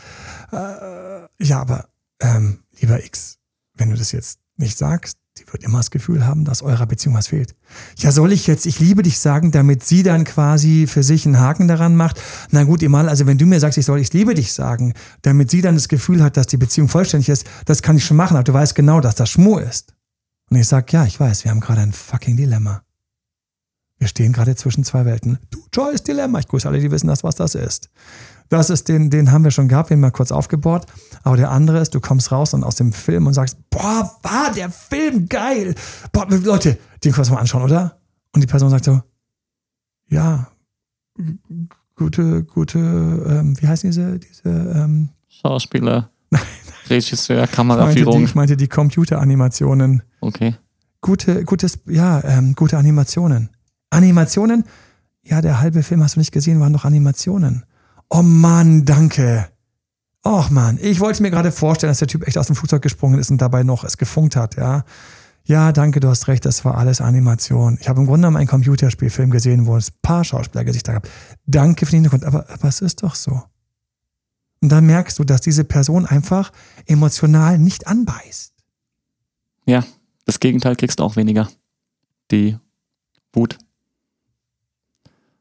äh, 0.51 1.27
ja, 1.40 1.61
aber 1.61 1.88
ähm, 2.21 2.64
lieber 2.81 3.05
X, 3.05 3.38
wenn 3.75 3.90
du 3.90 3.97
das 3.97 4.12
jetzt 4.12 4.40
nicht 4.57 4.77
sagst, 4.77 5.18
die 5.38 5.53
wird 5.53 5.64
immer 5.64 5.79
das 5.79 5.90
Gefühl 5.90 6.27
haben, 6.27 6.44
dass 6.44 6.62
eurer 6.62 6.87
Beziehung 6.87 7.14
was 7.14 7.29
fehlt. 7.29 7.55
Ja, 7.96 8.12
soll 8.12 8.33
ich 8.33 8.46
jetzt 8.46 8.66
ich 8.66 8.81
liebe 8.81 9.03
dich 9.03 9.18
sagen, 9.18 9.51
damit 9.51 9.85
sie 9.85 10.03
dann 10.03 10.24
quasi 10.24 10.87
für 10.87 11.03
sich 11.03 11.27
einen 11.27 11.38
Haken 11.38 11.68
daran 11.68 11.96
macht? 11.96 12.20
Na 12.51 12.64
gut, 12.64 12.83
Emal, 12.83 13.09
also 13.09 13.27
wenn 13.27 13.38
du 13.38 13.46
mir 13.46 13.61
sagst, 13.61 13.79
ich 13.79 13.87
soll 13.87 14.01
ich 14.01 14.12
liebe 14.12 14.35
dich 14.35 14.53
sagen, 14.53 14.94
damit 15.22 15.51
sie 15.51 15.62
dann 15.62 15.74
das 15.74 15.88
Gefühl 15.88 16.22
hat, 16.22 16.37
dass 16.37 16.46
die 16.46 16.57
Beziehung 16.57 16.88
vollständig 16.88 17.29
ist, 17.29 17.46
das 17.64 17.83
kann 17.83 17.96
ich 17.96 18.05
schon 18.05 18.16
machen, 18.16 18.37
aber 18.37 18.44
du 18.44 18.53
weißt 18.53 18.74
genau, 18.74 19.01
dass 19.01 19.14
das 19.14 19.31
Schmuh 19.31 19.59
ist. 19.59 19.94
Und 20.51 20.57
ich 20.57 20.66
sag, 20.66 20.92
ja, 20.92 21.05
ich 21.05 21.18
weiß, 21.18 21.44
wir 21.44 21.51
haben 21.51 21.61
gerade 21.61 21.83
ein 21.83 21.92
fucking 21.92 22.37
Dilemma. 22.37 22.83
Wir 23.98 24.07
stehen 24.07 24.33
gerade 24.33 24.55
zwischen 24.55 24.85
zwei 24.85 25.05
Welten. 25.05 25.38
Du, 25.51 25.59
Choice 25.72 26.03
Dilemma. 26.05 26.38
Ich 26.38 26.48
grüße 26.48 26.68
alle, 26.68 26.79
die 26.79 26.90
wissen 26.90 27.09
das, 27.09 27.24
was 27.24 27.35
das 27.35 27.55
ist. 27.55 27.90
Das 28.49 28.71
ist 28.71 28.89
den, 28.89 29.11
den 29.11 29.31
haben 29.31 29.45
wir 29.45 29.51
schon 29.51 29.69
gehabt, 29.69 29.91
den 29.91 30.01
mal 30.01 30.11
kurz 30.11 30.33
aufgebohrt. 30.33 30.87
Aber 31.23 31.37
der 31.37 31.51
andere 31.51 31.81
ist, 31.81 31.95
du 31.95 32.01
kommst 32.01 32.33
raus 32.33 32.55
und 32.55 32.65
aus 32.65 32.77
dem 32.77 32.93
Film 32.93 33.27
und 33.27 33.35
sagst, 33.35 33.59
boah, 33.71 34.19
war 34.23 34.53
der 34.55 34.71
Film 34.71 35.29
geil. 35.29 35.75
Boah, 36.13 36.27
Leute, 36.31 36.79
den 37.05 37.13
kannst 37.13 37.31
du 37.31 37.35
mal 37.35 37.41
anschauen, 37.41 37.63
oder? 37.63 37.99
Und 38.35 38.43
die 38.43 38.47
Person 38.47 38.71
sagt 38.71 38.85
so, 38.85 39.03
ja, 40.09 40.49
gute, 41.95 42.45
gute, 42.45 42.79
ähm, 42.79 43.61
wie 43.61 43.67
heißt 43.67 43.83
diese, 43.83 44.19
diese, 44.19 44.49
ähm, 44.49 45.11
Schauspieler, 45.29 46.11
Regisseur, 46.89 47.47
Kameraführung. 47.47 48.25
Ich 48.25 48.35
meinte 48.35 48.57
die, 48.57 48.65
die 48.65 48.69
Computeranimationen. 48.69 50.03
Okay. 50.21 50.55
Gute, 51.01 51.45
gutes, 51.45 51.81
ja, 51.87 52.23
ähm, 52.25 52.55
gute 52.55 52.79
Animationen. 52.79 53.51
Animationen? 53.91 54.65
Ja, 55.23 55.43
der 55.43 55.61
halbe 55.61 55.83
Film 55.83 56.03
hast 56.03 56.17
du 56.17 56.21
nicht 56.21 56.33
gesehen, 56.33 56.61
waren 56.61 56.73
doch 56.73 56.85
Animationen. 56.85 57.65
Oh 58.11 58.23
Mann, 58.23 58.85
danke. 58.85 59.49
Och 60.25 60.51
Mann, 60.51 60.79
ich 60.81 61.01
wollte 61.01 61.23
mir 61.23 61.31
gerade 61.31 61.53
vorstellen, 61.53 61.90
dass 61.90 61.99
der 61.99 62.09
Typ 62.09 62.27
echt 62.27 62.38
aus 62.38 62.49
dem 62.49 62.57
Flugzeug 62.57 62.83
gesprungen 62.83 63.18
ist 63.18 63.31
und 63.31 63.40
dabei 63.40 63.62
noch 63.62 63.85
es 63.85 63.97
gefunkt 63.97 64.37
hat, 64.37 64.57
ja. 64.57 64.85
Ja, 65.44 65.73
danke, 65.73 66.01
du 66.01 66.09
hast 66.09 66.29
recht, 66.29 66.44
das 66.44 66.66
war 66.66 66.77
alles 66.77 67.01
Animation. 67.01 67.79
Ich 67.81 67.88
habe 67.88 68.01
im 68.01 68.07
Grunde 68.07 68.27
genommen 68.27 68.37
einen 68.37 68.49
Computerspielfilm 68.49 69.31
gesehen, 69.31 69.64
wo 69.64 69.79
es 69.79 69.90
ein 69.90 69.97
paar 70.03 70.23
Schauspielergesichter 70.23 70.92
gab. 70.92 71.09
Danke 71.47 71.87
für 71.87 71.92
den 71.92 72.03
Hintergrund, 72.03 72.25
aber, 72.25 72.51
aber 72.51 72.68
es 72.68 72.83
ist 72.83 73.03
doch 73.03 73.14
so. 73.14 73.42
Und 74.61 74.68
dann 74.71 74.85
merkst 74.85 75.18
du, 75.18 75.25
dass 75.25 75.40
diese 75.40 75.64
Person 75.64 76.05
einfach 76.05 76.53
emotional 76.85 77.59
nicht 77.59 77.87
anbeißt. 77.87 78.53
Ja, 79.64 79.85
das 80.27 80.40
Gegenteil 80.40 80.77
kriegst 80.77 81.01
du 81.01 81.05
auch 81.05 81.16
weniger. 81.16 81.49
Die 82.31 82.59
Wut. 83.33 83.59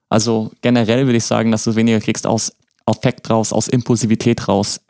Also 0.09 0.51
generell 0.61 1.05
würde 1.05 1.17
ich 1.17 1.25
sagen, 1.25 1.51
dass 1.51 1.63
du 1.63 1.75
weniger 1.75 1.99
kriegst 1.99 2.25
aus 2.25 2.53
Affekt 2.85 3.29
raus, 3.29 3.51
aus 3.51 3.67
Impulsivität 3.67 4.47
raus. 4.47 4.81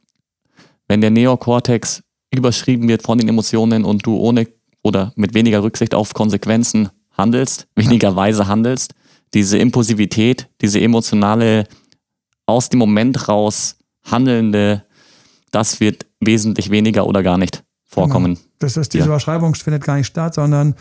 Wenn 0.87 1.01
der 1.01 1.09
Neokortex 1.09 2.03
überschrieben 2.31 2.87
wird 2.87 3.03
von 3.03 3.17
den 3.17 3.27
Emotionen 3.27 3.83
und 3.83 4.05
du 4.05 4.17
ohne 4.17 4.47
oder 4.83 5.11
mit 5.15 5.33
weniger 5.33 5.63
Rücksicht 5.63 5.95
auf 5.95 6.13
Konsequenzen 6.13 6.89
handelst, 7.11 7.67
weniger 7.75 8.15
weise 8.15 8.47
handelst, 8.47 8.93
diese 9.33 9.57
Impulsivität, 9.57 10.49
diese 10.61 10.79
emotionale, 10.79 11.67
aus 12.45 12.69
dem 12.69 12.79
Moment 12.79 13.27
raus 13.27 13.77
handelnde, 14.03 14.85
das 15.51 15.79
wird 15.79 16.05
wesentlich 16.19 16.69
weniger 16.69 17.07
oder 17.07 17.23
gar 17.23 17.37
nicht 17.37 17.63
vorkommen. 17.83 18.35
Genau. 18.35 18.47
Das 18.59 18.77
ist 18.77 18.93
diese 18.93 19.05
ja. 19.05 19.07
Überschreibung 19.07 19.55
findet 19.55 19.83
gar 19.83 19.97
nicht 19.97 20.07
statt, 20.07 20.35
sondern 20.35 20.75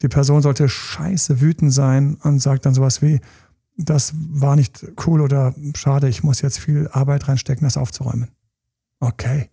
die 0.00 0.08
Person 0.08 0.42
sollte 0.42 0.68
scheiße 0.68 1.40
wütend 1.40 1.72
sein 1.72 2.18
und 2.22 2.40
sagt 2.40 2.66
dann 2.66 2.74
sowas 2.74 3.02
wie, 3.02 3.20
das 3.84 4.12
war 4.14 4.56
nicht 4.56 4.84
cool 5.06 5.20
oder 5.20 5.54
schade, 5.76 6.08
ich 6.08 6.22
muss 6.22 6.40
jetzt 6.40 6.58
viel 6.58 6.88
Arbeit 6.92 7.28
reinstecken, 7.28 7.64
das 7.64 7.76
aufzuräumen. 7.76 8.28
Okay. 9.00 9.50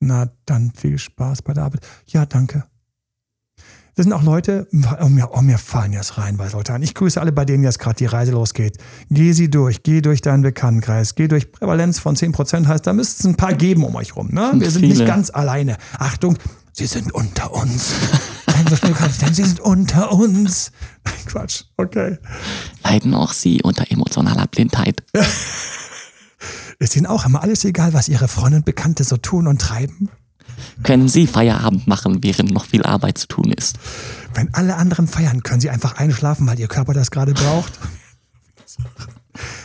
Na, 0.00 0.30
dann 0.46 0.72
viel 0.72 0.98
Spaß 0.98 1.42
bei 1.42 1.52
der 1.52 1.64
Arbeit. 1.64 1.86
Ja, 2.06 2.24
danke. 2.24 2.64
Das 3.98 4.04
sind 4.04 4.12
auch 4.12 4.22
Leute, 4.22 4.68
oh 5.00 5.08
mir, 5.08 5.30
oh, 5.32 5.40
mir 5.40 5.58
fallen 5.58 5.92
jetzt 5.92 6.18
rein 6.18 6.36
bei 6.36 6.48
Leute 6.48 6.72
an. 6.72 6.82
Ich 6.82 6.94
grüße 6.94 7.20
alle, 7.20 7.32
bei 7.32 7.44
denen 7.44 7.64
jetzt 7.64 7.80
gerade 7.80 7.96
die 7.96 8.06
Reise 8.06 8.30
losgeht. 8.30 8.78
Geh 9.10 9.32
sie 9.32 9.50
durch, 9.50 9.82
geh 9.82 10.00
durch 10.00 10.22
deinen 10.22 10.42
Bekanntenkreis, 10.42 11.16
geh 11.16 11.26
durch 11.26 11.50
Prävalenz 11.50 11.98
von 11.98 12.14
10%, 12.14 12.68
heißt, 12.68 12.86
da 12.86 12.92
müsste 12.92 13.22
es 13.22 13.26
ein 13.26 13.34
paar 13.34 13.54
geben 13.54 13.82
um 13.82 13.96
euch 13.96 14.14
rum. 14.14 14.28
Ne? 14.30 14.52
Wir 14.54 14.70
sind 14.70 14.82
Viele. 14.82 14.94
nicht 14.94 15.06
ganz 15.06 15.30
alleine. 15.30 15.78
Achtung, 15.98 16.38
sie 16.72 16.86
sind 16.86 17.12
unter 17.12 17.52
uns. 17.52 17.92
Kann 18.76 19.10
ich 19.10 19.18
denn, 19.18 19.34
sie 19.34 19.44
sind 19.44 19.60
unter 19.60 20.12
uns. 20.12 20.72
Nein, 21.04 21.14
Quatsch, 21.26 21.64
okay. 21.76 22.18
Leiden 22.84 23.14
auch 23.14 23.32
sie 23.32 23.62
unter 23.62 23.90
emotionaler 23.90 24.46
Blindheit. 24.46 25.02
ist 26.78 26.96
ihnen 26.96 27.06
auch 27.06 27.26
immer 27.26 27.42
alles 27.42 27.64
egal, 27.64 27.92
was 27.92 28.08
ihre 28.08 28.28
Freunde 28.28 28.58
und 28.58 28.64
Bekannte 28.64 29.04
so 29.04 29.16
tun 29.16 29.46
und 29.46 29.60
treiben? 29.60 30.10
können 30.82 31.08
Sie 31.08 31.26
Feierabend 31.26 31.86
machen, 31.86 32.22
während 32.22 32.50
noch 32.52 32.64
viel 32.64 32.82
Arbeit 32.82 33.18
zu 33.18 33.26
tun 33.28 33.52
ist. 33.52 33.78
Wenn 34.34 34.52
alle 34.54 34.76
anderen 34.76 35.08
feiern, 35.08 35.42
können 35.42 35.60
Sie 35.60 35.70
einfach 35.70 35.96
einschlafen, 35.96 36.46
weil 36.46 36.58
Ihr 36.58 36.68
Körper 36.68 36.94
das 36.94 37.10
gerade 37.10 37.34
braucht. 37.34 37.78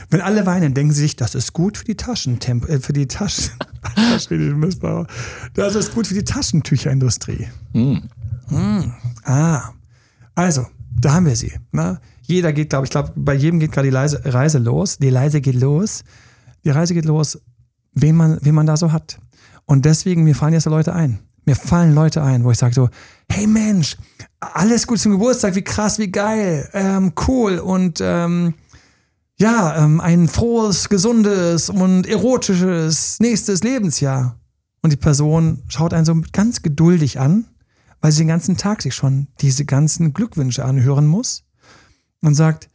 Wenn 0.09 0.21
alle 0.21 0.45
weinen, 0.45 0.73
denken 0.73 0.93
Sie 0.93 1.01
sich, 1.01 1.15
das 1.15 1.35
ist 1.35 1.53
gut 1.53 1.77
für 1.77 1.85
die 1.85 1.95
Taschentemp 1.95 2.69
äh, 2.69 2.79
für 2.79 2.93
die 2.93 3.07
Taschen. 3.07 3.53
das 5.53 5.75
ist 5.75 5.93
gut 5.93 6.07
für 6.07 6.13
die 6.13 6.23
Taschentücherindustrie. 6.23 7.47
Mm. 7.73 7.97
Mm. 8.49 8.91
Ah, 9.23 9.69
also 10.35 10.67
da 10.99 11.13
haben 11.13 11.25
wir 11.25 11.35
sie. 11.35 11.53
Ne? 11.71 11.99
Jeder 12.21 12.53
geht, 12.53 12.69
glaube 12.69 12.85
ich, 12.85 12.91
glaube 12.91 13.11
bei 13.15 13.33
jedem 13.33 13.59
geht 13.59 13.71
gerade 13.71 13.87
die 13.87 13.93
Leise, 13.93 14.21
Reise 14.25 14.59
los. 14.59 14.97
Die 14.97 15.09
Reise 15.09 15.41
geht 15.41 15.55
los. 15.55 16.03
Die 16.63 16.69
Reise 16.69 16.93
geht 16.93 17.05
los, 17.05 17.41
wen 17.93 18.15
man, 18.15 18.39
wen 18.41 18.55
man 18.55 18.65
da 18.65 18.77
so 18.77 18.91
hat. 18.91 19.19
Und 19.65 19.85
deswegen, 19.85 20.23
mir 20.23 20.35
fallen 20.35 20.53
jetzt 20.53 20.65
Leute 20.65 20.93
ein. 20.93 21.19
Mir 21.45 21.55
fallen 21.55 21.93
Leute 21.93 22.23
ein, 22.23 22.43
wo 22.45 22.51
ich 22.51 22.57
sage 22.57 22.73
so, 22.73 22.89
hey 23.29 23.47
Mensch, 23.47 23.97
alles 24.39 24.87
gut 24.87 24.99
zum 24.99 25.11
Geburtstag, 25.13 25.55
wie 25.55 25.63
krass, 25.63 25.99
wie 25.99 26.09
geil, 26.09 26.69
ähm, 26.73 27.11
cool 27.27 27.59
und 27.59 27.99
ähm, 28.01 28.53
ja, 29.37 29.83
ähm, 29.83 29.99
ein 29.99 30.29
frohes, 30.29 30.87
gesundes 30.87 31.69
und 31.69 32.07
erotisches 32.07 33.19
nächstes 33.19 33.61
Lebensjahr. 33.61 34.39
Und 34.81 34.93
die 34.93 34.97
Person 34.97 35.63
schaut 35.67 35.93
einen 35.93 36.05
so 36.05 36.15
ganz 36.31 36.61
geduldig 36.61 37.19
an, 37.19 37.45
weil 38.03 38.11
sie 38.11 38.23
den 38.23 38.27
ganzen 38.27 38.57
Tag 38.57 38.81
sich 38.81 38.93
schon 38.93 39.29
diese 39.39 39.63
ganzen 39.63 40.11
Glückwünsche 40.13 40.65
anhören 40.65 41.07
muss 41.07 41.45
und 42.21 42.35
sagt, 42.35 42.69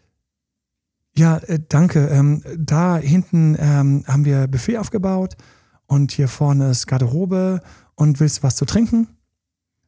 ja, 1.15 1.37
äh, 1.37 1.61
danke, 1.69 2.07
ähm, 2.09 2.43
da 2.57 2.97
hinten 2.97 3.55
ähm, 3.61 4.05
haben 4.09 4.25
wir 4.25 4.47
Buffet 4.47 4.79
aufgebaut 4.79 5.37
und 5.85 6.13
hier 6.13 6.29
vorne 6.29 6.71
ist 6.71 6.87
Garderobe 6.87 7.61
und 7.95 8.21
willst 8.21 8.39
du 8.39 8.43
was 8.45 8.57
zu 8.57 8.65
trinken? 8.65 9.07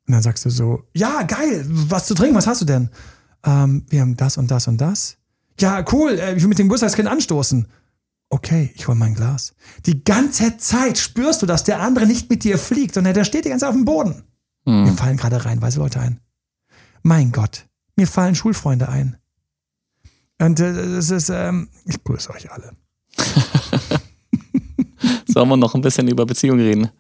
Und 0.07 0.13
dann 0.13 0.21
sagst 0.21 0.45
du 0.45 0.51
so, 0.51 0.83
ja, 0.93 1.23
geil, 1.23 1.65
was 1.67 2.07
zu 2.07 2.15
trinken, 2.15 2.37
was 2.37 2.47
hast 2.47 2.61
du 2.61 2.67
denn? 2.67 2.91
Ähm, 3.43 3.87
wir 3.89 4.03
haben 4.03 4.19
das 4.19 4.37
und 4.37 4.51
das 4.51 4.69
und 4.69 4.79
das. 4.79 5.17
Ja, 5.59 5.83
cool, 5.91 6.19
äh, 6.19 6.35
ich 6.35 6.43
will 6.43 6.51
mit 6.51 6.59
dem 6.59 6.67
Geburtstagskind 6.67 7.09
anstoßen. 7.09 7.67
Okay, 8.29 8.73
ich 8.75 8.87
hol 8.89 8.95
mein 8.95 9.15
Glas. 9.15 9.55
Die 9.87 10.05
ganze 10.05 10.59
Zeit 10.59 10.99
spürst 10.99 11.41
du, 11.41 11.47
dass 11.47 11.65
der 11.65 11.81
andere 11.81 12.07
nicht 12.07 12.29
mit 12.29 12.45
dir 12.45 12.59
fliegt, 12.59 12.93
sondern 12.93 13.15
der 13.15 13.25
steht 13.25 13.47
die 13.47 13.49
ganze 13.49 13.65
Zeit 13.65 13.71
auf 13.71 13.77
dem 13.77 13.87
Boden. 13.87 14.25
Mhm. 14.65 14.85
Mir 14.85 14.93
fallen 14.93 15.17
gerade 15.17 15.45
reihenweise 15.45 15.79
Leute 15.79 16.01
ein. 16.01 16.21
Mein 17.03 17.33
Gott, 17.33 17.67
mir 17.97 18.07
fallen 18.07 18.35
Schulfreunde 18.35 18.89
ein. 18.89 19.17
Und 20.41 20.61
äh, 20.61 20.71
es 20.71 21.11
ist, 21.11 21.29
ähm, 21.29 21.69
ich 21.85 22.03
grüße 22.03 22.31
euch 22.31 22.51
alle. 22.51 22.73
Sollen 25.27 25.49
wir 25.49 25.57
noch 25.57 25.75
ein 25.75 25.81
bisschen 25.81 26.09
über 26.09 26.27
Beziehungen 26.27 26.61
reden? 26.61 26.91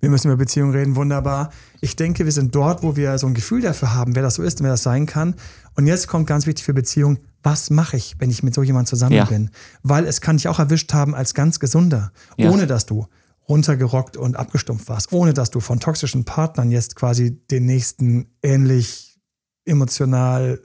Wir 0.00 0.10
müssen 0.10 0.28
über 0.28 0.36
Beziehungen 0.36 0.72
reden, 0.72 0.96
wunderbar. 0.96 1.50
Ich 1.80 1.96
denke, 1.96 2.26
wir 2.26 2.32
sind 2.32 2.54
dort, 2.54 2.82
wo 2.82 2.94
wir 2.94 3.16
so 3.18 3.26
ein 3.26 3.32
Gefühl 3.32 3.62
dafür 3.62 3.94
haben, 3.94 4.14
wer 4.14 4.22
das 4.22 4.34
so 4.34 4.42
ist 4.42 4.60
und 4.60 4.64
wer 4.64 4.72
das 4.72 4.82
sein 4.82 5.06
kann. 5.06 5.34
Und 5.76 5.86
jetzt 5.86 6.08
kommt 6.08 6.26
ganz 6.26 6.46
wichtig 6.46 6.64
für 6.64 6.74
Beziehungen, 6.74 7.18
was 7.42 7.70
mache 7.70 7.96
ich, 7.96 8.16
wenn 8.18 8.30
ich 8.30 8.42
mit 8.42 8.54
so 8.54 8.62
jemandem 8.62 8.88
zusammen 8.88 9.14
ja. 9.14 9.24
bin? 9.24 9.50
Weil 9.82 10.04
es 10.06 10.20
kann 10.20 10.36
dich 10.36 10.48
auch 10.48 10.58
erwischt 10.58 10.92
haben 10.92 11.14
als 11.14 11.32
ganz 11.32 11.58
gesunder, 11.58 12.12
ja. 12.36 12.50
ohne 12.50 12.66
dass 12.66 12.84
du 12.84 13.06
runtergerockt 13.48 14.16
und 14.16 14.36
abgestumpft 14.36 14.88
warst, 14.88 15.12
ohne 15.12 15.34
dass 15.34 15.50
du 15.50 15.60
von 15.60 15.80
toxischen 15.80 16.24
Partnern 16.24 16.70
jetzt 16.70 16.96
quasi 16.96 17.38
den 17.50 17.66
nächsten 17.66 18.28
ähnlich 18.42 19.20
emotional, 19.64 20.60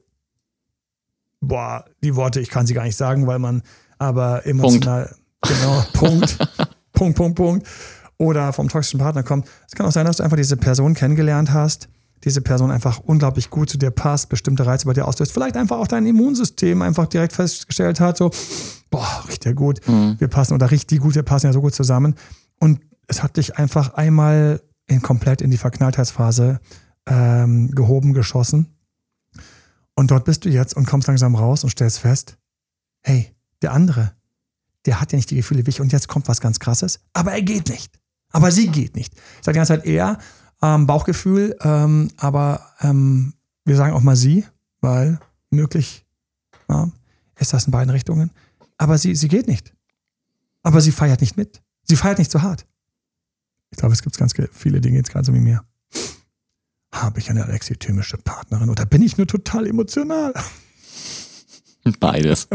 boah, 1.41 1.85
die 2.03 2.15
Worte, 2.15 2.39
ich 2.39 2.49
kann 2.49 2.65
sie 2.65 2.73
gar 2.73 2.83
nicht 2.83 2.95
sagen, 2.97 3.27
weil 3.27 3.39
man, 3.39 3.63
aber 3.97 4.45
emotional, 4.45 5.15
Punkt. 5.41 5.59
genau, 5.59 5.83
Punkt. 5.93 6.37
Punkt, 6.93 7.17
Punkt, 7.17 7.35
Punkt. 7.35 7.67
Oder 8.17 8.51
vom 8.51 8.67
toxischen 8.67 8.99
Partner 8.99 9.23
kommt. 9.23 9.47
Es 9.65 9.75
kann 9.75 9.85
auch 9.85 9.91
sein, 9.91 10.05
dass 10.05 10.17
du 10.17 10.23
einfach 10.23 10.35
diese 10.35 10.57
Person 10.57 10.93
kennengelernt 10.93 11.53
hast, 11.53 11.87
diese 12.25 12.41
Person 12.41 12.69
einfach 12.69 12.99
unglaublich 12.99 13.49
gut 13.49 13.69
zu 13.69 13.77
dir 13.77 13.91
passt, 13.91 14.27
bestimmte 14.27 14.65
Reize 14.65 14.85
bei 14.85 14.93
dir 14.93 15.07
auslöst. 15.07 15.31
Vielleicht 15.31 15.55
einfach 15.55 15.77
auch 15.77 15.87
dein 15.87 16.05
Immunsystem 16.05 16.81
einfach 16.81 17.07
direkt 17.07 17.31
festgestellt 17.31 18.01
hat, 18.01 18.17
so, 18.17 18.31
boah, 18.89 19.23
riecht 19.29 19.45
der 19.45 19.53
gut, 19.53 19.79
mhm. 19.87 20.15
wir 20.19 20.27
passen 20.27 20.53
oder 20.53 20.69
riecht 20.69 20.91
die 20.91 20.97
gut, 20.97 21.15
wir 21.15 21.23
passen 21.23 21.47
ja 21.47 21.53
so 21.53 21.61
gut 21.61 21.73
zusammen. 21.73 22.15
Und 22.59 22.81
es 23.07 23.23
hat 23.23 23.37
dich 23.37 23.57
einfach 23.57 23.93
einmal 23.93 24.61
in, 24.85 25.01
komplett 25.01 25.41
in 25.41 25.51
die 25.51 25.57
Verknalltheitsphase 25.57 26.59
ähm, 27.05 27.71
gehoben, 27.71 28.13
geschossen. 28.13 28.77
Und 29.95 30.11
dort 30.11 30.25
bist 30.25 30.45
du 30.45 30.49
jetzt 30.49 30.75
und 30.75 30.85
kommst 30.85 31.07
langsam 31.07 31.35
raus 31.35 31.63
und 31.63 31.69
stellst 31.69 31.99
fest, 31.99 32.37
hey, 33.01 33.35
der 33.61 33.73
andere, 33.73 34.13
der 34.85 35.01
hat 35.01 35.11
ja 35.11 35.17
nicht 35.17 35.29
die 35.29 35.35
Gefühle 35.35 35.65
wie 35.65 35.69
ich 35.69 35.81
und 35.81 35.91
jetzt 35.91 36.07
kommt 36.07 36.27
was 36.27 36.41
ganz 36.41 36.59
krasses, 36.59 37.01
aber 37.13 37.33
er 37.33 37.41
geht 37.41 37.69
nicht. 37.69 37.99
Aber 38.31 38.51
sie 38.51 38.67
geht 38.67 38.95
nicht. 38.95 39.13
Ich 39.15 39.45
sage 39.45 39.53
die 39.53 39.59
ganze 39.59 39.73
Zeit 39.73 39.85
eher 39.85 40.17
ähm, 40.61 40.87
Bauchgefühl, 40.87 41.55
ähm, 41.61 42.11
aber 42.17 42.61
ähm, 42.81 43.33
wir 43.65 43.75
sagen 43.75 43.93
auch 43.93 44.01
mal 44.01 44.15
sie, 44.15 44.45
weil 44.81 45.19
möglich 45.49 46.05
ja, 46.69 46.91
ist 47.37 47.53
das 47.53 47.65
in 47.65 47.71
beiden 47.71 47.89
Richtungen. 47.89 48.31
Aber 48.77 48.97
sie, 48.97 49.15
sie 49.15 49.27
geht 49.27 49.47
nicht. 49.47 49.73
Aber 50.63 50.81
sie 50.81 50.91
feiert 50.91 51.21
nicht 51.21 51.37
mit. 51.37 51.61
Sie 51.89 51.95
feiert 51.95 52.19
nicht 52.19 52.29
so 52.31 52.43
hart. 52.43 52.67
Ich 53.71 53.77
glaube, 53.77 53.93
es 53.93 54.03
gibt 54.03 54.15
ganz 54.17 54.33
viele 54.51 54.79
Dinge 54.79 54.97
jetzt 54.97 55.11
gerade 55.11 55.25
so 55.25 55.33
wie 55.33 55.39
mir. 55.39 55.63
Habe 56.91 57.19
ich 57.19 57.29
eine 57.29 57.43
alexithymische 57.43 58.17
Partnerin 58.17 58.69
oder 58.69 58.85
bin 58.85 59.01
ich 59.01 59.17
nur 59.17 59.25
total 59.25 59.65
emotional? 59.65 60.33
Beides. 61.99 62.47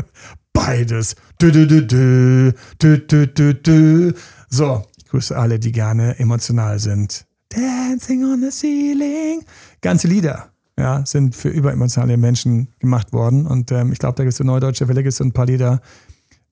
Beides. 0.52 1.16
Dö, 1.40 1.50
dö, 1.50 1.66
dö, 1.66 1.82
dö, 1.82 2.52
dö, 2.80 2.98
dö, 2.98 3.26
dö, 3.26 3.54
dö. 3.54 4.12
So, 4.48 4.86
ich 4.96 5.04
grüße 5.06 5.36
alle, 5.36 5.58
die 5.58 5.72
gerne 5.72 6.16
emotional 6.20 6.78
sind. 6.78 7.26
Dancing 7.48 8.24
on 8.24 8.40
the 8.40 8.50
ceiling. 8.50 9.44
Ganze 9.80 10.06
Lieder 10.06 10.54
ja, 10.78 11.04
sind 11.04 11.34
für 11.34 11.48
überemotionale 11.48 12.16
Menschen 12.16 12.68
gemacht 12.78 13.12
worden. 13.12 13.46
Und 13.46 13.72
ähm, 13.72 13.92
ich 13.92 13.98
glaube, 13.98 14.16
da 14.16 14.24
gibt 14.24 14.34
es 14.34 14.40
eine 14.40 14.48
neue 14.48 14.60
deutsche 14.60 14.88
Welle, 14.88 15.02
gibt 15.02 15.12
es 15.12 15.20
ein 15.20 15.32
paar 15.32 15.46
Lieder. 15.46 15.80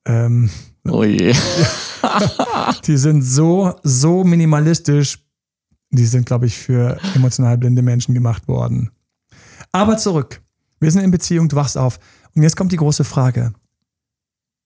Ähm, 0.05 0.49
oh 0.87 1.03
je. 1.03 1.33
die 2.87 2.97
sind 2.97 3.21
so, 3.21 3.75
so 3.83 4.23
minimalistisch. 4.23 5.19
Die 5.91 6.05
sind, 6.05 6.25
glaube 6.25 6.47
ich, 6.47 6.57
für 6.57 6.97
emotional 7.13 7.57
blinde 7.57 7.81
Menschen 7.81 8.13
gemacht 8.13 8.47
worden. 8.47 8.89
Aber 9.71 9.97
zurück. 9.97 10.41
Wir 10.79 10.91
sind 10.91 11.03
in 11.03 11.11
Beziehung, 11.11 11.49
du 11.49 11.55
wachst 11.55 11.77
auf. 11.77 11.99
Und 12.35 12.41
jetzt 12.41 12.55
kommt 12.55 12.71
die 12.71 12.77
große 12.77 13.03
Frage. 13.03 13.53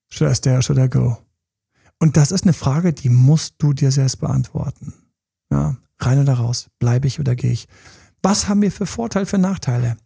Should 0.09 0.31
I 0.31 0.35
stay 0.35 0.55
or 0.55 0.61
should 0.61 0.79
I 0.79 0.89
go? 0.89 1.17
Und 1.99 2.15
das 2.15 2.31
ist 2.31 2.43
eine 2.43 2.53
Frage, 2.53 2.93
die 2.93 3.09
musst 3.09 3.55
du 3.57 3.73
dir 3.73 3.91
selbst 3.91 4.19
beantworten. 4.19 4.93
Ja, 5.51 5.77
rein 5.99 6.19
oder 6.19 6.33
raus, 6.33 6.69
bleibe 6.79 7.07
ich 7.07 7.19
oder 7.19 7.35
gehe 7.35 7.51
ich? 7.51 7.67
Was 8.21 8.47
haben 8.47 8.61
wir 8.61 8.71
für 8.71 8.85
Vorteile, 8.85 9.25
für 9.25 9.37
Nachteile? 9.37 9.97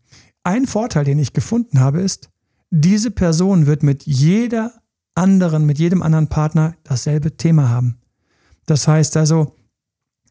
Ein 0.43 0.67
Vorteil, 0.67 1.05
den 1.05 1.19
ich 1.19 1.33
gefunden 1.33 1.79
habe, 1.79 2.01
ist, 2.01 2.29
diese 2.69 3.11
Person 3.11 3.65
wird 3.65 3.83
mit 3.83 4.05
jeder 4.05 4.80
anderen, 5.15 5.65
mit 5.65 5.79
jedem 5.79 6.01
anderen 6.01 6.27
Partner 6.27 6.75
dasselbe 6.83 7.35
Thema 7.37 7.69
haben. 7.69 7.97
Das 8.65 8.87
heißt 8.87 9.17
also, 9.17 9.55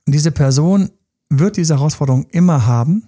diese 0.07 0.33
Person 0.33 0.91
wird 1.29 1.57
diese 1.57 1.75
Herausforderung 1.75 2.25
immer 2.31 2.67
haben. 2.67 3.07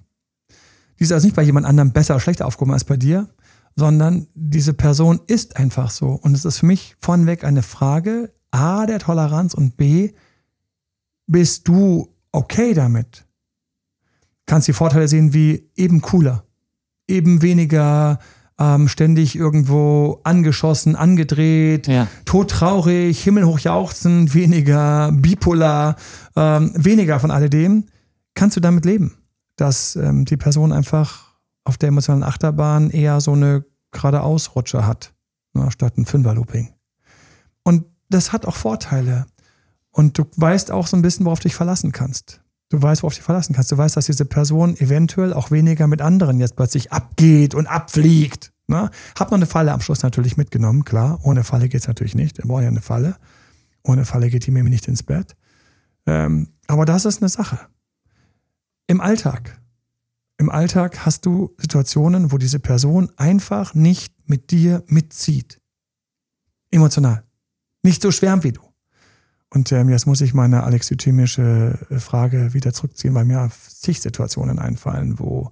Die 0.98 1.04
ist 1.04 1.12
also 1.12 1.26
nicht 1.26 1.36
bei 1.36 1.42
jemand 1.42 1.66
anderem 1.66 1.92
besser 1.92 2.14
oder 2.14 2.20
schlechter 2.20 2.46
aufgehoben 2.46 2.72
als 2.72 2.84
bei 2.84 2.96
dir, 2.96 3.28
sondern 3.74 4.26
diese 4.34 4.74
Person 4.74 5.20
ist 5.26 5.56
einfach 5.56 5.90
so. 5.90 6.10
Und 6.10 6.34
es 6.34 6.44
ist 6.44 6.58
für 6.58 6.66
mich 6.66 6.96
vorneweg 7.00 7.44
eine 7.44 7.62
Frage, 7.62 8.32
A, 8.50 8.86
der 8.86 8.98
Toleranz 8.98 9.54
und 9.54 9.76
B, 9.76 10.12
bist 11.26 11.66
du 11.68 12.14
okay 12.30 12.74
damit? 12.74 13.26
Kannst 14.46 14.68
die 14.68 14.72
Vorteile 14.72 15.08
sehen 15.08 15.32
wie 15.32 15.70
eben 15.74 16.02
cooler, 16.02 16.44
eben 17.08 17.42
weniger 17.42 18.18
ähm, 18.58 18.88
ständig 18.88 19.36
irgendwo 19.36 20.20
angeschossen, 20.24 20.96
angedreht, 20.96 21.86
ja. 21.88 22.08
todtraurig, 22.24 23.22
himmelhoch 23.22 23.58
jauchzend, 23.58 24.34
weniger 24.34 25.10
bipolar, 25.12 25.96
ähm, 26.36 26.72
weniger 26.74 27.18
von 27.20 27.30
alledem. 27.30 27.86
Kannst 28.34 28.56
du 28.56 28.60
damit 28.60 28.84
leben, 28.84 29.16
dass 29.56 29.96
ähm, 29.96 30.24
die 30.24 30.36
Person 30.36 30.72
einfach 30.72 31.32
auf 31.64 31.78
der 31.78 31.88
emotionalen 31.88 32.24
Achterbahn 32.24 32.90
eher 32.90 33.20
so 33.20 33.32
eine 33.32 33.64
geradeausrutsche 33.92 34.86
hat, 34.86 35.12
ne, 35.54 35.70
statt 35.70 35.96
ein 35.98 36.06
Fünferlooping. 36.06 36.72
Und 37.62 37.84
das 38.08 38.32
hat 38.32 38.46
auch 38.46 38.56
Vorteile. 38.56 39.26
Und 39.90 40.18
du 40.18 40.24
weißt 40.36 40.70
auch 40.70 40.86
so 40.86 40.96
ein 40.96 41.02
bisschen, 41.02 41.26
worauf 41.26 41.40
du 41.40 41.48
dich 41.48 41.54
verlassen 41.54 41.92
kannst. 41.92 42.41
Du 42.72 42.80
weißt, 42.80 43.02
worauf 43.02 43.12
du 43.12 43.18
dich 43.18 43.24
verlassen 43.24 43.54
kannst. 43.54 43.70
Du 43.70 43.76
weißt, 43.76 43.98
dass 43.98 44.06
diese 44.06 44.24
Person 44.24 44.74
eventuell 44.78 45.34
auch 45.34 45.50
weniger 45.50 45.86
mit 45.86 46.00
anderen 46.00 46.40
jetzt 46.40 46.56
plötzlich 46.56 46.90
abgeht 46.90 47.54
und 47.54 47.66
abfliegt. 47.66 48.50
Ne? 48.66 48.88
Hab 49.14 49.30
noch 49.30 49.36
eine 49.36 49.44
Falle 49.44 49.72
am 49.72 49.82
Schluss 49.82 50.02
natürlich 50.02 50.38
mitgenommen, 50.38 50.86
klar. 50.86 51.20
Ohne 51.22 51.44
Falle 51.44 51.68
geht 51.68 51.82
es 51.82 51.86
natürlich 51.86 52.14
nicht. 52.14 52.38
Wir 52.38 52.46
brauchen 52.46 52.62
ja 52.62 52.68
eine 52.68 52.80
Falle. 52.80 53.16
Ohne 53.82 54.06
Falle 54.06 54.30
geht 54.30 54.46
die 54.46 54.50
mir 54.50 54.64
nicht 54.64 54.88
ins 54.88 55.02
Bett. 55.02 55.36
Ähm, 56.06 56.48
aber 56.66 56.86
das 56.86 57.04
ist 57.04 57.20
eine 57.20 57.28
Sache. 57.28 57.58
Im 58.86 59.02
Alltag. 59.02 59.60
Im 60.38 60.48
Alltag 60.48 61.04
hast 61.04 61.26
du 61.26 61.54
Situationen, 61.58 62.32
wo 62.32 62.38
diese 62.38 62.58
Person 62.58 63.12
einfach 63.18 63.74
nicht 63.74 64.14
mit 64.24 64.50
dir 64.50 64.82
mitzieht. 64.86 65.60
Emotional. 66.70 67.22
Nicht 67.82 68.00
so 68.00 68.10
schwärmt 68.10 68.44
wie 68.44 68.52
du. 68.52 68.62
Und 69.54 69.70
ähm, 69.70 69.90
jetzt 69.90 70.06
muss 70.06 70.22
ich 70.22 70.32
meine 70.32 70.64
alexithymische 70.64 71.78
äh, 71.90 71.98
Frage 71.98 72.54
wieder 72.54 72.72
zurückziehen, 72.72 73.14
weil 73.14 73.26
mir 73.26 73.50
zig 73.68 74.00
Situationen 74.00 74.58
einfallen, 74.58 75.18
wo 75.18 75.50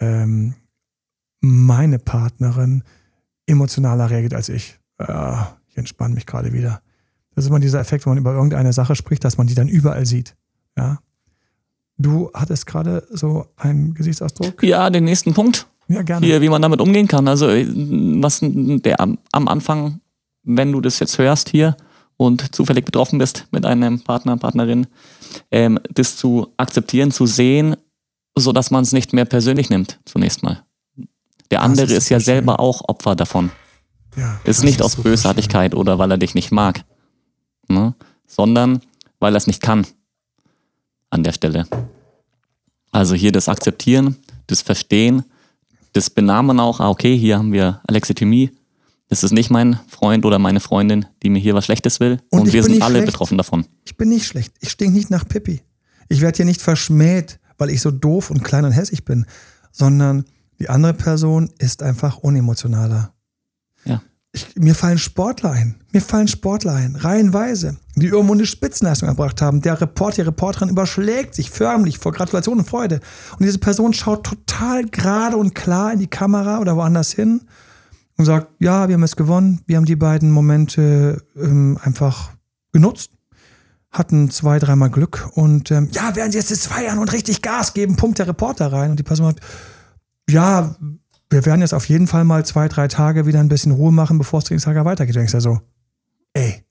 ähm, 0.00 0.54
meine 1.40 1.98
Partnerin 1.98 2.84
emotionaler 3.46 4.08
reagiert 4.08 4.32
als 4.32 4.48
ich. 4.48 4.78
Äh, 4.96 5.34
ich 5.68 5.76
entspanne 5.76 6.14
mich 6.14 6.24
gerade 6.24 6.54
wieder. 6.54 6.80
Das 7.34 7.44
ist 7.44 7.50
immer 7.50 7.60
dieser 7.60 7.80
Effekt, 7.80 8.06
wenn 8.06 8.12
man 8.12 8.18
über 8.18 8.32
irgendeine 8.32 8.72
Sache 8.72 8.96
spricht, 8.96 9.24
dass 9.24 9.36
man 9.36 9.46
die 9.46 9.54
dann 9.54 9.68
überall 9.68 10.06
sieht. 10.06 10.36
Ja. 10.78 11.00
Du 11.98 12.30
hattest 12.32 12.66
gerade 12.66 13.06
so 13.10 13.46
einen 13.56 13.92
Gesichtsausdruck. 13.92 14.62
Ja, 14.62 14.88
den 14.88 15.04
nächsten 15.04 15.34
Punkt. 15.34 15.66
Ja, 15.88 16.00
gerne. 16.00 16.24
Hier, 16.24 16.40
wie 16.40 16.48
man 16.48 16.62
damit 16.62 16.80
umgehen 16.80 17.08
kann. 17.08 17.28
Also, 17.28 17.50
äh, 17.50 17.66
was 18.22 18.40
der 18.40 19.00
am, 19.00 19.18
am 19.32 19.48
Anfang, 19.48 20.00
wenn 20.44 20.72
du 20.72 20.80
das 20.80 20.98
jetzt 20.98 21.18
hörst 21.18 21.50
hier, 21.50 21.76
und 22.16 22.54
zufällig 22.54 22.84
betroffen 22.84 23.18
bist 23.18 23.46
mit 23.50 23.66
einem 23.66 24.00
Partner, 24.00 24.36
Partnerin, 24.36 24.86
ähm, 25.50 25.78
das 25.90 26.16
zu 26.16 26.48
akzeptieren, 26.56 27.10
zu 27.10 27.26
sehen, 27.26 27.76
so 28.36 28.52
dass 28.52 28.70
man 28.70 28.82
es 28.82 28.92
nicht 28.92 29.12
mehr 29.12 29.24
persönlich 29.24 29.70
nimmt, 29.70 29.98
zunächst 30.04 30.42
mal. 30.42 30.64
Der 31.50 31.62
andere 31.62 31.86
ist, 31.86 31.92
ist, 31.92 32.08
ja 32.08 32.20
selber 32.20 32.60
auch 32.60 32.88
Opfer 32.88 33.14
davon. 33.14 33.50
Ja, 34.16 34.40
ist 34.44 34.62
nicht 34.62 34.80
ist 34.80 34.82
aus 34.84 34.96
Bösartigkeit 34.96 35.72
schön. 35.72 35.80
oder 35.80 35.98
weil 35.98 36.10
er 36.10 36.18
dich 36.18 36.34
nicht 36.34 36.52
mag, 36.52 36.84
ne? 37.68 37.94
sondern 38.26 38.80
weil 39.18 39.34
er 39.34 39.38
es 39.38 39.46
nicht 39.46 39.60
kann 39.60 39.86
an 41.10 41.22
der 41.22 41.32
Stelle. 41.32 41.66
Also 42.92 43.14
hier 43.14 43.32
das 43.32 43.48
Akzeptieren, 43.48 44.16
das 44.46 44.62
Verstehen, 44.62 45.24
das 45.94 46.10
Benamen 46.10 46.60
auch, 46.60 46.80
ah, 46.80 46.90
okay, 46.90 47.16
hier 47.16 47.38
haben 47.38 47.52
wir 47.52 47.80
Alexithymie, 47.86 48.50
es 49.08 49.22
ist 49.22 49.32
nicht 49.32 49.50
mein 49.50 49.78
Freund 49.88 50.24
oder 50.24 50.38
meine 50.38 50.60
Freundin, 50.60 51.06
die 51.22 51.30
mir 51.30 51.38
hier 51.38 51.54
was 51.54 51.66
Schlechtes 51.66 52.00
will. 52.00 52.20
Und, 52.30 52.40
und 52.40 52.52
wir 52.52 52.62
sind 52.62 52.82
alle 52.82 52.98
schlecht. 52.98 53.12
betroffen 53.12 53.38
davon. 53.38 53.66
Ich 53.84 53.96
bin 53.96 54.08
nicht 54.08 54.26
schlecht. 54.26 54.54
Ich 54.60 54.70
stink 54.70 54.94
nicht 54.94 55.10
nach 55.10 55.26
Pippi. 55.26 55.62
Ich 56.08 56.20
werde 56.20 56.36
hier 56.36 56.46
nicht 56.46 56.62
verschmäht, 56.62 57.38
weil 57.58 57.70
ich 57.70 57.80
so 57.80 57.90
doof 57.90 58.30
und 58.30 58.42
klein 58.42 58.64
und 58.64 58.72
hässlich 58.72 59.04
bin, 59.04 59.26
sondern 59.72 60.24
die 60.58 60.68
andere 60.68 60.94
Person 60.94 61.50
ist 61.58 61.82
einfach 61.82 62.18
unemotionaler. 62.18 63.12
Ja. 63.84 64.02
Ich, 64.32 64.56
mir 64.56 64.74
fallen 64.74 64.98
Sportler 64.98 65.52
ein. 65.52 65.76
Mir 65.92 66.00
fallen 66.00 66.28
Sportler 66.28 66.72
ein. 66.72 66.96
Reihenweise. 66.96 67.76
Die 67.94 68.06
irgendwo 68.06 68.34
eine 68.34 68.46
Spitzenleistung 68.46 69.08
erbracht 69.08 69.40
haben. 69.42 69.60
Der 69.60 69.80
Reporter, 69.80 70.16
die 70.16 70.28
Reporterin 70.28 70.68
überschlägt 70.70 71.34
sich 71.34 71.50
förmlich 71.50 71.98
vor 71.98 72.12
Gratulation 72.12 72.58
und 72.58 72.68
Freude. 72.68 73.00
Und 73.38 73.44
diese 73.44 73.58
Person 73.58 73.92
schaut 73.92 74.24
total 74.24 74.84
gerade 74.86 75.36
und 75.36 75.54
klar 75.54 75.92
in 75.92 76.00
die 76.00 76.08
Kamera 76.08 76.58
oder 76.58 76.76
woanders 76.76 77.12
hin 77.12 77.42
und 78.16 78.24
sagt, 78.24 78.48
ja, 78.60 78.88
wir 78.88 78.94
haben 78.94 79.02
es 79.02 79.16
gewonnen, 79.16 79.62
wir 79.66 79.76
haben 79.76 79.84
die 79.84 79.96
beiden 79.96 80.30
Momente 80.30 81.22
ähm, 81.36 81.78
einfach 81.82 82.30
genutzt, 82.72 83.10
hatten 83.90 84.30
zwei, 84.30 84.58
dreimal 84.58 84.90
Glück 84.90 85.30
und 85.34 85.70
ähm, 85.70 85.88
ja, 85.92 86.14
werden 86.16 86.32
sie 86.32 86.38
jetzt 86.38 86.50
das 86.50 86.66
feiern 86.66 86.98
und 86.98 87.12
richtig 87.12 87.42
Gas 87.42 87.74
geben, 87.74 87.96
pumpt 87.96 88.18
der 88.18 88.28
Reporter 88.28 88.72
rein 88.72 88.90
und 88.90 88.98
die 88.98 89.04
Person 89.04 89.28
hat, 89.28 89.40
ja, 90.28 90.76
wir 91.30 91.44
werden 91.44 91.60
jetzt 91.60 91.74
auf 91.74 91.88
jeden 91.88 92.06
Fall 92.06 92.24
mal 92.24 92.44
zwei, 92.44 92.68
drei 92.68 92.88
Tage 92.88 93.26
wieder 93.26 93.40
ein 93.40 93.48
bisschen 93.48 93.72
Ruhe 93.72 93.92
machen, 93.92 94.18
bevor 94.18 94.38
es 94.38 94.44
Trainingslager 94.44 94.84
weitergeht. 94.84 95.14
Du 95.14 95.18
denkst 95.18 95.34
ja 95.34 95.40
so, 95.40 95.60
ey, 96.32 96.64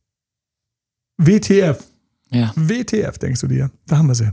WTF. 1.17 1.83
Ja. 2.29 2.51
WTF, 2.55 3.17
denkst 3.17 3.41
du 3.41 3.47
dir. 3.47 3.69
Da 3.87 3.97
haben 3.97 4.07
wir 4.07 4.15
sie. 4.15 4.31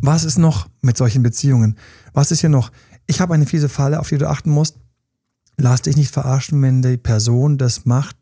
Was 0.00 0.24
ist 0.24 0.38
noch 0.38 0.68
mit 0.80 0.96
solchen 0.96 1.22
Beziehungen? 1.22 1.76
Was 2.12 2.30
ist 2.30 2.40
hier 2.40 2.50
noch? 2.50 2.70
Ich 3.06 3.20
habe 3.20 3.34
eine 3.34 3.46
fiese 3.46 3.68
Falle, 3.68 3.98
auf 3.98 4.08
die 4.08 4.18
du 4.18 4.28
achten 4.28 4.50
musst 4.50 4.78
lass 5.58 5.82
dich 5.82 5.96
nicht 5.96 6.12
verarschen, 6.12 6.62
wenn 6.62 6.80
die 6.80 6.96
Person 6.96 7.58
das 7.58 7.84
macht, 7.84 8.16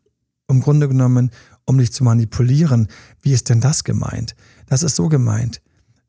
im 0.49 0.59
Grunde 0.61 0.87
genommen, 0.87 1.31
um 1.65 1.77
dich 1.77 1.93
zu 1.93 2.03
manipulieren. 2.03 2.87
Wie 3.21 3.31
ist 3.31 3.49
denn 3.49 3.61
das 3.61 3.83
gemeint? 3.83 4.35
Das 4.65 4.83
ist 4.83 4.95
so 4.95 5.07
gemeint. 5.07 5.61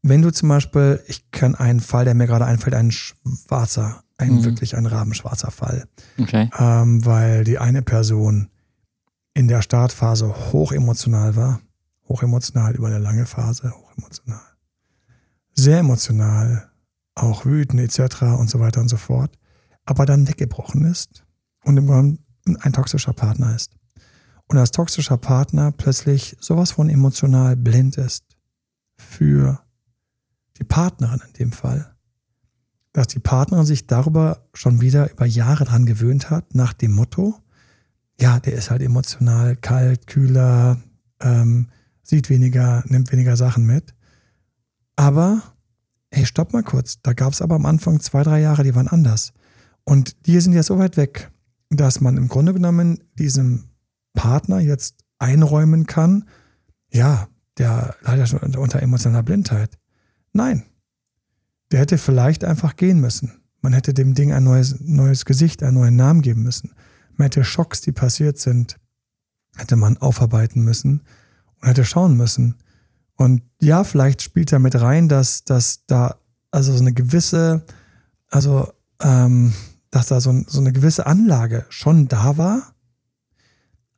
Wenn 0.02 0.22
du 0.22 0.32
zum 0.32 0.48
Beispiel, 0.48 1.02
ich 1.06 1.30
kenne 1.30 1.58
einen 1.58 1.80
Fall, 1.80 2.04
der 2.04 2.14
mir 2.14 2.26
gerade 2.26 2.46
einfällt, 2.46 2.74
ein 2.74 2.90
schwarzer, 2.92 4.02
ein 4.16 4.36
mhm. 4.36 4.44
wirklich 4.44 4.76
ein 4.76 4.86
rabenschwarzer 4.86 5.50
Fall. 5.50 5.86
Okay. 6.18 6.50
Ähm, 6.56 7.04
weil 7.04 7.44
die 7.44 7.58
eine 7.58 7.82
Person 7.82 8.48
in 9.34 9.48
der 9.48 9.62
Startphase 9.62 10.52
hochemotional 10.52 11.36
war. 11.36 11.60
Hochemotional 12.08 12.74
über 12.74 12.86
eine 12.86 12.98
lange 12.98 13.26
Phase, 13.26 13.72
hochemotional. 13.72 14.40
Sehr 15.54 15.80
emotional, 15.80 16.70
auch 17.14 17.44
wütend 17.44 17.80
etc. 17.80 18.22
und 18.22 18.48
so 18.48 18.60
weiter 18.60 18.80
und 18.80 18.88
so 18.88 18.96
fort 18.96 19.37
aber 19.88 20.04
dann 20.04 20.28
weggebrochen 20.28 20.84
ist 20.84 21.24
und 21.64 21.78
im 21.78 21.86
Grunde 21.86 22.18
ein 22.60 22.74
toxischer 22.74 23.14
Partner 23.14 23.54
ist. 23.56 23.74
Und 24.46 24.58
als 24.58 24.70
toxischer 24.70 25.16
Partner 25.16 25.72
plötzlich 25.72 26.36
sowas 26.40 26.72
von 26.72 26.90
emotional 26.90 27.56
blind 27.56 27.96
ist 27.96 28.24
für 28.98 29.62
die 30.58 30.64
Partnerin 30.64 31.22
in 31.26 31.32
dem 31.34 31.52
Fall, 31.52 31.94
dass 32.92 33.06
die 33.08 33.18
Partnerin 33.18 33.64
sich 33.64 33.86
darüber 33.86 34.46
schon 34.52 34.82
wieder 34.82 35.10
über 35.10 35.24
Jahre 35.24 35.64
dran 35.64 35.86
gewöhnt 35.86 36.28
hat, 36.28 36.54
nach 36.54 36.74
dem 36.74 36.92
Motto, 36.92 37.36
ja, 38.20 38.40
der 38.40 38.54
ist 38.54 38.70
halt 38.70 38.82
emotional 38.82 39.56
kalt, 39.56 40.06
kühler, 40.06 40.82
ähm, 41.20 41.68
sieht 42.02 42.28
weniger, 42.28 42.84
nimmt 42.88 43.10
weniger 43.10 43.38
Sachen 43.38 43.64
mit. 43.64 43.94
Aber, 44.96 45.42
hey, 46.10 46.26
stopp 46.26 46.52
mal 46.52 46.62
kurz, 46.62 47.00
da 47.00 47.14
gab 47.14 47.32
es 47.32 47.40
aber 47.40 47.54
am 47.54 47.64
Anfang 47.64 48.00
zwei, 48.00 48.22
drei 48.22 48.40
Jahre, 48.40 48.64
die 48.64 48.74
waren 48.74 48.88
anders. 48.88 49.32
Und 49.88 50.26
die 50.26 50.38
sind 50.38 50.52
ja 50.52 50.62
so 50.62 50.78
weit 50.78 50.98
weg, 50.98 51.30
dass 51.70 52.02
man 52.02 52.18
im 52.18 52.28
Grunde 52.28 52.52
genommen 52.52 53.02
diesem 53.18 53.70
Partner 54.12 54.60
jetzt 54.60 54.96
einräumen 55.18 55.86
kann, 55.86 56.26
ja, 56.92 57.26
der 57.56 57.96
leider 58.02 58.26
schon 58.26 58.54
unter 58.54 58.82
emotionaler 58.82 59.22
Blindheit. 59.22 59.78
Nein, 60.34 60.64
der 61.72 61.80
hätte 61.80 61.96
vielleicht 61.96 62.44
einfach 62.44 62.76
gehen 62.76 63.00
müssen. 63.00 63.40
Man 63.62 63.72
hätte 63.72 63.94
dem 63.94 64.12
Ding 64.12 64.30
ein 64.30 64.44
neues, 64.44 64.78
neues 64.78 65.24
Gesicht, 65.24 65.62
einen 65.62 65.78
neuen 65.78 65.96
Namen 65.96 66.20
geben 66.20 66.42
müssen. 66.42 66.74
Man 67.14 67.24
hätte 67.24 67.42
Schocks, 67.42 67.80
die 67.80 67.92
passiert 67.92 68.36
sind, 68.38 68.76
hätte 69.56 69.76
man 69.76 69.96
aufarbeiten 69.96 70.62
müssen 70.64 71.00
und 71.62 71.68
hätte 71.68 71.86
schauen 71.86 72.14
müssen. 72.14 72.56
Und 73.14 73.40
ja, 73.62 73.84
vielleicht 73.84 74.20
spielt 74.20 74.52
er 74.52 74.58
mit 74.58 74.78
rein, 74.78 75.08
dass, 75.08 75.44
dass 75.44 75.86
da 75.86 76.16
also 76.50 76.74
so 76.74 76.80
eine 76.80 76.92
gewisse, 76.92 77.64
also 78.28 78.70
ähm, 79.00 79.54
dass 79.90 80.06
da 80.06 80.20
so, 80.20 80.42
so 80.46 80.60
eine 80.60 80.72
gewisse 80.72 81.06
Anlage 81.06 81.64
schon 81.68 82.08
da 82.08 82.36
war, 82.36 82.74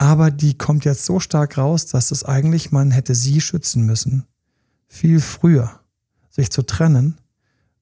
Aber 0.02 0.30
die 0.30 0.56
kommt 0.56 0.86
jetzt 0.86 1.04
so 1.04 1.20
stark 1.20 1.58
raus, 1.58 1.84
dass 1.84 2.10
es 2.10 2.24
eigentlich, 2.24 2.72
man 2.72 2.90
hätte 2.90 3.14
sie 3.14 3.38
schützen 3.42 3.84
müssen. 3.84 4.24
Viel 4.88 5.20
früher, 5.20 5.80
sich 6.30 6.50
zu 6.50 6.62
trennen, 6.62 7.18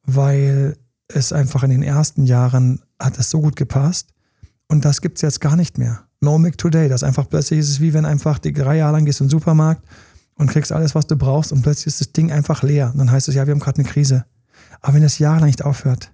weil 0.03 0.77
es 1.07 1.33
einfach 1.33 1.63
in 1.63 1.71
den 1.71 1.85
ersten 1.85 2.25
Jahren 2.25 2.83
hat 2.99 3.19
es 3.19 3.31
so 3.31 3.41
gut 3.41 3.55
gepasst. 3.55 4.09
Und 4.67 4.85
das 4.85 5.01
gibt 5.01 5.19
es 5.19 5.23
jetzt 5.23 5.41
gar 5.41 5.55
nicht 5.55 5.79
mehr. 5.79 6.09
No 6.21 6.39
Mic 6.39 6.57
Today. 6.57 6.89
Das 6.89 7.05
einfach 7.05 7.29
plötzlich 7.29 7.61
ist 7.61 7.71
es 7.71 7.81
wie 7.81 7.95
wenn 7.95 8.05
einfach 8.05 8.41
die 8.41 8.53
drei 8.53 8.79
Jahre 8.79 8.95
lang 8.95 9.05
gehst 9.05 9.21
in 9.21 9.27
den 9.27 9.31
Supermarkt 9.31 9.87
und 10.35 10.51
kriegst 10.51 10.73
alles, 10.73 10.97
was 10.97 11.07
du 11.07 11.17
brauchst 11.17 11.53
und 11.53 11.63
plötzlich 11.63 11.87
ist 11.87 12.01
das 12.01 12.13
Ding 12.13 12.33
einfach 12.33 12.65
leer. 12.65 12.91
Und 12.93 12.99
dann 12.99 13.13
heißt 13.13 13.29
es, 13.29 13.37
ja, 13.37 13.47
wir 13.47 13.53
haben 13.53 13.61
gerade 13.61 13.81
eine 13.81 13.89
Krise. 13.89 14.25
Aber 14.81 14.95
wenn 14.95 15.03
das 15.03 15.21
jahrelang 15.21 15.47
nicht 15.47 15.65
aufhört, 15.65 16.13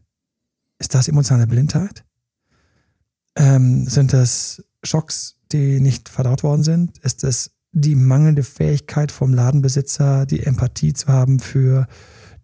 ist 0.85 0.95
das 0.95 1.09
emotionale 1.09 1.47
Blindheit? 1.47 2.05
Ähm, 3.37 3.87
sind 3.87 4.13
das 4.13 4.63
Schocks, 4.83 5.37
die 5.51 5.81
nicht 5.81 6.11
verdaut 6.11 6.43
worden 6.43 6.63
sind? 6.63 6.99
Ist 6.99 7.25
es 7.25 7.53
die 7.73 7.95
mangelnde 7.95 8.43
Fähigkeit 8.43 9.11
vom 9.11 9.33
Ladenbesitzer, 9.33 10.27
die 10.27 10.43
Empathie 10.45 10.93
zu 10.93 11.07
haben 11.09 11.41
für 11.41 11.87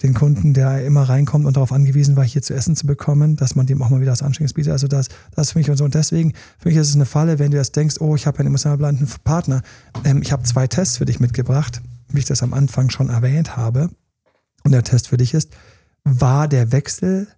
den 0.03 0.14
Kunden, 0.14 0.55
der 0.55 0.86
immer 0.86 1.03
reinkommt 1.03 1.45
und 1.45 1.59
darauf 1.59 1.70
angewiesen 1.70 2.16
war, 2.16 2.24
hier 2.24 2.41
zu 2.41 2.55
essen 2.55 2.76
zu 2.76 2.86
bekommen, 2.86 3.36
dass 3.36 3.57
man 3.57 3.66
dem 3.66 3.82
auch 3.82 3.91
mal 3.91 4.01
wieder 4.01 4.12
was 4.12 4.22
Anständiges 4.22 4.55
bietet. 4.55 4.72
Also 4.72 4.88
das, 4.88 5.09
das 5.36 5.53
für 5.53 5.59
mich 5.59 5.68
und 5.68 5.76
so. 5.76 5.84
Und 5.84 5.95
deswegen, 5.95 6.32
für 6.59 6.70
mich 6.70 6.78
ist 6.78 6.88
es 6.88 6.95
eine 6.95 7.05
Falle, 7.05 7.38
wenn 7.38 7.51
du 7.51 7.59
jetzt 7.59 7.76
denkst, 7.76 7.97
oh, 8.01 8.16
ich 8.16 8.26
habe 8.26 8.38
einen 8.38 8.47
emotional 8.47 8.78
blinden 8.78 9.07
Partner. 9.22 9.61
Ähm, 10.05 10.22
ich 10.22 10.32
habe 10.32 10.45
zwei 10.45 10.66
Tests 10.66 10.97
für 10.97 11.05
dich 11.05 11.20
mitgebracht, 11.20 11.82
wie 12.09 12.20
ich 12.20 12.24
das 12.24 12.43
am 12.43 12.55
Anfang 12.55 12.88
schon 12.88 13.11
erwähnt 13.11 13.59
habe. 13.59 13.91
Und 14.64 14.72
der 14.72 14.82
Test 14.82 15.09
für 15.09 15.18
dich 15.18 15.34
ist, 15.34 15.51
war 16.05 16.49
der 16.49 16.72
Wechsel 16.72 17.28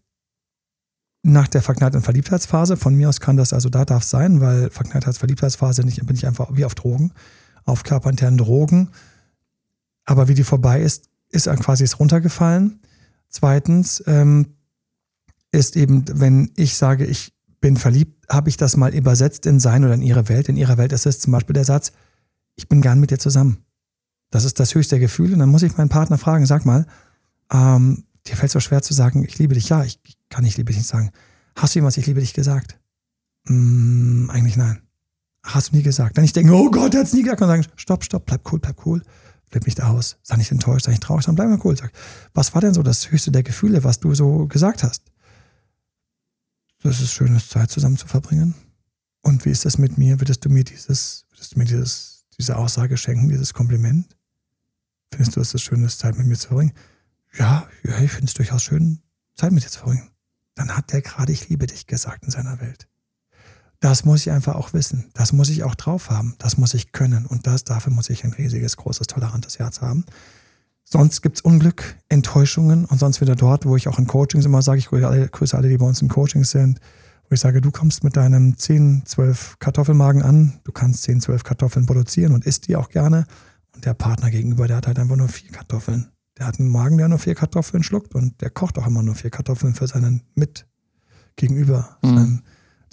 nach 1.23 1.49
der 1.49 1.63
Verknallt- 1.63 1.95
und 1.95 2.03
Verliebtheitsphase, 2.03 2.77
von 2.77 2.95
mir 2.97 3.09
aus 3.09 3.21
kann 3.21 3.37
das 3.37 3.53
also 3.53 3.69
da 3.69 3.85
darf 3.85 4.03
sein, 4.03 4.41
weil 4.41 4.67
Verknalltheits- 4.67 5.19
Verliebtheitsphase 5.19 5.85
nicht, 5.85 6.05
bin 6.05 6.17
ich 6.17 6.27
einfach 6.27 6.49
wie 6.53 6.65
auf 6.65 6.75
Drogen, 6.75 7.13
auf 7.65 7.85
körperinternen 7.85 8.39
Drogen. 8.39 8.91
Aber 10.05 10.27
wie 10.29 10.35
die 10.35 10.45
vorbei 10.45 10.83
ist, 10.83 11.09
ist 11.29 11.47
quasi 11.61 11.85
ist 11.85 12.01
runtergefallen. 12.01 12.81
Zweitens 13.29 14.03
ähm, 14.07 14.57
ist 15.53 15.77
eben, 15.77 16.05
wenn 16.13 16.51
ich 16.57 16.77
sage, 16.77 17.07
ich 17.07 17.33
bin 17.61 17.77
verliebt, 17.77 18.27
habe 18.29 18.49
ich 18.49 18.57
das 18.57 18.77
mal 18.77 18.93
übersetzt 18.93 19.47
in 19.47 19.61
sein 19.61 19.85
oder 19.85 19.95
in 19.95 20.03
ihre 20.03 20.29
Welt. 20.29 20.49
In 20.49 20.57
ihrer 20.57 20.77
Welt 20.77 20.93
ist 20.93 21.07
es 21.07 21.21
zum 21.21 21.33
Beispiel 21.33 21.55
der 21.55 21.65
Satz, 21.65 21.93
ich 22.57 22.69
bin 22.69 22.83
gern 22.83 22.99
mit 22.99 23.11
dir 23.11 23.19
zusammen. 23.19 23.59
Das 24.31 24.45
ist 24.45 24.59
das 24.59 24.75
höchste 24.75 24.99
Gefühl. 24.99 25.33
Und 25.33 25.39
dann 25.39 25.49
muss 25.49 25.63
ich 25.63 25.77
meinen 25.77 25.89
Partner 25.89 26.19
fragen, 26.19 26.47
sag 26.47 26.67
mal, 26.67 26.87
ähm, 27.53 28.05
dir 28.27 28.37
fällt 28.37 28.49
es 28.49 28.53
so 28.53 28.61
schwer 28.61 28.83
zu 28.83 28.95
sagen, 28.95 29.25
ich 29.25 29.39
liebe 29.39 29.55
dich. 29.55 29.69
Ja, 29.69 29.85
ich, 29.85 30.01
ich 30.05 30.17
kann 30.29 30.45
ich 30.45 30.57
liebe 30.57 30.69
dich 30.69 30.79
nicht 30.79 30.89
sagen. 30.89 31.11
Hast 31.57 31.75
du 31.75 31.79
jemals 31.79 31.97
ich 31.97 32.07
liebe 32.07 32.21
dich 32.21 32.35
gesagt? 32.35 32.79
Mm, 33.47 34.31
eigentlich 34.31 34.57
nein. 34.57 34.81
Hast 35.43 35.73
du 35.73 35.77
nie 35.77 35.83
gesagt. 35.83 36.17
Dann 36.17 36.25
ich 36.25 36.33
denke, 36.33 36.53
oh 36.53 36.71
Gott, 36.71 36.95
er 36.95 37.01
hat 37.01 37.07
es 37.07 37.13
nie 37.13 37.23
gesagt. 37.23 37.43
Und 37.43 37.49
sagen, 37.49 37.67
stopp, 37.77 38.05
stopp, 38.05 38.27
bleib 38.27 38.51
cool, 38.53 38.59
bleib 38.61 38.87
cool 38.87 39.03
flipp 39.53 39.67
nicht 39.67 39.83
aus, 39.83 40.17
sei 40.23 40.37
nicht 40.37 40.51
enttäuscht, 40.51 40.87
sei 40.87 40.93
nicht 40.93 41.03
traurig, 41.03 41.27
dann 41.27 41.35
bleib 41.35 41.49
mal 41.49 41.61
cool. 41.63 41.77
Sag, 41.77 41.93
was 42.33 42.55
war 42.55 42.63
denn 42.63 42.75
so 42.75 42.83
das 42.83 43.11
höchste 43.11 43.31
der 43.31 43.43
Gefühle, 43.43 43.85
was 43.85 44.01
du 44.01 44.15
so 44.15 44.47
gesagt 44.47 44.83
hast? 44.83 45.05
Das 46.83 47.01
ist 47.01 47.13
schönes 47.13 47.49
Zeit 47.49 47.71
zusammen 47.71 47.99
zu 47.99 48.07
verbringen. 48.07 48.55
Und 49.21 49.45
wie 49.45 49.51
ist 49.51 49.65
das 49.65 49.79
mit 49.79 49.99
mir? 49.99 50.21
Würdest 50.21 50.45
du 50.45 50.49
mir 50.49 50.65
dieses, 50.65 51.27
würdest 51.31 51.55
du 51.55 51.59
mir 51.59 51.67
dieses, 51.67 52.25
diese 52.39 52.57
Aussage 52.57 52.97
schenken, 52.97 53.29
dieses 53.29 53.53
Kompliment? 53.53 54.17
Findest 55.13 55.37
du 55.37 55.41
es 55.41 55.55
ist 55.55 55.63
schönes 55.63 55.99
Zeit 55.99 56.17
mit 56.17 56.27
mir 56.27 56.37
zu 56.37 56.49
verbringen? 56.49 56.73
Ja, 57.37 57.69
ja 57.83 57.99
ich 58.01 58.13
finde 58.13 58.27
es 58.27 58.35
durchaus 58.35 58.63
schön, 58.63 59.01
Zeit 59.35 59.53
mit 59.53 59.65
dir 59.65 59.69
zu 59.69 59.79
verbringen. 59.79 60.11
Dann 60.55 60.77
hat 60.77 60.93
der 60.93 61.03
gerade 61.03 61.33
ich 61.33 61.49
liebe 61.49 61.67
dich 61.67 61.87
gesagt 61.87 62.25
in 62.25 62.31
seiner 62.31 62.61
Welt. 62.61 62.89
Das 63.81 64.05
muss 64.05 64.21
ich 64.21 64.31
einfach 64.31 64.55
auch 64.55 64.75
wissen. 64.75 65.11
Das 65.15 65.33
muss 65.33 65.49
ich 65.49 65.65
auch 65.65 65.75
drauf 65.75 66.09
haben. 66.09 66.37
Das 66.39 66.57
muss 66.57 66.73
ich 66.73 66.93
können. 66.93 67.27
Und 67.27 67.49
das, 67.49 67.65
dafür 67.65 67.93
muss 67.93 68.11
ich 68.11 68.23
ein 68.23 68.33
riesiges, 68.33 68.77
großes, 68.77 69.09
tolerantes 69.09 69.59
Herz 69.59 69.81
haben. 69.81 70.05
Sonst 70.85 71.21
gibt 71.23 71.39
es 71.39 71.41
Unglück, 71.41 71.97
Enttäuschungen 72.09 72.85
und 72.85 72.99
sonst 72.99 73.21
wieder 73.21 73.35
dort, 73.35 73.67
wo 73.67 73.77
ich 73.77 73.89
auch 73.89 73.99
in 73.99 74.07
Coachings 74.07 74.45
immer 74.45 74.63
sage, 74.63 74.79
ich 74.79 74.89
grüße 74.89 75.57
alle, 75.57 75.69
die 75.69 75.79
bei 75.79 75.87
uns 75.87 76.03
in 76.03 76.09
Coachings 76.09 76.51
sind, 76.51 76.81
wo 77.29 77.35
ich 77.35 77.41
sage, 77.41 77.61
du 77.61 77.71
kommst 77.71 78.05
mit 78.05 78.17
deinem 78.17 78.57
10, 78.57 79.03
12 79.07 79.59
Kartoffelmagen 79.59 80.23
an, 80.23 80.61
du 80.65 80.71
kannst 80.71 81.03
10, 81.05 81.21
12 81.21 81.43
Kartoffeln 81.45 81.87
produzieren 81.87 82.35
und 82.35 82.45
isst 82.45 82.69
die 82.69 82.77
auch 82.77 82.89
gerne. 82.89 83.27
Und 83.75 83.85
der 83.85 83.95
Partner 83.95 84.31
gegenüber, 84.31 84.69
der 84.69 84.77
hat 84.77 84.87
halt 84.87 84.99
einfach 84.99 85.17
nur 85.17 85.29
vier 85.29 85.51
Kartoffeln. 85.51 86.13
Der 86.43 86.49
hat 86.49 86.59
einen 86.59 86.71
Magen, 86.71 86.99
der 86.99 87.07
nur 87.07 87.21
vier 87.21 87.37
Kartoffeln 87.37 87.85
schluckt 87.85 88.17
und 88.17 88.41
der 88.41 88.51
kocht 88.51 88.77
auch 88.77 88.89
immer 88.89 89.01
nur 89.01 89.15
vier 89.15 89.31
Kartoffeln 89.31 89.75
für 89.75 89.87
seinen 89.87 90.25
Mit 90.35 90.67
gegenüber, 91.37 91.99
mhm. 92.03 92.09
seinen 92.09 92.43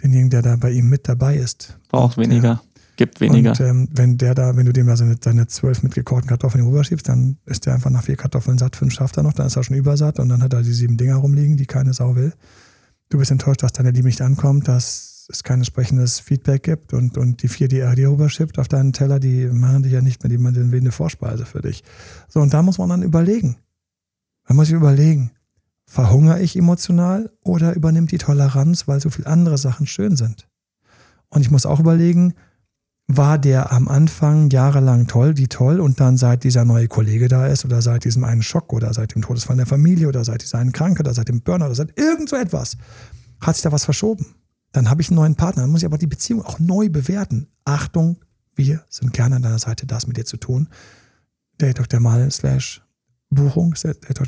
denjenigen, 0.04 0.30
der 0.30 0.44
da 0.44 0.56
bei 0.56 0.70
ihm 0.70 0.88
mit 0.88 1.08
dabei 1.08 1.36
ist. 1.36 1.80
Braucht 1.88 2.20
weniger, 2.20 2.62
gibt 2.96 3.20
weniger. 3.20 3.50
Und 3.50 3.60
ähm, 3.62 3.90
wenn 3.92 4.20
der 4.20 4.36
da, 4.36 4.56
wenn 4.56 4.68
du 4.68 4.72
dem 4.72 4.86
da 4.86 4.96
seine, 4.96 5.16
seine 5.20 5.48
zwölf 5.48 5.82
mitgekochten 5.82 6.30
Kartoffeln 6.30 6.64
rüberschiebst, 6.64 7.10
dann 7.10 7.38
ist 7.48 7.66
der 7.66 7.74
einfach 7.74 7.90
nach 7.90 8.04
vier 8.04 8.18
Kartoffeln 8.18 8.60
satt, 8.60 8.76
fünf 8.76 8.94
schafft 8.94 9.18
er 9.18 9.24
noch, 9.24 9.34
dann 9.34 9.48
ist 9.48 9.56
er 9.56 9.64
schon 9.64 9.78
übersatt 9.78 10.20
und 10.20 10.30
dann 10.30 10.44
hat 10.44 10.54
er 10.54 10.62
die 10.62 10.72
sieben 10.72 10.98
Dinger 10.98 11.16
rumliegen, 11.16 11.58
die 11.58 11.66
keine 11.66 11.94
Sau 11.94 12.16
will. 12.16 12.34
Du 13.10 13.18
bist 13.18 13.32
enttäuscht, 13.32 13.64
dass 13.64 13.74
deine 13.74 13.90
Liebe 13.90 14.10
nicht 14.10 14.22
ankommt, 14.22 14.68
dass 14.68 15.09
es 15.30 15.44
kein 15.44 15.60
entsprechendes 15.60 16.20
Feedback 16.20 16.64
gibt 16.64 16.94
und, 16.94 17.18
und 17.18 17.44
die 17.44 17.48
vier, 17.48 17.68
die 17.68 17.80
er 17.80 17.96
dir 17.96 18.10
rüberschippt 18.10 18.60
auf 18.60 18.68
deinen 18.68 18.94
Teller, 18.94 19.20
die 19.20 19.46
machen 19.46 19.84
dich 19.84 19.94
ja 19.94 20.02
nicht 20.02 20.24
mehr, 20.24 20.30
die 20.30 20.38
machen 20.38 20.74
eine 20.74 20.92
Vorspeise 20.92 21.46
für 21.46 21.62
dich. 21.62 21.84
So, 22.28 22.40
und 22.40 22.54
da 22.54 22.62
muss 22.62 22.78
man 22.78 22.90
dann 22.90 23.04
überlegen. 23.04 23.58
Man 24.48 24.56
muss 24.56 24.68
sich 24.68 24.76
überlegen, 24.76 25.32
Verhungere 25.92 26.40
ich 26.40 26.56
emotional 26.56 27.32
oder 27.44 27.74
übernimmt 27.74 28.12
die 28.12 28.20
Toleranz, 28.20 28.88
weil 28.88 29.00
so 29.00 29.10
viele 29.10 29.26
andere 29.26 29.58
Sachen 29.58 29.88
schön 29.88 30.16
sind? 30.16 30.48
Und 31.30 31.42
ich 31.42 31.50
muss 31.50 31.66
auch 31.66 31.80
überlegen, 31.80 32.36
war 33.08 33.40
der 33.40 33.72
am 33.72 33.88
Anfang 33.88 34.52
jahrelang 34.52 35.08
toll, 35.08 35.34
die 35.34 35.48
toll, 35.48 35.80
und 35.80 36.00
dann 36.00 36.16
seit 36.16 36.44
dieser 36.44 36.64
neue 36.64 36.88
Kollege 36.88 37.28
da 37.28 37.48
ist 37.48 37.66
oder 37.66 37.82
seit 37.82 38.04
diesem 38.06 38.24
einen 38.24 38.44
Schock 38.44 38.72
oder 38.72 38.94
seit 38.94 39.16
dem 39.16 39.24
Todesfall 39.24 39.58
der 39.58 39.66
Familie 39.66 40.08
oder 40.08 40.24
seit 40.24 40.44
dieser 40.44 40.60
einen 40.60 40.74
Krankheit 40.74 41.08
oder 41.08 41.16
seit 41.16 41.28
dem 41.28 41.42
Burnout 41.42 41.66
oder 41.66 41.76
seit 41.76 41.98
irgend 41.98 42.30
so 42.30 42.36
etwas, 42.36 42.78
hat 43.42 43.56
sich 43.56 43.64
da 43.64 43.72
was 43.72 43.86
verschoben. 43.86 44.28
Dann 44.72 44.90
habe 44.90 45.02
ich 45.02 45.10
einen 45.10 45.16
neuen 45.16 45.36
Partner, 45.36 45.64
dann 45.64 45.72
muss 45.72 45.82
ich 45.82 45.86
aber 45.86 45.98
die 45.98 46.08
Beziehung 46.08 46.44
auch 46.44 46.60
neu 46.60 46.90
bewerten. 46.90 47.48
Achtung, 47.66 48.18
wir 48.56 48.84
sind 48.90 49.14
gerne 49.14 49.38
an 49.38 49.42
deiner 49.42 49.60
Seite, 49.60 49.88
das 49.88 50.06
mit 50.06 50.18
dir 50.18 50.26
zu 50.26 50.38
tun. 50.38 50.70
Der 51.60 51.74
slash 52.32 52.82
Buchung, 53.30 53.76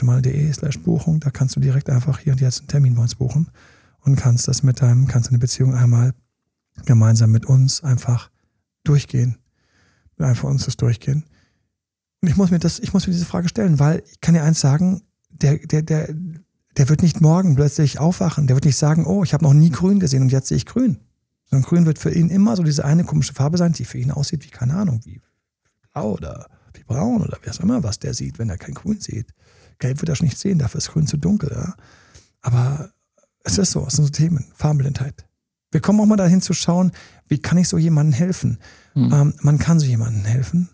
mal.de 0.04 0.54
slash 0.54 0.80
Buchung, 0.80 1.20
da 1.20 1.32
kannst 1.32 1.56
du 1.56 1.60
direkt 1.60 1.90
einfach 1.90 2.20
hier 2.20 2.34
und 2.34 2.42
jetzt 2.42 2.60
einen 2.60 2.68
Termin 2.68 2.96
bei 2.96 3.02
uns 3.02 3.16
buchen 3.16 3.50
und 4.02 4.16
kannst 4.16 4.48
das 4.48 4.64
mit 4.64 4.82
deinem, 4.82 5.08
kannst 5.08 5.30
eine 5.30 5.40
Beziehung 5.40 5.76
einmal 5.76 6.14
gemeinsam 6.86 7.32
mit 7.32 7.46
uns 7.46 7.84
einfach 7.84 8.30
durchgehen. 8.84 9.38
Einfach 10.18 10.50
uns 10.50 10.66
das 10.66 10.78
durchgehen. 10.78 11.26
Und 12.22 12.30
ich 12.30 12.38
muss 12.38 12.52
mir 12.52 12.60
das, 12.60 12.80
ich 12.80 12.94
muss 12.94 13.08
mir 13.08 13.14
diese 13.14 13.26
Frage 13.26 13.50
stellen, 13.50 13.80
weil 13.80 14.04
ich 14.12 14.22
kann 14.22 14.36
dir 14.36 14.44
eins 14.44 14.60
sagen, 14.60 15.02
der, 15.30 15.58
der, 15.58 15.82
der, 15.82 16.14
der 16.78 16.90
wird 16.90 17.02
nicht 17.02 17.22
morgen 17.22 17.56
plötzlich 17.56 18.00
aufwachen. 18.00 18.48
Der 18.48 18.56
wird 18.56 18.66
nicht 18.66 18.78
sagen, 18.78 19.06
oh, 19.06 19.24
ich 19.24 19.34
habe 19.34 19.44
noch 19.44 19.54
nie 19.54 19.70
grün 19.70 20.00
gesehen 20.00 20.22
und 20.24 20.32
jetzt 20.32 20.48
sehe 20.48 20.58
ich 20.58 20.66
grün. 20.66 21.00
Sondern 21.46 21.68
grün 21.68 21.86
wird 21.86 22.00
für 22.00 22.12
ihn 22.12 22.30
immer 22.30 22.56
so 22.56 22.64
diese 22.64 22.86
eine 22.86 23.04
komische 23.04 23.34
Farbe 23.34 23.58
sein, 23.58 23.74
die 23.74 23.86
für 23.86 23.98
ihn 23.98 24.12
aussieht 24.12 24.44
wie, 24.46 24.50
keine 24.50 24.76
Ahnung, 24.76 25.02
wie 25.04 25.22
blau 25.94 26.14
oder 26.14 26.48
wie 26.74 26.84
braun 26.84 27.22
oder 27.22 27.38
wer 27.44 27.54
auch 27.54 27.60
immer, 27.60 27.84
was 27.84 28.00
der 28.00 28.14
sieht, 28.14 28.40
wenn 28.40 28.50
er 28.50 28.58
kein 28.58 28.74
Grün 28.74 29.02
sieht. 29.02 29.34
Gelb 29.80 30.02
wird 30.02 30.10
er 30.10 30.16
schon 30.16 30.28
nicht 30.28 30.38
sehen, 30.38 30.60
dafür 30.60 30.78
ist 30.78 30.92
Grün 30.92 31.08
zu 31.08 31.18
dunkel. 31.18 31.52
Ja? 31.52 31.76
Aber 32.42 32.92
es 33.44 33.58
ist 33.58 33.72
so, 33.72 33.86
es 33.86 33.94
sind 33.94 34.06
so 34.06 34.12
Themen, 34.12 34.46
Farbenblindheit. 34.54 35.26
Wir 35.72 35.82
kommen 35.82 36.00
auch 36.00 36.06
mal 36.06 36.18
dahin 36.18 36.42
zu 36.42 36.54
schauen, 36.54 36.92
wie 37.28 37.40
kann 37.40 37.58
ich 37.58 37.68
so 37.68 37.78
jemandem 37.78 38.14
helfen? 38.14 38.58
Mhm. 38.94 39.14
Ähm, 39.14 39.34
man 39.42 39.58
kann 39.58 39.80
so 39.80 39.86
jemandem 39.86 40.26
helfen. 40.26 40.70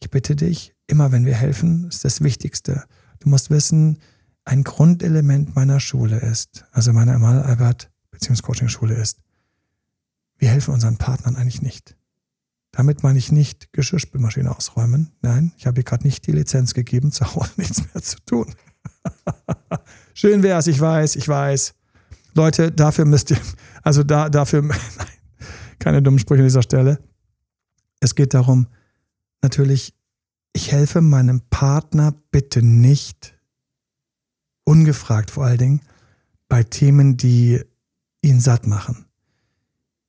Ich 0.00 0.10
bitte 0.10 0.36
dich, 0.36 0.74
immer 0.86 1.12
wenn 1.12 1.24
wir 1.24 1.34
helfen, 1.34 1.88
ist 1.88 2.04
das 2.04 2.22
Wichtigste. 2.22 2.84
Du 3.20 3.28
musst 3.28 3.50
wissen, 3.50 3.98
ein 4.46 4.62
Grundelement 4.64 5.54
meiner 5.56 5.80
Schule 5.80 6.18
ist, 6.18 6.64
also 6.70 6.92
meiner 6.92 7.14
Amal 7.14 7.42
Albert 7.42 7.90
Beziehungscoaching-Schule 8.12 8.94
ist, 8.94 9.18
wir 10.38 10.48
helfen 10.48 10.72
unseren 10.72 10.96
Partnern 10.96 11.36
eigentlich 11.36 11.62
nicht. 11.62 11.96
Damit 12.70 13.02
meine 13.02 13.18
ich 13.18 13.32
nicht 13.32 13.72
Geschirrspülmaschine 13.72 14.54
ausräumen. 14.54 15.10
Nein, 15.20 15.52
ich 15.58 15.66
habe 15.66 15.76
hier 15.76 15.84
gerade 15.84 16.04
nicht 16.04 16.26
die 16.26 16.32
Lizenz 16.32 16.74
gegeben, 16.74 17.10
zu 17.10 17.34
Hause 17.34 17.50
nichts 17.56 17.82
mehr 17.92 18.02
zu 18.02 18.18
tun. 18.24 18.54
Schön 20.14 20.42
wäre 20.42 20.60
es, 20.60 20.68
ich 20.68 20.80
weiß, 20.80 21.16
ich 21.16 21.26
weiß. 21.26 21.74
Leute, 22.34 22.70
dafür 22.70 23.04
müsst 23.04 23.32
ihr, 23.32 23.40
also 23.82 24.04
da, 24.04 24.28
dafür, 24.28 24.62
nein, 24.62 24.78
keine 25.80 26.02
dummen 26.02 26.20
Sprüche 26.20 26.42
an 26.42 26.46
dieser 26.46 26.62
Stelle. 26.62 27.00
Es 27.98 28.14
geht 28.14 28.32
darum, 28.32 28.68
natürlich, 29.42 29.94
ich 30.52 30.70
helfe 30.70 31.00
meinem 31.00 31.40
Partner 31.50 32.14
bitte 32.30 32.62
nicht, 32.62 33.35
ungefragt 34.66 35.30
vor 35.30 35.46
allen 35.46 35.58
Dingen, 35.58 35.80
bei 36.48 36.62
Themen, 36.62 37.16
die 37.16 37.60
ihn 38.20 38.40
satt 38.40 38.66
machen 38.66 39.06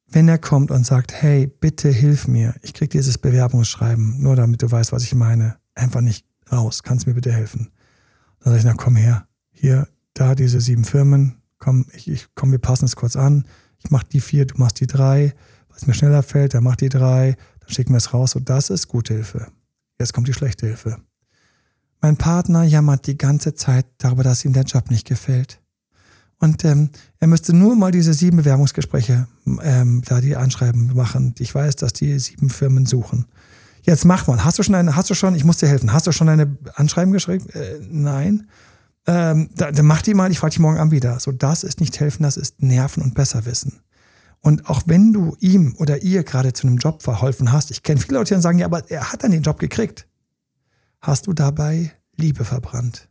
wenn 0.10 0.28
er 0.28 0.38
kommt 0.38 0.72
und 0.72 0.86
sagt, 0.86 1.14
hey, 1.14 1.48
bitte 1.48 1.90
hilf 1.90 2.28
mir, 2.28 2.56
ich 2.62 2.74
krieg 2.74 2.90
dieses 2.90 3.18
Bewerbungsschreiben, 3.18 4.22
nur 4.22 4.36
damit 4.36 4.62
du 4.62 4.72
weißt, 4.72 4.92
was 4.92 5.04
ich 5.04 5.14
meine, 5.16 5.58
einfach 5.76 6.02
nicht 6.02 6.26
raus, 6.52 6.84
kannst 6.84 7.08
mir 7.08 7.14
bitte 7.14 7.32
helfen. 7.32 7.72
Dann 8.40 8.54
sage 8.54 8.60
ich, 8.60 8.66
na 8.66 8.74
komm 8.74 8.96
her, 8.96 9.28
hier, 9.52 9.88
da 10.14 10.34
diese 10.34 10.62
sieben 10.62 10.86
Firmen, 10.86 11.42
komm, 11.60 11.86
ich, 11.94 12.08
ich 12.08 12.28
komm, 12.36 12.52
wir 12.52 12.60
passen 12.60 12.86
es 12.86 12.96
kurz 12.96 13.16
an, 13.16 13.46
ich 13.84 13.92
mach 13.92 14.04
die 14.04 14.22
vier, 14.22 14.46
du 14.46 14.58
machst 14.58 14.80
die 14.80 14.88
drei, 14.88 15.34
es 15.76 15.86
mir 15.86 15.94
schneller 15.94 16.24
fällt, 16.24 16.56
dann 16.56 16.64
macht 16.64 16.82
die 16.82 16.90
drei, 16.90 17.36
dann 17.60 17.70
schicken 17.70 17.94
wir 17.94 17.98
es 17.98 18.12
raus. 18.12 18.36
Und 18.36 18.50
das 18.50 18.72
ist 18.72 18.88
gute 18.88 19.14
Hilfe. 19.14 19.52
Jetzt 20.00 20.12
kommt 20.12 20.28
die 20.28 20.34
schlechte 20.34 20.66
Hilfe. 20.66 20.98
Mein 22.02 22.18
Partner 22.18 22.64
jammert 22.64 23.08
die 23.08 23.18
ganze 23.18 23.56
Zeit 23.56 23.86
darüber, 23.98 24.24
dass 24.24 24.46
ihm 24.46 24.54
der 24.54 24.64
Job 24.64 24.92
nicht 24.92 25.08
gefällt. 25.08 25.60
Und 26.40 26.64
ähm, 26.66 26.92
er 27.20 27.28
müsste 27.28 27.54
nur 27.56 27.76
mal 27.76 27.92
diese 27.92 28.14
sieben 28.14 28.38
Bewerbungsgespräche, 28.38 29.28
ähm, 29.64 30.04
da 30.06 30.22
die 30.22 30.36
Anschreiben 30.36 30.94
machen. 30.94 31.34
Ich 31.40 31.54
weiß, 31.54 31.78
dass 31.78 31.94
die 31.94 32.20
sieben 32.20 32.50
Firmen 32.50 32.86
suchen. 32.86 33.26
Jetzt 33.82 34.06
mach 34.06 34.28
mal. 34.28 34.44
Hast 34.44 34.60
du 34.60 34.64
schon 34.64 34.76
eine, 34.76 34.96
hast 34.96 35.10
du 35.10 35.16
schon, 35.16 35.34
ich 35.34 35.46
muss 35.46 35.58
dir 35.58 35.68
helfen, 35.68 35.94
hast 35.94 36.06
du 36.06 36.12
schon 36.12 36.30
eine 36.30 36.58
Anschreiben 36.76 37.12
geschrieben? 37.12 37.50
Äh, 37.50 37.80
nein. 37.90 38.48
Ähm, 39.08 39.50
dann, 39.56 39.74
mach 39.86 40.02
die 40.02 40.14
mal, 40.14 40.30
ich 40.30 40.40
frage 40.40 40.52
dich 40.52 40.60
morgen 40.60 40.78
an 40.78 40.92
wieder. 40.92 41.20
So, 41.20 41.32
das 41.32 41.64
ist 41.64 41.80
nicht 41.80 42.00
helfen, 42.00 42.24
das 42.24 42.38
ist 42.38 42.62
nerven 42.62 43.02
und 43.02 43.16
besser 43.16 43.46
wissen. 43.46 43.80
Und 44.42 44.70
auch 44.70 44.84
wenn 44.86 45.14
du 45.14 45.36
ihm 45.40 45.76
oder 45.78 46.04
ihr 46.04 46.24
gerade 46.24 46.54
zu 46.54 46.68
einem 46.68 46.78
Job 46.78 47.02
verholfen 47.02 47.52
hast, 47.52 47.72
ich 47.72 47.82
kenne 47.82 48.00
viele 48.00 48.18
Leute, 48.20 48.36
die 48.36 48.42
sagen, 48.42 48.60
ja, 48.60 48.66
aber 48.66 48.90
er 48.92 49.12
hat 49.12 49.24
dann 49.24 49.32
den 49.32 49.42
Job 49.42 49.58
gekriegt. 49.58 50.08
Hast 51.02 51.28
du 51.28 51.34
dabei 51.34 51.92
Liebe 52.16 52.44
verbrannt, 52.46 53.10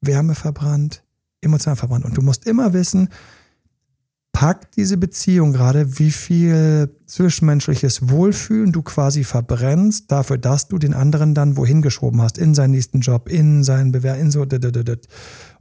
Wärme 0.00 0.34
verbrannt, 0.34 1.02
emotional 1.40 1.76
verbrannt. 1.76 2.04
Und 2.04 2.16
du 2.16 2.22
musst 2.22 2.46
immer 2.46 2.72
wissen, 2.72 3.08
packt 4.32 4.76
diese 4.76 4.98
Beziehung 4.98 5.54
gerade, 5.54 5.98
wie 5.98 6.10
viel 6.10 6.94
zwischenmenschliches 7.06 8.10
Wohlfühlen 8.10 8.70
du 8.70 8.82
quasi 8.82 9.24
verbrennst, 9.24 10.12
dafür, 10.12 10.36
dass 10.36 10.68
du 10.68 10.78
den 10.78 10.92
anderen 10.92 11.34
dann 11.34 11.56
wohin 11.56 11.80
geschoben 11.80 12.20
hast, 12.20 12.36
in 12.36 12.54
seinen 12.54 12.72
nächsten 12.72 13.00
Job, 13.00 13.30
in 13.30 13.64
seinen 13.64 13.92
Bewerb, 13.92 14.18
in 14.18 14.30
so. 14.30 14.44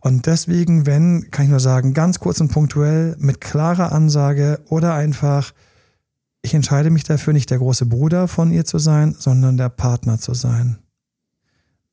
Und 0.01 0.25
deswegen, 0.25 0.85
wenn, 0.85 1.31
kann 1.31 1.45
ich 1.45 1.51
nur 1.51 1.61
sagen, 1.61 1.93
ganz 1.93 2.19
kurz 2.19 2.41
und 2.41 2.51
punktuell, 2.51 3.15
mit 3.17 3.39
klarer 3.39 3.93
Ansage 3.93 4.59
oder 4.67 4.93
einfach, 4.93 5.53
ich 6.41 6.53
entscheide 6.53 6.89
mich 6.89 7.05
dafür, 7.05 7.31
nicht 7.31 7.51
der 7.51 7.59
große 7.59 7.85
Bruder 7.85 8.27
von 8.27 8.51
ihr 8.51 8.65
zu 8.65 8.77
sein, 8.77 9.15
sondern 9.17 9.55
der 9.55 9.69
Partner 9.69 10.19
zu 10.19 10.33
sein. 10.33 10.79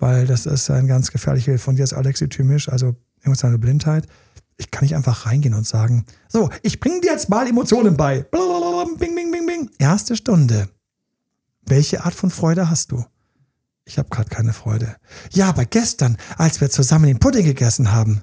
Weil 0.03 0.27
das 0.27 0.47
ist 0.47 0.69
ein 0.69 0.89
ganz 0.89 1.13
gefährlicher 1.13 1.53
Hilfe. 1.53 1.71
Und 1.71 1.79
jetzt 1.79 1.95
alexithymisch, 1.95 2.69
also 2.69 2.97
emotionale 3.23 3.57
Blindheit. 3.57 4.09
Ich 4.57 4.73
kann 4.73 4.83
nicht 4.83 4.97
einfach 4.97 5.27
reingehen 5.27 5.55
und 5.55 5.65
sagen, 5.65 6.07
so, 6.29 6.51
ich 6.63 6.81
bringe 6.81 7.01
dir 7.03 7.13
jetzt 7.13 7.29
mal 7.29 7.47
Emotionen 7.47 7.97
bei. 7.97 8.23
Bing, 8.99 9.15
bing, 9.15 9.31
bing, 9.31 9.47
bing. 9.47 9.71
Erste 9.79 10.17
Stunde. 10.17 10.69
Welche 11.65 12.05
Art 12.05 12.15
von 12.15 12.31
Freude 12.31 12.69
hast 12.69 12.91
du? 12.91 13.05
Ich 13.85 13.97
habe 13.97 14.09
gerade 14.09 14.29
keine 14.29 14.53
Freude. 14.53 14.97
Ja, 15.31 15.49
aber 15.49 15.67
gestern, 15.67 16.17
als 16.37 16.61
wir 16.61 16.69
zusammen 16.69 17.07
den 17.07 17.21
Pudding 17.21 17.45
gegessen 17.45 17.93
haben. 17.93 18.23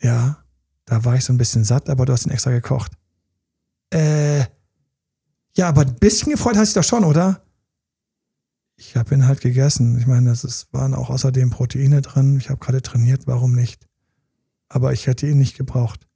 Ja, 0.00 0.44
da 0.84 1.04
war 1.04 1.16
ich 1.16 1.24
so 1.24 1.32
ein 1.32 1.38
bisschen 1.38 1.64
satt, 1.64 1.90
aber 1.90 2.06
du 2.06 2.12
hast 2.12 2.24
ihn 2.24 2.30
extra 2.30 2.52
gekocht. 2.52 2.92
Äh, 3.92 4.44
ja, 5.56 5.68
aber 5.70 5.80
ein 5.80 5.96
bisschen 5.96 6.30
gefreut 6.30 6.56
hast 6.56 6.76
du 6.76 6.80
dich 6.80 6.88
doch 6.88 6.88
schon, 6.88 7.04
oder? 7.04 7.42
Ich 8.76 8.96
habe 8.96 9.14
ihn 9.14 9.26
halt 9.26 9.40
gegessen. 9.40 9.98
Ich 9.98 10.06
meine, 10.06 10.30
es 10.30 10.68
waren 10.72 10.94
auch 10.94 11.10
außerdem 11.10 11.50
Proteine 11.50 12.02
drin. 12.02 12.36
Ich 12.38 12.50
habe 12.50 12.60
gerade 12.60 12.82
trainiert, 12.82 13.26
warum 13.26 13.54
nicht? 13.54 13.86
aber 14.68 14.92
ich 14.92 15.06
hätte 15.06 15.26
ihn 15.26 15.38
nicht 15.38 15.56
gebraucht. 15.56 16.06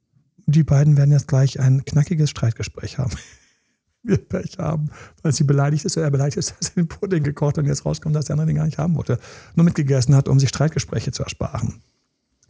Die 0.45 0.63
beiden 0.63 0.97
werden 0.97 1.11
jetzt 1.11 1.27
gleich 1.27 1.59
ein 1.59 1.85
knackiges 1.85 2.29
Streitgespräch 2.29 2.97
haben. 2.97 3.11
Wir 4.03 4.17
Pech 4.17 4.57
haben, 4.57 4.89
weil 5.21 5.31
sie 5.31 5.43
beleidigt 5.43 5.85
ist 5.85 5.95
oder 5.95 6.07
er 6.07 6.11
beleidigt 6.11 6.37
ist, 6.37 6.55
dass 6.59 6.69
er 6.69 6.75
den 6.75 6.87
Pudding 6.87 7.23
gekocht 7.23 7.59
und 7.59 7.67
jetzt 7.67 7.85
rauskommt, 7.85 8.15
dass 8.15 8.25
der 8.25 8.33
andere 8.33 8.47
den 8.47 8.55
gar 8.55 8.65
nicht 8.65 8.79
haben 8.79 8.95
wollte. 8.95 9.19
Nur 9.55 9.63
mitgegessen 9.63 10.15
hat, 10.15 10.27
um 10.27 10.39
sich 10.39 10.49
Streitgespräche 10.49 11.11
zu 11.11 11.23
ersparen. 11.23 11.81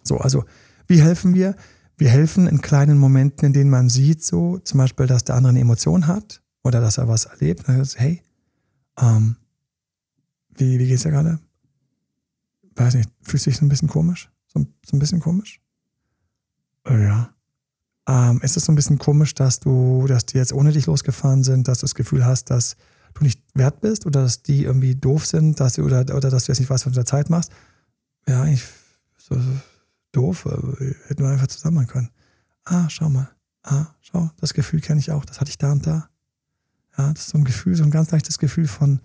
So, 0.02 0.18
also, 0.18 0.46
wie 0.88 1.02
helfen 1.02 1.34
wir? 1.34 1.56
Wir 1.98 2.10
helfen 2.10 2.48
in 2.48 2.62
kleinen 2.62 2.98
Momenten, 2.98 3.46
in 3.46 3.54
denen 3.54 3.70
man 3.70 3.90
sieht, 3.90 4.24
so 4.24 4.60
zum 4.60 4.78
Beispiel, 4.78 5.08
dass 5.08 5.26
der 5.26 5.36
andere 5.36 5.50
eine 5.52 5.60
Emotion 5.60 6.08
hat 6.08 6.42
oder 6.64 6.80
dass 6.80 6.98
er 6.98 7.10
was 7.10 7.26
erlebt. 7.26 7.68
Dann 7.68 7.78
heißt, 7.78 8.00
hey, 8.00 8.24
ähm, 8.98 9.36
wie, 10.62 10.80
wie 10.80 10.88
geht's 10.88 11.04
dir 11.04 11.12
gerade? 11.12 11.40
Weiß 12.76 12.96
nicht, 12.96 13.10
fühlst 13.22 13.46
du 13.46 13.50
dich 13.50 13.60
so 13.60 13.66
ein 13.66 13.70
bisschen 13.70 13.90
komisch? 13.90 14.32
So, 14.48 14.66
so 14.86 14.96
ein 14.96 15.00
bisschen 15.00 15.20
komisch? 15.20 15.60
Äh, 16.86 17.04
ja. 17.04 17.34
Ähm, 18.08 18.40
ist 18.42 18.58
es 18.58 18.66
so 18.66 18.72
ein 18.72 18.76
bisschen 18.76 18.98
komisch, 18.98 19.34
dass 19.36 19.60
du, 19.60 20.06
dass 20.08 20.26
die 20.26 20.38
jetzt 20.38 20.54
ohne 20.54 20.72
dich 20.72 20.86
losgefahren 20.86 21.44
sind, 21.44 21.68
dass 21.68 21.80
du 21.80 21.84
das 21.84 21.96
Gefühl 21.96 22.26
hast, 22.26 22.50
dass 22.50 22.76
du 23.14 23.24
nicht 23.24 23.42
wert 23.54 23.82
bist 23.82 24.06
oder 24.06 24.24
dass 24.24 24.42
die 24.42 24.64
irgendwie 24.64 24.96
doof 24.96 25.26
sind, 25.26 25.60
dass 25.60 25.74
du, 25.74 25.84
oder, 25.84 26.02
oder 26.16 26.30
dass 26.30 26.46
du 26.46 26.52
jetzt 26.52 26.60
nicht 26.60 26.70
weißt, 26.70 26.86
was 26.86 26.94
du 26.94 27.00
in 27.00 27.04
der 27.04 27.06
Zeit 27.06 27.30
machst? 27.30 27.52
Ja, 28.28 28.46
ich 28.46 28.64
so, 29.18 29.36
so 29.36 29.52
doof, 30.12 30.46
hätten 30.46 31.24
wir 31.24 31.30
einfach 31.30 31.48
zusammen 31.48 31.88
können. 31.88 32.10
Ah, 32.66 32.90
schau 32.90 33.10
mal. 33.10 33.30
Ah, 33.64 33.88
schau, 34.02 34.32
das 34.38 34.54
Gefühl 34.54 34.82
kenne 34.82 35.00
ich 35.00 35.12
auch, 35.12 35.26
das 35.26 35.40
hatte 35.40 35.50
ich 35.50 35.58
da 35.58 35.72
und 35.72 35.86
da. 35.86 36.10
Ja, 36.98 37.14
das 37.14 37.24
ist 37.26 37.30
so 37.30 37.38
ein 37.38 37.44
Gefühl, 37.44 37.76
so 37.76 37.84
ein 37.84 37.92
ganz 37.92 38.12
leichtes 38.12 38.40
Gefühl 38.40 38.68
von, 38.68 39.00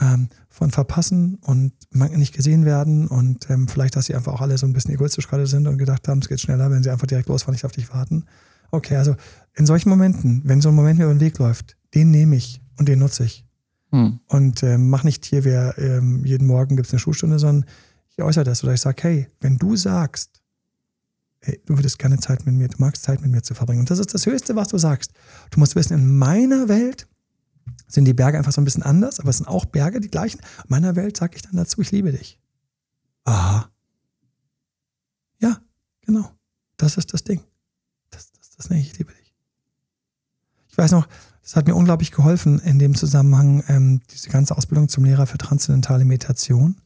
ähm, 0.00 0.28
von 0.48 0.70
verpassen 0.70 1.36
und 1.42 1.72
nicht 1.92 2.34
gesehen 2.34 2.64
werden 2.64 3.06
und 3.06 3.48
ähm, 3.50 3.68
vielleicht, 3.68 3.96
dass 3.96 4.06
sie 4.06 4.14
einfach 4.14 4.32
auch 4.32 4.40
alle 4.40 4.58
so 4.58 4.66
ein 4.66 4.72
bisschen 4.72 4.92
egoistisch 4.92 5.28
gerade 5.28 5.46
sind 5.46 5.66
und 5.66 5.78
gedacht 5.78 6.08
haben, 6.08 6.18
es 6.18 6.28
geht 6.28 6.40
schneller, 6.40 6.70
wenn 6.70 6.82
sie 6.82 6.90
einfach 6.90 7.06
direkt 7.06 7.28
losfahren, 7.28 7.54
nicht 7.54 7.64
auf 7.64 7.72
dich 7.72 7.92
warten. 7.92 8.24
Okay, 8.70 8.96
also 8.96 9.14
in 9.54 9.66
solchen 9.66 9.88
Momenten, 9.88 10.42
wenn 10.44 10.60
so 10.60 10.70
ein 10.70 10.74
Moment 10.74 10.98
mir 10.98 11.04
über 11.04 11.14
den 11.14 11.20
Weg 11.20 11.38
läuft, 11.38 11.76
den 11.94 12.10
nehme 12.10 12.34
ich 12.34 12.60
und 12.76 12.88
den 12.88 12.98
nutze 12.98 13.24
ich. 13.24 13.44
Hm. 13.90 14.18
Und 14.26 14.62
ähm, 14.64 14.90
mach 14.90 15.04
nicht 15.04 15.24
hier, 15.24 15.44
wer 15.44 15.78
ähm, 15.78 16.24
jeden 16.24 16.48
Morgen 16.48 16.74
gibt 16.74 16.88
es 16.88 16.92
eine 16.92 16.98
Schulstunde, 16.98 17.38
sondern 17.38 17.70
ich 18.10 18.22
äußere 18.22 18.44
das 18.44 18.64
oder 18.64 18.74
ich 18.74 18.80
sage, 18.80 19.02
hey, 19.02 19.28
wenn 19.40 19.56
du 19.58 19.76
sagst, 19.76 20.42
hey, 21.40 21.60
du 21.66 21.76
würdest 21.76 21.98
gerne 22.00 22.18
Zeit 22.18 22.46
mit 22.46 22.54
mir, 22.56 22.66
du 22.66 22.76
magst 22.78 23.04
Zeit 23.04 23.20
mit 23.20 23.30
mir 23.30 23.42
zu 23.42 23.54
verbringen. 23.54 23.80
Und 23.80 23.90
das 23.90 24.00
ist 24.00 24.14
das 24.14 24.26
Höchste, 24.26 24.56
was 24.56 24.68
du 24.68 24.78
sagst. 24.78 25.12
Du 25.50 25.60
musst 25.60 25.76
wissen, 25.76 25.94
in 25.94 26.16
meiner 26.16 26.68
Welt 26.68 27.06
sind 27.94 28.04
die 28.04 28.14
Berge 28.14 28.38
einfach 28.38 28.52
so 28.52 28.60
ein 28.60 28.64
bisschen 28.64 28.82
anders, 28.82 29.20
aber 29.20 29.30
es 29.30 29.38
sind 29.38 29.46
auch 29.46 29.64
Berge, 29.64 30.00
die 30.00 30.10
gleichen. 30.10 30.38
In 30.38 30.68
meiner 30.68 30.96
Welt 30.96 31.16
sage 31.16 31.36
ich 31.36 31.42
dann 31.42 31.56
dazu, 31.56 31.80
ich 31.80 31.92
liebe 31.92 32.12
dich. 32.12 32.38
Aha. 33.24 33.70
Ja, 35.38 35.58
genau. 36.02 36.30
Das 36.76 36.96
ist 36.96 37.14
das 37.14 37.24
Ding. 37.24 37.40
Das, 38.10 38.32
das, 38.32 38.50
das 38.56 38.70
nenne 38.70 38.82
ich, 38.82 38.92
ich 38.92 38.98
liebe 38.98 39.12
dich. 39.12 39.34
Ich 40.68 40.76
weiß 40.76 40.90
noch, 40.90 41.06
das 41.42 41.56
hat 41.56 41.66
mir 41.66 41.74
unglaublich 41.74 42.10
geholfen 42.10 42.58
in 42.60 42.78
dem 42.78 42.94
Zusammenhang, 42.94 43.62
ähm, 43.68 44.00
diese 44.10 44.30
ganze 44.30 44.56
Ausbildung 44.56 44.88
zum 44.88 45.04
Lehrer 45.04 45.26
für 45.26 45.38
transzendentale 45.38 46.04
Meditation, 46.04 46.80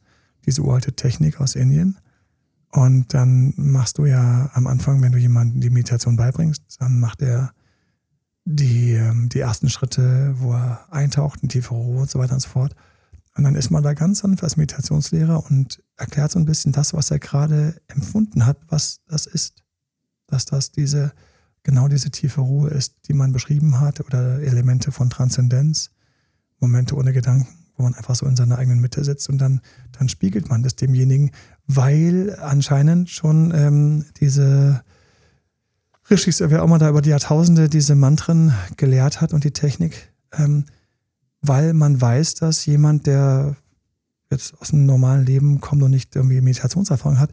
diese 0.46 0.62
uralte 0.62 0.92
Technik 0.92 1.40
aus 1.40 1.54
Indien. 1.54 1.98
Und 2.70 3.14
dann 3.14 3.54
machst 3.56 3.98
du 3.98 4.04
ja 4.04 4.50
am 4.52 4.66
Anfang, 4.66 5.00
wenn 5.00 5.12
du 5.12 5.18
jemandem 5.18 5.60
die 5.60 5.70
Meditation 5.70 6.16
beibringst, 6.16 6.62
dann 6.80 7.00
macht 7.00 7.22
er 7.22 7.52
die, 8.50 8.92
ähm, 8.92 9.28
die 9.28 9.40
ersten 9.40 9.68
Schritte, 9.68 10.34
wo 10.38 10.54
er 10.54 10.80
eintaucht 10.90 11.42
in 11.42 11.50
tiefe 11.50 11.74
Ruhe 11.74 12.00
und 12.00 12.10
so 12.10 12.18
weiter 12.18 12.32
und 12.32 12.40
so 12.40 12.48
fort. 12.48 12.74
Und 13.36 13.44
dann 13.44 13.54
ist 13.54 13.70
man 13.70 13.82
da 13.82 13.92
ganz 13.92 14.20
sanft 14.20 14.42
als 14.42 14.56
Meditationslehrer 14.56 15.44
und 15.48 15.82
erklärt 15.96 16.30
so 16.30 16.38
ein 16.38 16.46
bisschen 16.46 16.72
das, 16.72 16.94
was 16.94 17.10
er 17.10 17.18
gerade 17.18 17.80
empfunden 17.88 18.46
hat, 18.46 18.56
was 18.68 19.00
das 19.06 19.26
ist. 19.26 19.62
Dass 20.26 20.46
das 20.46 20.72
diese, 20.72 21.12
genau 21.62 21.88
diese 21.88 22.10
tiefe 22.10 22.40
Ruhe 22.40 22.70
ist, 22.70 22.94
die 23.06 23.12
man 23.12 23.32
beschrieben 23.32 23.80
hat, 23.80 24.00
oder 24.00 24.40
Elemente 24.40 24.92
von 24.92 25.10
Transzendenz, 25.10 25.90
Momente 26.58 26.96
ohne 26.96 27.12
Gedanken, 27.12 27.48
wo 27.76 27.82
man 27.82 27.94
einfach 27.94 28.14
so 28.14 28.26
in 28.26 28.34
seiner 28.34 28.58
eigenen 28.58 28.80
Mitte 28.80 29.04
sitzt 29.04 29.28
und 29.28 29.38
dann, 29.38 29.60
dann 29.92 30.08
spiegelt 30.08 30.48
man 30.48 30.62
das 30.62 30.74
demjenigen, 30.74 31.32
weil 31.66 32.34
anscheinend 32.40 33.10
schon 33.10 33.52
ähm, 33.54 34.06
diese 34.20 34.82
Rishis, 36.10 36.40
wer 36.40 36.62
auch 36.62 36.68
mal 36.68 36.78
da 36.78 36.88
über 36.88 37.02
die 37.02 37.10
Jahrtausende 37.10 37.68
diese 37.68 37.94
Mantren 37.94 38.54
gelehrt 38.78 39.20
hat 39.20 39.34
und 39.34 39.44
die 39.44 39.50
Technik, 39.50 40.10
ähm, 40.32 40.64
weil 41.42 41.74
man 41.74 42.00
weiß, 42.00 42.36
dass 42.36 42.64
jemand, 42.64 43.06
der 43.06 43.56
jetzt 44.30 44.54
aus 44.58 44.72
einem 44.72 44.86
normalen 44.86 45.26
Leben 45.26 45.60
kommt 45.60 45.82
und 45.82 45.90
nicht 45.90 46.16
irgendwie 46.16 46.40
Meditationserfahrung 46.40 47.18
hat, 47.18 47.30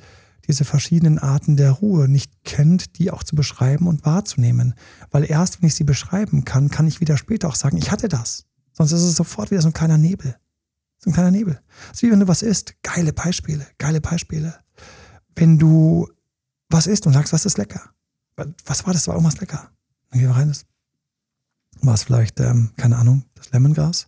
diese 0.48 0.66
verschiedenen 0.66 1.20
Arten 1.20 1.56
der 1.56 1.72
Ruhe 1.72 2.10
nicht 2.10 2.44
kennt, 2.44 3.00
die 3.00 3.12
auch 3.12 3.24
zu 3.24 3.36
beschreiben 3.36 3.88
und 3.88 4.06
wahrzunehmen. 4.06 4.76
Weil 5.10 5.30
erst, 5.30 5.62
wenn 5.62 5.68
ich 5.68 5.76
sie 5.76 5.86
beschreiben 5.86 6.44
kann, 6.44 6.70
kann 6.70 6.88
ich 6.88 7.00
wieder 7.00 7.18
später 7.18 7.48
auch 7.48 7.56
sagen, 7.56 7.78
ich 7.78 7.92
hatte 7.92 8.10
das. 8.10 8.46
Sonst 8.74 8.92
ist 8.92 9.04
es 9.04 9.16
sofort 9.16 9.52
wieder 9.52 9.62
so 9.62 9.70
ein 9.70 9.74
kleiner 9.74 9.98
Nebel. 9.98 10.36
So 11.00 11.10
ein 11.10 11.14
kleiner 11.14 11.32
Nebel. 11.32 11.62
Es 11.88 11.98
ist 11.98 12.04
wie 12.04 12.12
wenn 12.12 12.20
du 12.20 12.28
was 12.28 12.42
isst. 12.42 12.76
Geile 12.84 13.14
Beispiele, 13.14 13.66
geile 13.78 14.02
Beispiele. 14.02 14.54
Wenn 15.36 15.58
du 15.58 16.10
was 16.70 16.88
isst 16.88 17.08
und 17.08 17.14
sagst, 17.14 17.32
was 17.32 17.46
ist 17.46 17.58
lecker 17.58 17.95
was 18.66 18.86
war 18.86 18.94
das? 18.94 19.08
War 19.08 19.16
irgendwas 19.16 19.40
lecker. 19.40 19.72
Dann 20.10 20.20
gehen 20.20 20.30
wir 20.30 20.36
rein. 20.36 20.56
War 21.82 21.94
es 21.94 22.04
vielleicht, 22.04 22.40
ähm, 22.40 22.72
keine 22.78 22.98
Ahnung, 22.98 23.26
das 23.36 23.52
Lemongras? 23.52 24.08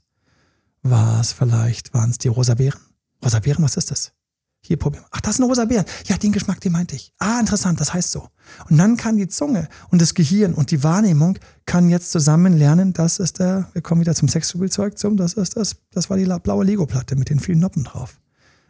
War 0.84 1.20
es 1.20 1.34
vielleicht, 1.34 1.94
waren 1.94 2.10
es 2.10 2.18
die 2.18 2.28
rosa 2.28 2.56
Beeren? 2.56 2.80
Rosa 3.24 3.40
Beeren, 3.40 3.64
was 3.64 3.78
ist 3.78 3.92
das? 3.92 4.14
Hier 4.62 4.78
probieren. 4.78 5.06
Ach, 5.12 5.22
das 5.22 5.36
sind 5.36 5.46
rosa 5.46 5.66
Beeren. 5.66 5.86
Ja, 6.06 6.18
den 6.18 6.32
Geschmack, 6.32 6.60
den 6.62 6.72
meinte 6.72 6.96
ich. 6.96 7.14
Ah, 7.20 7.40
interessant, 7.40 7.80
das 7.80 7.94
heißt 7.94 8.12
so. 8.12 8.30
Und 8.70 8.78
dann 8.78 8.98
kann 8.98 9.18
die 9.18 9.28
Zunge 9.28 9.68
und 9.90 10.02
das 10.02 10.14
Gehirn 10.14 10.54
und 10.54 10.72
die 10.72 10.84
Wahrnehmung 10.84 11.38
kann 11.66 11.90
jetzt 11.90 12.12
zusammen 12.12 12.58
lernen, 12.58 12.94
das 12.94 13.20
ist 13.20 13.40
der, 13.40 13.70
wir 13.74 13.82
kommen 13.82 14.02
wieder 14.02 14.16
zum 14.16 14.28
Sexspielzeug 14.28 14.98
zum, 14.98 15.18
das 15.18 15.34
ist 15.34 15.58
das, 15.58 15.78
das 15.92 16.10
war 16.10 16.18
die 16.18 16.26
blaue 16.26 16.66
Lego-Platte 16.66 17.16
mit 17.16 17.30
den 17.30 17.40
vielen 17.40 17.60
Noppen 17.60 17.84
drauf. 17.84 18.20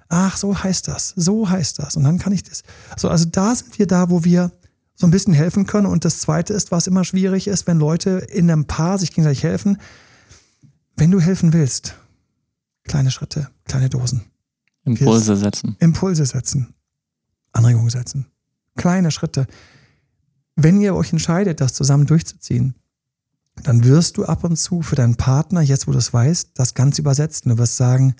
Ach, 0.10 0.38
so 0.38 0.58
heißt 0.58 0.88
das, 0.88 1.14
so 1.16 1.50
heißt 1.50 1.80
das. 1.80 1.98
Und 1.98 2.04
dann 2.04 2.18
kann 2.18 2.32
ich 2.32 2.44
das. 2.44 2.64
So, 2.96 3.10
also 3.10 3.26
da 3.26 3.54
sind 3.54 3.78
wir 3.78 3.88
da, 3.88 4.10
wo 4.10 4.24
wir 4.24 4.52
so 4.98 5.06
ein 5.06 5.12
bisschen 5.12 5.34
helfen 5.34 5.68
können. 5.68 5.86
Und 5.86 6.04
das 6.04 6.20
Zweite 6.20 6.54
ist, 6.54 6.72
was 6.72 6.88
immer 6.88 7.06
schwierig 7.06 7.48
ist, 7.48 7.68
wenn 7.68 7.78
Leute 7.78 8.28
in 8.32 8.52
einem 8.52 8.66
Paar 8.66 8.98
sich 8.98 9.12
gegenseitig 9.12 9.44
helfen. 9.44 9.78
Wenn 10.96 11.12
du 11.12 11.22
helfen 11.22 11.54
willst, 11.54 11.96
kleine 12.84 13.12
Schritte, 13.12 13.50
kleine 13.66 13.90
Dosen. 13.90 14.24
Impulse 14.84 15.36
setzen. 15.36 15.76
Impulse 15.80 16.26
setzen. 16.26 16.74
Anregungen 17.52 17.92
setzen. 17.92 18.26
Kleine 18.76 19.12
Schritte. 19.12 19.46
Wenn 20.56 20.82
ihr 20.82 20.96
euch 20.96 21.12
entscheidet, 21.12 21.62
das 21.62 21.74
zusammen 21.74 22.08
durchzuziehen, 22.08 22.74
dann 23.64 23.84
wirst 23.84 24.18
du 24.18 24.26
ab 24.26 24.44
und 24.44 24.56
zu 24.58 24.82
für 24.82 24.96
deinen 24.96 25.16
Partner, 25.16 25.62
jetzt 25.62 25.88
wo 25.88 25.92
du 25.92 25.98
es 26.00 26.12
weißt, 26.14 26.52
das 26.56 26.74
Ganze 26.74 27.02
übersetzen. 27.02 27.50
Du 27.50 27.58
wirst 27.60 27.78
sagen, 27.78 28.16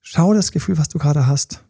schau 0.00 0.34
das 0.34 0.52
Gefühl, 0.52 0.78
was 0.78 0.88
du 0.88 0.98
gerade 0.98 1.26
hast. 1.26 1.64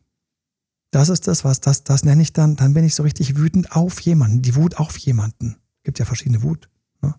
Das 0.91 1.09
ist 1.09 1.29
das, 1.29 1.45
was 1.45 1.61
das, 1.61 1.85
das 1.85 2.05
nenne 2.05 2.23
ich 2.23 2.33
dann, 2.33 2.57
dann 2.57 2.75
bin 2.75 2.85
ich 2.85 2.95
so 2.95 3.03
richtig 3.03 3.37
wütend 3.37 3.73
auf 3.73 4.01
jemanden. 4.01 4.43
Die 4.43 4.57
Wut 4.57 4.77
auf 4.77 4.97
jemanden. 4.99 5.57
Gibt 5.85 5.99
ja 5.99 6.05
verschiedene 6.05 6.43
Wut. 6.43 6.69
Ne? 7.01 7.15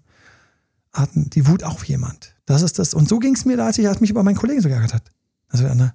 Die 1.15 1.47
Wut 1.47 1.63
auf 1.63 1.85
jemand. 1.85 2.35
Das 2.45 2.61
ist 2.61 2.79
das. 2.79 2.93
Und 2.93 3.07
so 3.07 3.19
ging 3.19 3.33
es 3.33 3.45
mir, 3.45 3.63
als 3.63 3.77
ich 3.77 3.87
als 3.87 4.01
mich 4.01 4.09
über 4.09 4.23
meinen 4.23 4.35
Kollegen 4.35 4.61
so 4.61 4.67
geärgert 4.67 4.93
hat. 4.93 5.11
Also 5.47 5.63
der 5.63 5.71
andere, 5.71 5.93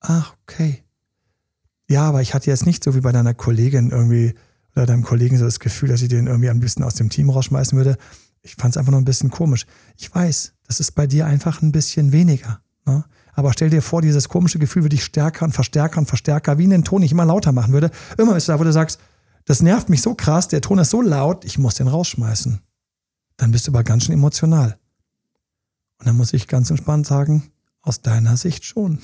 ach, 0.00 0.34
okay. 0.42 0.82
Ja, 1.88 2.02
aber 2.08 2.22
ich 2.22 2.34
hatte 2.34 2.50
jetzt 2.50 2.66
nicht 2.66 2.82
so 2.82 2.94
wie 2.94 3.00
bei 3.00 3.12
deiner 3.12 3.34
Kollegin 3.34 3.90
irgendwie 3.90 4.34
oder 4.74 4.86
deinem 4.86 5.02
Kollegen 5.02 5.38
so 5.38 5.44
das 5.44 5.60
Gefühl, 5.60 5.88
dass 5.88 6.02
ich 6.02 6.08
den 6.08 6.26
irgendwie 6.26 6.50
ein 6.50 6.60
bisschen 6.60 6.82
aus 6.82 6.94
dem 6.94 7.10
Team 7.10 7.30
rausschmeißen 7.30 7.76
würde. 7.76 7.96
Ich 8.42 8.56
fand 8.56 8.74
es 8.74 8.76
einfach 8.76 8.90
nur 8.90 9.00
ein 9.00 9.06
bisschen 9.06 9.30
komisch. 9.30 9.66
Ich 9.96 10.14
weiß, 10.14 10.52
das 10.66 10.80
ist 10.80 10.92
bei 10.92 11.06
dir 11.06 11.26
einfach 11.26 11.62
ein 11.62 11.72
bisschen 11.72 12.12
weniger. 12.12 12.60
Ne? 12.84 13.04
Aber 13.36 13.52
stell 13.52 13.68
dir 13.68 13.82
vor, 13.82 14.00
dieses 14.00 14.30
komische 14.30 14.58
Gefühl 14.58 14.82
würde 14.82 14.96
ich 14.96 15.04
stärker 15.04 15.44
und 15.44 15.52
verstärker 15.52 15.98
und 15.98 16.06
verstärker, 16.06 16.56
wie 16.56 16.64
einen 16.64 16.84
Ton 16.84 17.02
ich 17.02 17.12
immer 17.12 17.26
lauter 17.26 17.52
machen 17.52 17.74
würde. 17.74 17.90
Immer 18.16 18.32
bist 18.32 18.48
du 18.48 18.52
da, 18.52 18.58
wo 18.58 18.64
du 18.64 18.72
sagst, 18.72 18.98
das 19.44 19.60
nervt 19.60 19.90
mich 19.90 20.00
so 20.00 20.14
krass, 20.14 20.48
der 20.48 20.62
Ton 20.62 20.78
ist 20.78 20.88
so 20.88 21.02
laut, 21.02 21.44
ich 21.44 21.58
muss 21.58 21.74
den 21.74 21.86
rausschmeißen. 21.86 22.62
Dann 23.36 23.50
bist 23.52 23.66
du 23.66 23.72
aber 23.72 23.84
ganz 23.84 24.04
schön 24.04 24.14
emotional. 24.14 24.78
Und 25.98 26.06
dann 26.06 26.16
muss 26.16 26.32
ich 26.32 26.48
ganz 26.48 26.70
entspannt 26.70 27.06
sagen, 27.06 27.52
aus 27.82 28.00
deiner 28.00 28.38
Sicht 28.38 28.64
schon. 28.64 29.00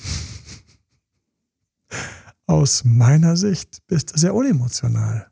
aus 2.47 2.83
meiner 2.83 3.37
Sicht 3.37 3.85
bist 3.85 4.13
du 4.13 4.17
sehr 4.17 4.33
unemotional. 4.33 5.27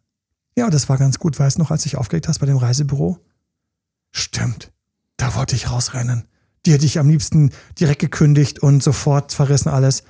Ja, 0.56 0.70
das 0.70 0.90
war 0.90 1.00
ganz 1.00 1.18
gut. 1.18 1.40
Weißt 1.40 1.58
du 1.58 1.64
noch, 1.64 1.72
als 1.72 1.88
ich 1.88 1.98
aufgelegt 1.98 2.28
hast 2.28 2.38
bei 2.38 2.46
dem 2.46 2.58
Reisebüro? 2.58 3.18
Stimmt. 4.12 4.72
Da 5.18 5.34
wollte 5.34 5.56
ich 5.56 5.72
rausrennen. 5.72 6.28
Die 6.66 6.74
hätte 6.74 6.86
ich 6.86 7.00
am 7.00 7.10
liebsten 7.10 7.52
direkt 7.80 8.00
gekündigt 8.00 8.60
und 8.60 8.84
sofort 8.84 9.34
verrissen 9.34 9.70
alles. 9.70 10.04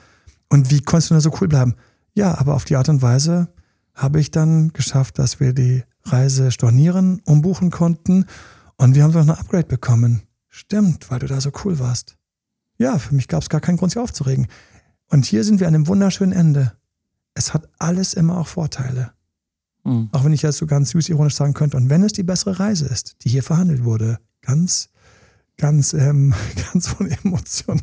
Und 0.50 0.70
wie 0.70 0.82
konntest 0.82 1.10
du 1.10 1.14
nur 1.14 1.22
so 1.22 1.32
cool 1.40 1.48
bleiben? 1.48 1.76
Ja, 2.14 2.38
aber 2.38 2.56
auf 2.56 2.66
die 2.66 2.76
Art 2.76 2.90
und 2.90 3.02
Weise 3.02 3.48
habe 3.94 4.20
ich 4.20 4.32
dann 4.32 4.74
geschafft, 4.74 5.20
dass 5.20 5.40
wir 5.40 5.54
die 5.54 5.84
Reise 6.04 6.52
stornieren, 6.52 7.22
umbuchen 7.26 7.72
konnten 7.72 8.26
und 8.78 8.96
wir 8.96 9.04
haben 9.04 9.14
noch 9.14 9.22
ein 9.22 9.30
Upgrade 9.30 9.68
bekommen. 9.68 10.24
Stimmt, 10.50 11.10
weil 11.10 11.20
du 11.20 11.28
da 11.28 11.40
so 11.40 11.52
cool 11.64 11.80
warst. 11.80 12.18
Ja, 12.78 12.98
für 12.98 13.16
mich 13.16 13.28
gab 13.28 13.44
es 13.44 13.50
gar 13.50 13.62
keinen 13.62 13.78
Grund, 13.78 13.92
sich 13.92 14.02
aufzuregen. 14.02 14.48
Und 15.08 15.26
hier 15.26 15.44
sind 15.44 15.60
wir 15.60 15.68
an 15.68 15.76
einem 15.76 15.88
wunderschönen 15.88 16.34
Ende. 16.34 16.74
Es 17.34 17.54
hat 17.54 17.70
alles 17.80 18.14
immer 18.14 18.38
auch 18.38 18.48
Vorteile. 18.48 19.12
Mhm. 19.84 20.10
Auch 20.12 20.26
wenn 20.26 20.34
ich 20.34 20.42
jetzt 20.42 20.58
so 20.58 20.66
ganz 20.66 20.90
süß 20.90 21.10
ironisch 21.10 21.36
sagen 21.36 21.54
könnte, 21.54 21.78
und 21.78 21.90
wenn 21.90 22.04
es 22.04 22.14
die 22.14 22.24
bessere 22.24 22.60
Reise 22.60 22.88
ist, 22.88 23.18
die 23.24 23.30
hier 23.30 23.44
verhandelt 23.44 23.84
wurde, 23.84 24.20
ganz, 24.42 24.90
ganz, 25.62 25.94
ähm, 25.94 26.34
ganz 26.74 26.88
von 26.88 27.10
emotional. 27.10 27.80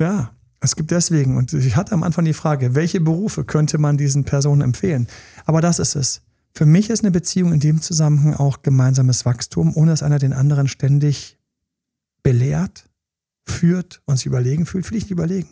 ja, 0.00 0.32
es 0.60 0.74
gibt 0.74 0.90
deswegen, 0.90 1.36
und 1.36 1.52
ich 1.52 1.76
hatte 1.76 1.92
am 1.92 2.02
Anfang 2.02 2.24
die 2.24 2.32
Frage, 2.32 2.74
welche 2.74 3.00
Berufe 3.00 3.44
könnte 3.44 3.78
man 3.78 3.96
diesen 3.96 4.24
Personen 4.24 4.62
empfehlen? 4.62 5.06
Aber 5.44 5.60
das 5.60 5.78
ist 5.78 5.94
es. 5.94 6.22
Für 6.54 6.66
mich 6.66 6.88
ist 6.88 7.04
eine 7.04 7.10
Beziehung 7.10 7.52
in 7.52 7.60
dem 7.60 7.82
Zusammenhang 7.82 8.34
auch 8.34 8.62
gemeinsames 8.62 9.26
Wachstum, 9.26 9.76
ohne 9.76 9.90
dass 9.90 10.02
einer 10.02 10.18
den 10.18 10.32
anderen 10.32 10.68
ständig 10.68 11.38
belehrt, 12.22 12.88
führt 13.44 14.00
und 14.06 14.16
sich 14.16 14.26
überlegen 14.26 14.64
fühlt, 14.64 14.86
fühle 14.86 14.98
ich 14.98 15.04
nicht 15.04 15.12
überlegen. 15.12 15.50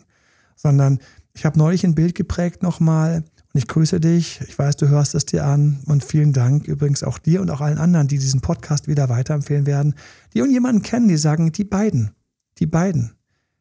Sondern 0.55 0.99
ich 1.33 1.45
habe 1.45 1.59
neulich 1.59 1.83
ein 1.83 1.95
Bild 1.95 2.15
geprägt 2.15 2.63
nochmal, 2.63 3.23
ich 3.57 3.67
grüße 3.67 3.99
dich. 3.99 4.41
Ich 4.47 4.59
weiß, 4.59 4.75
du 4.75 4.89
hörst 4.89 5.15
es 5.15 5.25
dir 5.25 5.45
an. 5.45 5.79
Und 5.85 6.03
vielen 6.03 6.33
Dank 6.33 6.67
übrigens 6.67 7.03
auch 7.03 7.17
dir 7.17 7.41
und 7.41 7.49
auch 7.49 7.61
allen 7.61 7.77
anderen, 7.77 8.07
die 8.07 8.17
diesen 8.17 8.41
Podcast 8.41 8.87
wieder 8.87 9.09
weiterempfehlen 9.09 9.65
werden, 9.65 9.95
die 10.33 10.39
jemanden 10.39 10.81
kennen, 10.81 11.07
die 11.07 11.17
sagen, 11.17 11.51
die 11.51 11.63
beiden, 11.63 12.11
die 12.59 12.65
beiden. 12.65 13.15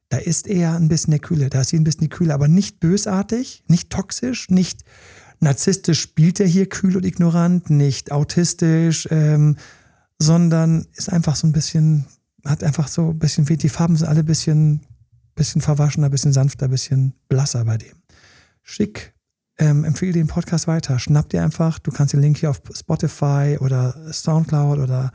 Da 0.09 0.19
ist 0.19 0.47
er 0.47 0.75
ein 0.75 0.89
bisschen 0.89 1.13
der 1.13 1.21
Kühle, 1.21 1.49
da 1.49 1.61
ist 1.61 1.69
sie 1.69 1.79
ein 1.79 1.85
bisschen 1.85 2.03
die 2.03 2.09
Kühle, 2.09 2.35
aber 2.35 2.49
nicht 2.49 2.81
bösartig, 2.81 3.65
nicht 3.69 3.91
toxisch, 3.91 4.51
nicht 4.51 4.85
narzisstisch 5.41 6.01
spielt 6.01 6.41
er 6.41 6.47
hier 6.47 6.69
kühl 6.69 6.97
und 6.97 7.05
ignorant, 7.05 7.71
nicht 7.71 8.13
autistisch, 8.13 9.09
ähm, 9.11 9.57
sondern 10.19 10.87
ist 10.95 11.13
einfach 11.13 11.37
so 11.37 11.47
ein 11.47 11.53
bisschen, 11.53 12.07
hat 12.45 12.65
einfach 12.65 12.89
so 12.89 13.11
ein 13.11 13.19
bisschen, 13.19 13.45
die 13.45 13.69
Farben 13.69 13.97
sind 13.97 14.09
alle 14.09 14.21
ein 14.21 14.27
bisschen, 14.27 14.81
bisschen 15.35 15.61
verwaschener, 15.61 16.09
ein 16.09 16.13
bisschen 16.13 16.33
sanfter, 16.33 16.67
ein 16.67 16.71
bisschen 16.71 17.15
blasser 17.29 17.65
bei 17.65 17.79
dem. 17.79 17.97
Schick, 18.63 19.15
ähm, 19.59 19.85
empfehle 19.85 20.13
den 20.13 20.27
Podcast 20.27 20.67
weiter. 20.67 20.99
Schnapp 20.99 21.29
dir 21.29 21.43
einfach, 21.43 21.79
du 21.79 21.91
kannst 21.91 22.13
den 22.13 22.21
Link 22.21 22.39
hier 22.39 22.51
auf 22.51 22.61
Spotify 22.73 23.57
oder 23.61 24.13
Soundcloud 24.13 24.79
oder 24.79 25.13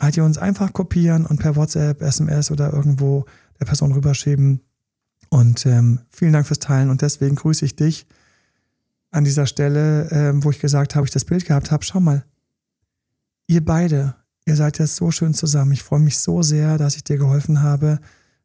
iTunes 0.00 0.38
einfach 0.38 0.72
kopieren 0.72 1.26
und 1.26 1.40
per 1.40 1.56
WhatsApp, 1.56 2.02
SMS 2.02 2.50
oder 2.50 2.72
irgendwo 2.72 3.24
der 3.60 3.66
Person 3.66 3.92
rüberschieben. 3.92 4.60
Und 5.28 5.66
ähm, 5.66 6.00
vielen 6.10 6.32
Dank 6.32 6.46
fürs 6.46 6.58
Teilen 6.58 6.90
und 6.90 7.02
deswegen 7.02 7.36
grüße 7.36 7.64
ich 7.64 7.76
dich 7.76 8.06
an 9.10 9.24
dieser 9.24 9.46
Stelle, 9.46 10.08
ähm, 10.10 10.44
wo 10.44 10.50
ich 10.50 10.60
gesagt 10.60 10.94
habe, 10.94 11.06
ich 11.06 11.12
das 11.12 11.24
Bild 11.24 11.44
gehabt 11.46 11.70
habe. 11.70 11.84
Schau 11.84 12.00
mal, 12.00 12.24
ihr 13.46 13.64
beide, 13.64 14.14
ihr 14.44 14.56
seid 14.56 14.78
jetzt 14.78 14.96
so 14.96 15.10
schön 15.10 15.34
zusammen. 15.34 15.72
Ich 15.72 15.82
freue 15.82 16.00
mich 16.00 16.18
so 16.18 16.42
sehr, 16.42 16.78
dass 16.78 16.96
ich 16.96 17.04
dir 17.04 17.16
geholfen 17.16 17.62
habe, 17.62 17.98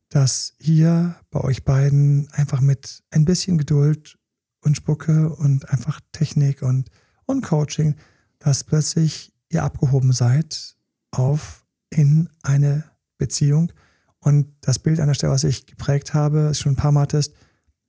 dass 0.10 0.54
hier 0.60 1.16
bei 1.30 1.42
euch 1.42 1.64
beiden 1.64 2.30
einfach 2.32 2.62
mit 2.62 3.04
ein 3.12 3.26
bisschen 3.26 3.58
Geduld 3.58 4.18
und 4.62 4.78
Spucke 4.78 5.30
und 5.30 5.70
einfach 5.70 5.99
Technik 6.12 6.62
und, 6.62 6.89
und 7.26 7.41
Coaching, 7.41 7.95
dass 8.39 8.64
plötzlich 8.64 9.34
ihr 9.49 9.64
abgehoben 9.64 10.14
seid 10.14 10.76
auf 11.12 11.66
in 11.89 12.30
eine 12.41 12.86
Beziehung. 13.18 13.72
Und 14.20 14.53
das 14.62 14.80
Bild 14.80 14.99
an 14.99 15.07
der 15.07 15.14
Stelle, 15.14 15.34
was 15.34 15.43
ich 15.43 15.66
geprägt 15.66 16.14
habe, 16.14 16.49
ist 16.51 16.59
schon 16.59 16.74
ein 16.74 16.78
paar 16.78 16.91
Mal 16.91 17.07
ist, 17.14 17.34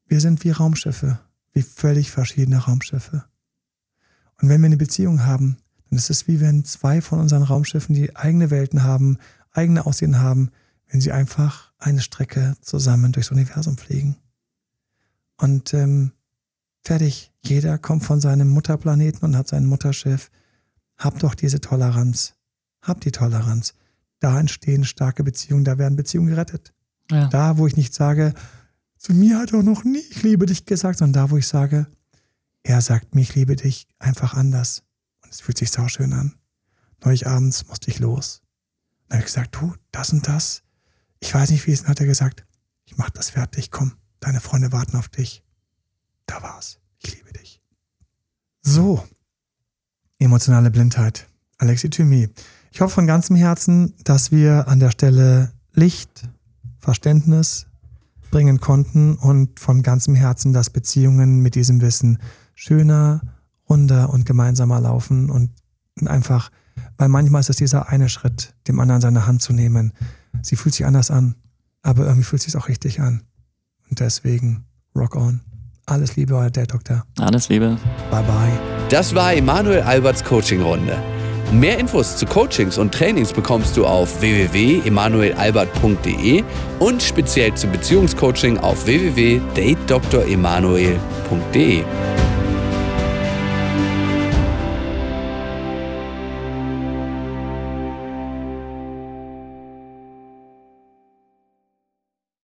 wir 0.06 0.20
sind 0.20 0.44
wie 0.44 0.50
Raumschiffe, 0.50 1.20
wie 1.52 1.62
völlig 1.62 2.10
verschiedene 2.10 2.58
Raumschiffe. 2.58 3.24
Und 4.40 4.48
wenn 4.48 4.60
wir 4.60 4.66
eine 4.66 4.76
Beziehung 4.76 5.24
haben, 5.24 5.58
dann 5.88 5.98
ist 5.98 6.10
es 6.10 6.26
wie 6.26 6.40
wenn 6.40 6.64
zwei 6.64 7.00
von 7.00 7.20
unseren 7.20 7.42
Raumschiffen, 7.42 7.94
die 7.94 8.16
eigene 8.16 8.50
Welten 8.50 8.82
haben, 8.82 9.18
eigene 9.52 9.86
Aussehen 9.86 10.18
haben, 10.18 10.50
wenn 10.88 11.00
sie 11.00 11.12
einfach 11.12 11.72
eine 11.78 12.00
Strecke 12.00 12.56
zusammen 12.60 13.12
durchs 13.12 13.30
Universum 13.30 13.76
fliegen. 13.76 14.16
Und 15.36 15.74
ähm, 15.74 16.12
Fertig. 16.82 17.32
Jeder 17.44 17.78
kommt 17.78 18.04
von 18.04 18.20
seinem 18.20 18.48
Mutterplaneten 18.48 19.22
und 19.22 19.36
hat 19.36 19.48
sein 19.48 19.66
Mutterschiff. 19.66 20.30
Hab 20.96 21.18
doch 21.18 21.34
diese 21.34 21.60
Toleranz. 21.60 22.34
Hab 22.82 23.00
die 23.00 23.12
Toleranz. 23.12 23.74
Da 24.20 24.38
entstehen 24.38 24.84
starke 24.84 25.24
Beziehungen, 25.24 25.64
da 25.64 25.78
werden 25.78 25.96
Beziehungen 25.96 26.28
gerettet. 26.28 26.72
Ja. 27.10 27.28
Da, 27.28 27.58
wo 27.58 27.66
ich 27.66 27.76
nicht 27.76 27.94
sage, 27.94 28.34
zu 28.96 29.12
mir 29.12 29.38
hat 29.38 29.52
er 29.52 29.62
noch 29.62 29.82
nie 29.84 30.02
ich 30.10 30.22
liebe 30.22 30.46
dich 30.46 30.64
gesagt, 30.64 30.98
sondern 30.98 31.24
da, 31.24 31.30
wo 31.30 31.36
ich 31.36 31.48
sage, 31.48 31.86
er 32.62 32.80
sagt 32.80 33.14
mir, 33.14 33.22
ich 33.22 33.34
liebe 33.34 33.56
dich 33.56 33.88
einfach 33.98 34.34
anders. 34.34 34.84
Und 35.22 35.32
es 35.32 35.40
fühlt 35.40 35.58
sich 35.58 35.70
sau 35.70 35.88
schön 35.88 36.12
an. 36.12 36.36
Neulich 37.04 37.26
abends 37.26 37.66
musste 37.66 37.90
ich 37.90 37.98
los. 37.98 38.42
Dann 39.08 39.18
habe 39.18 39.26
ich 39.26 39.34
gesagt, 39.34 39.56
du, 39.56 39.74
das 39.90 40.12
und 40.12 40.28
das. 40.28 40.62
Ich 41.18 41.34
weiß 41.34 41.50
nicht, 41.50 41.66
wie 41.66 41.72
es 41.72 41.80
ist. 41.80 41.84
Dann 41.84 41.90
hat 41.90 42.00
er 42.00 42.06
gesagt, 42.06 42.46
ich 42.84 42.96
mach 42.96 43.10
das 43.10 43.30
fertig, 43.30 43.70
komm, 43.70 43.94
deine 44.20 44.40
Freunde 44.40 44.70
warten 44.70 44.96
auf 44.96 45.08
dich. 45.08 45.42
Da 46.26 46.42
war's. 46.42 46.78
Ich 46.98 47.14
liebe 47.14 47.32
dich. 47.32 47.60
So, 48.62 49.04
emotionale 50.18 50.70
Blindheit. 50.70 51.28
Alexi 51.58 51.90
Thymi. 51.90 52.28
Ich 52.70 52.80
hoffe 52.80 52.94
von 52.94 53.06
ganzem 53.06 53.36
Herzen, 53.36 53.94
dass 54.04 54.32
wir 54.32 54.68
an 54.68 54.80
der 54.80 54.90
Stelle 54.90 55.52
Licht, 55.74 56.28
Verständnis 56.78 57.66
bringen 58.30 58.60
konnten 58.60 59.14
und 59.14 59.60
von 59.60 59.82
ganzem 59.82 60.14
Herzen, 60.14 60.52
dass 60.52 60.70
Beziehungen 60.70 61.40
mit 61.40 61.54
diesem 61.54 61.80
Wissen 61.80 62.18
schöner, 62.54 63.20
runder 63.68 64.10
und 64.10 64.26
gemeinsamer 64.26 64.80
laufen 64.80 65.30
und 65.30 65.50
einfach, 66.06 66.50
weil 66.96 67.08
manchmal 67.08 67.40
ist 67.40 67.50
es 67.50 67.56
dieser 67.56 67.88
eine 67.88 68.08
Schritt, 68.08 68.54
dem 68.68 68.80
anderen 68.80 69.00
seine 69.00 69.26
Hand 69.26 69.42
zu 69.42 69.52
nehmen. 69.52 69.92
Sie 70.40 70.56
fühlt 70.56 70.74
sich 70.74 70.86
anders 70.86 71.10
an, 71.10 71.36
aber 71.82 72.04
irgendwie 72.04 72.24
fühlt 72.24 72.42
sich 72.42 72.56
auch 72.56 72.68
richtig 72.68 73.00
an. 73.00 73.22
Und 73.90 74.00
deswegen, 74.00 74.64
rock 74.96 75.14
on. 75.14 75.40
Alles 75.86 76.16
Liebe, 76.16 76.36
euer 76.36 76.50
Dad 76.50 76.72
Doktor. 76.72 77.04
Alles 77.20 77.48
Liebe. 77.48 77.76
Bye 78.10 78.22
bye. 78.22 78.52
Das 78.88 79.14
war 79.14 79.34
Emanuel 79.34 79.82
Alberts 79.82 80.24
Coaching-Runde. 80.24 80.96
Mehr 81.52 81.78
Infos 81.78 82.16
zu 82.16 82.24
Coachings 82.24 82.78
und 82.78 82.94
Trainings 82.94 83.30
bekommst 83.32 83.76
du 83.76 83.84
auf 83.84 84.22
www.emanuelalbert.de 84.22 86.44
und 86.78 87.02
speziell 87.02 87.52
zum 87.54 87.72
Beziehungscoaching 87.72 88.56
auf 88.58 88.86
www.datedremanuel.de. 88.86 91.84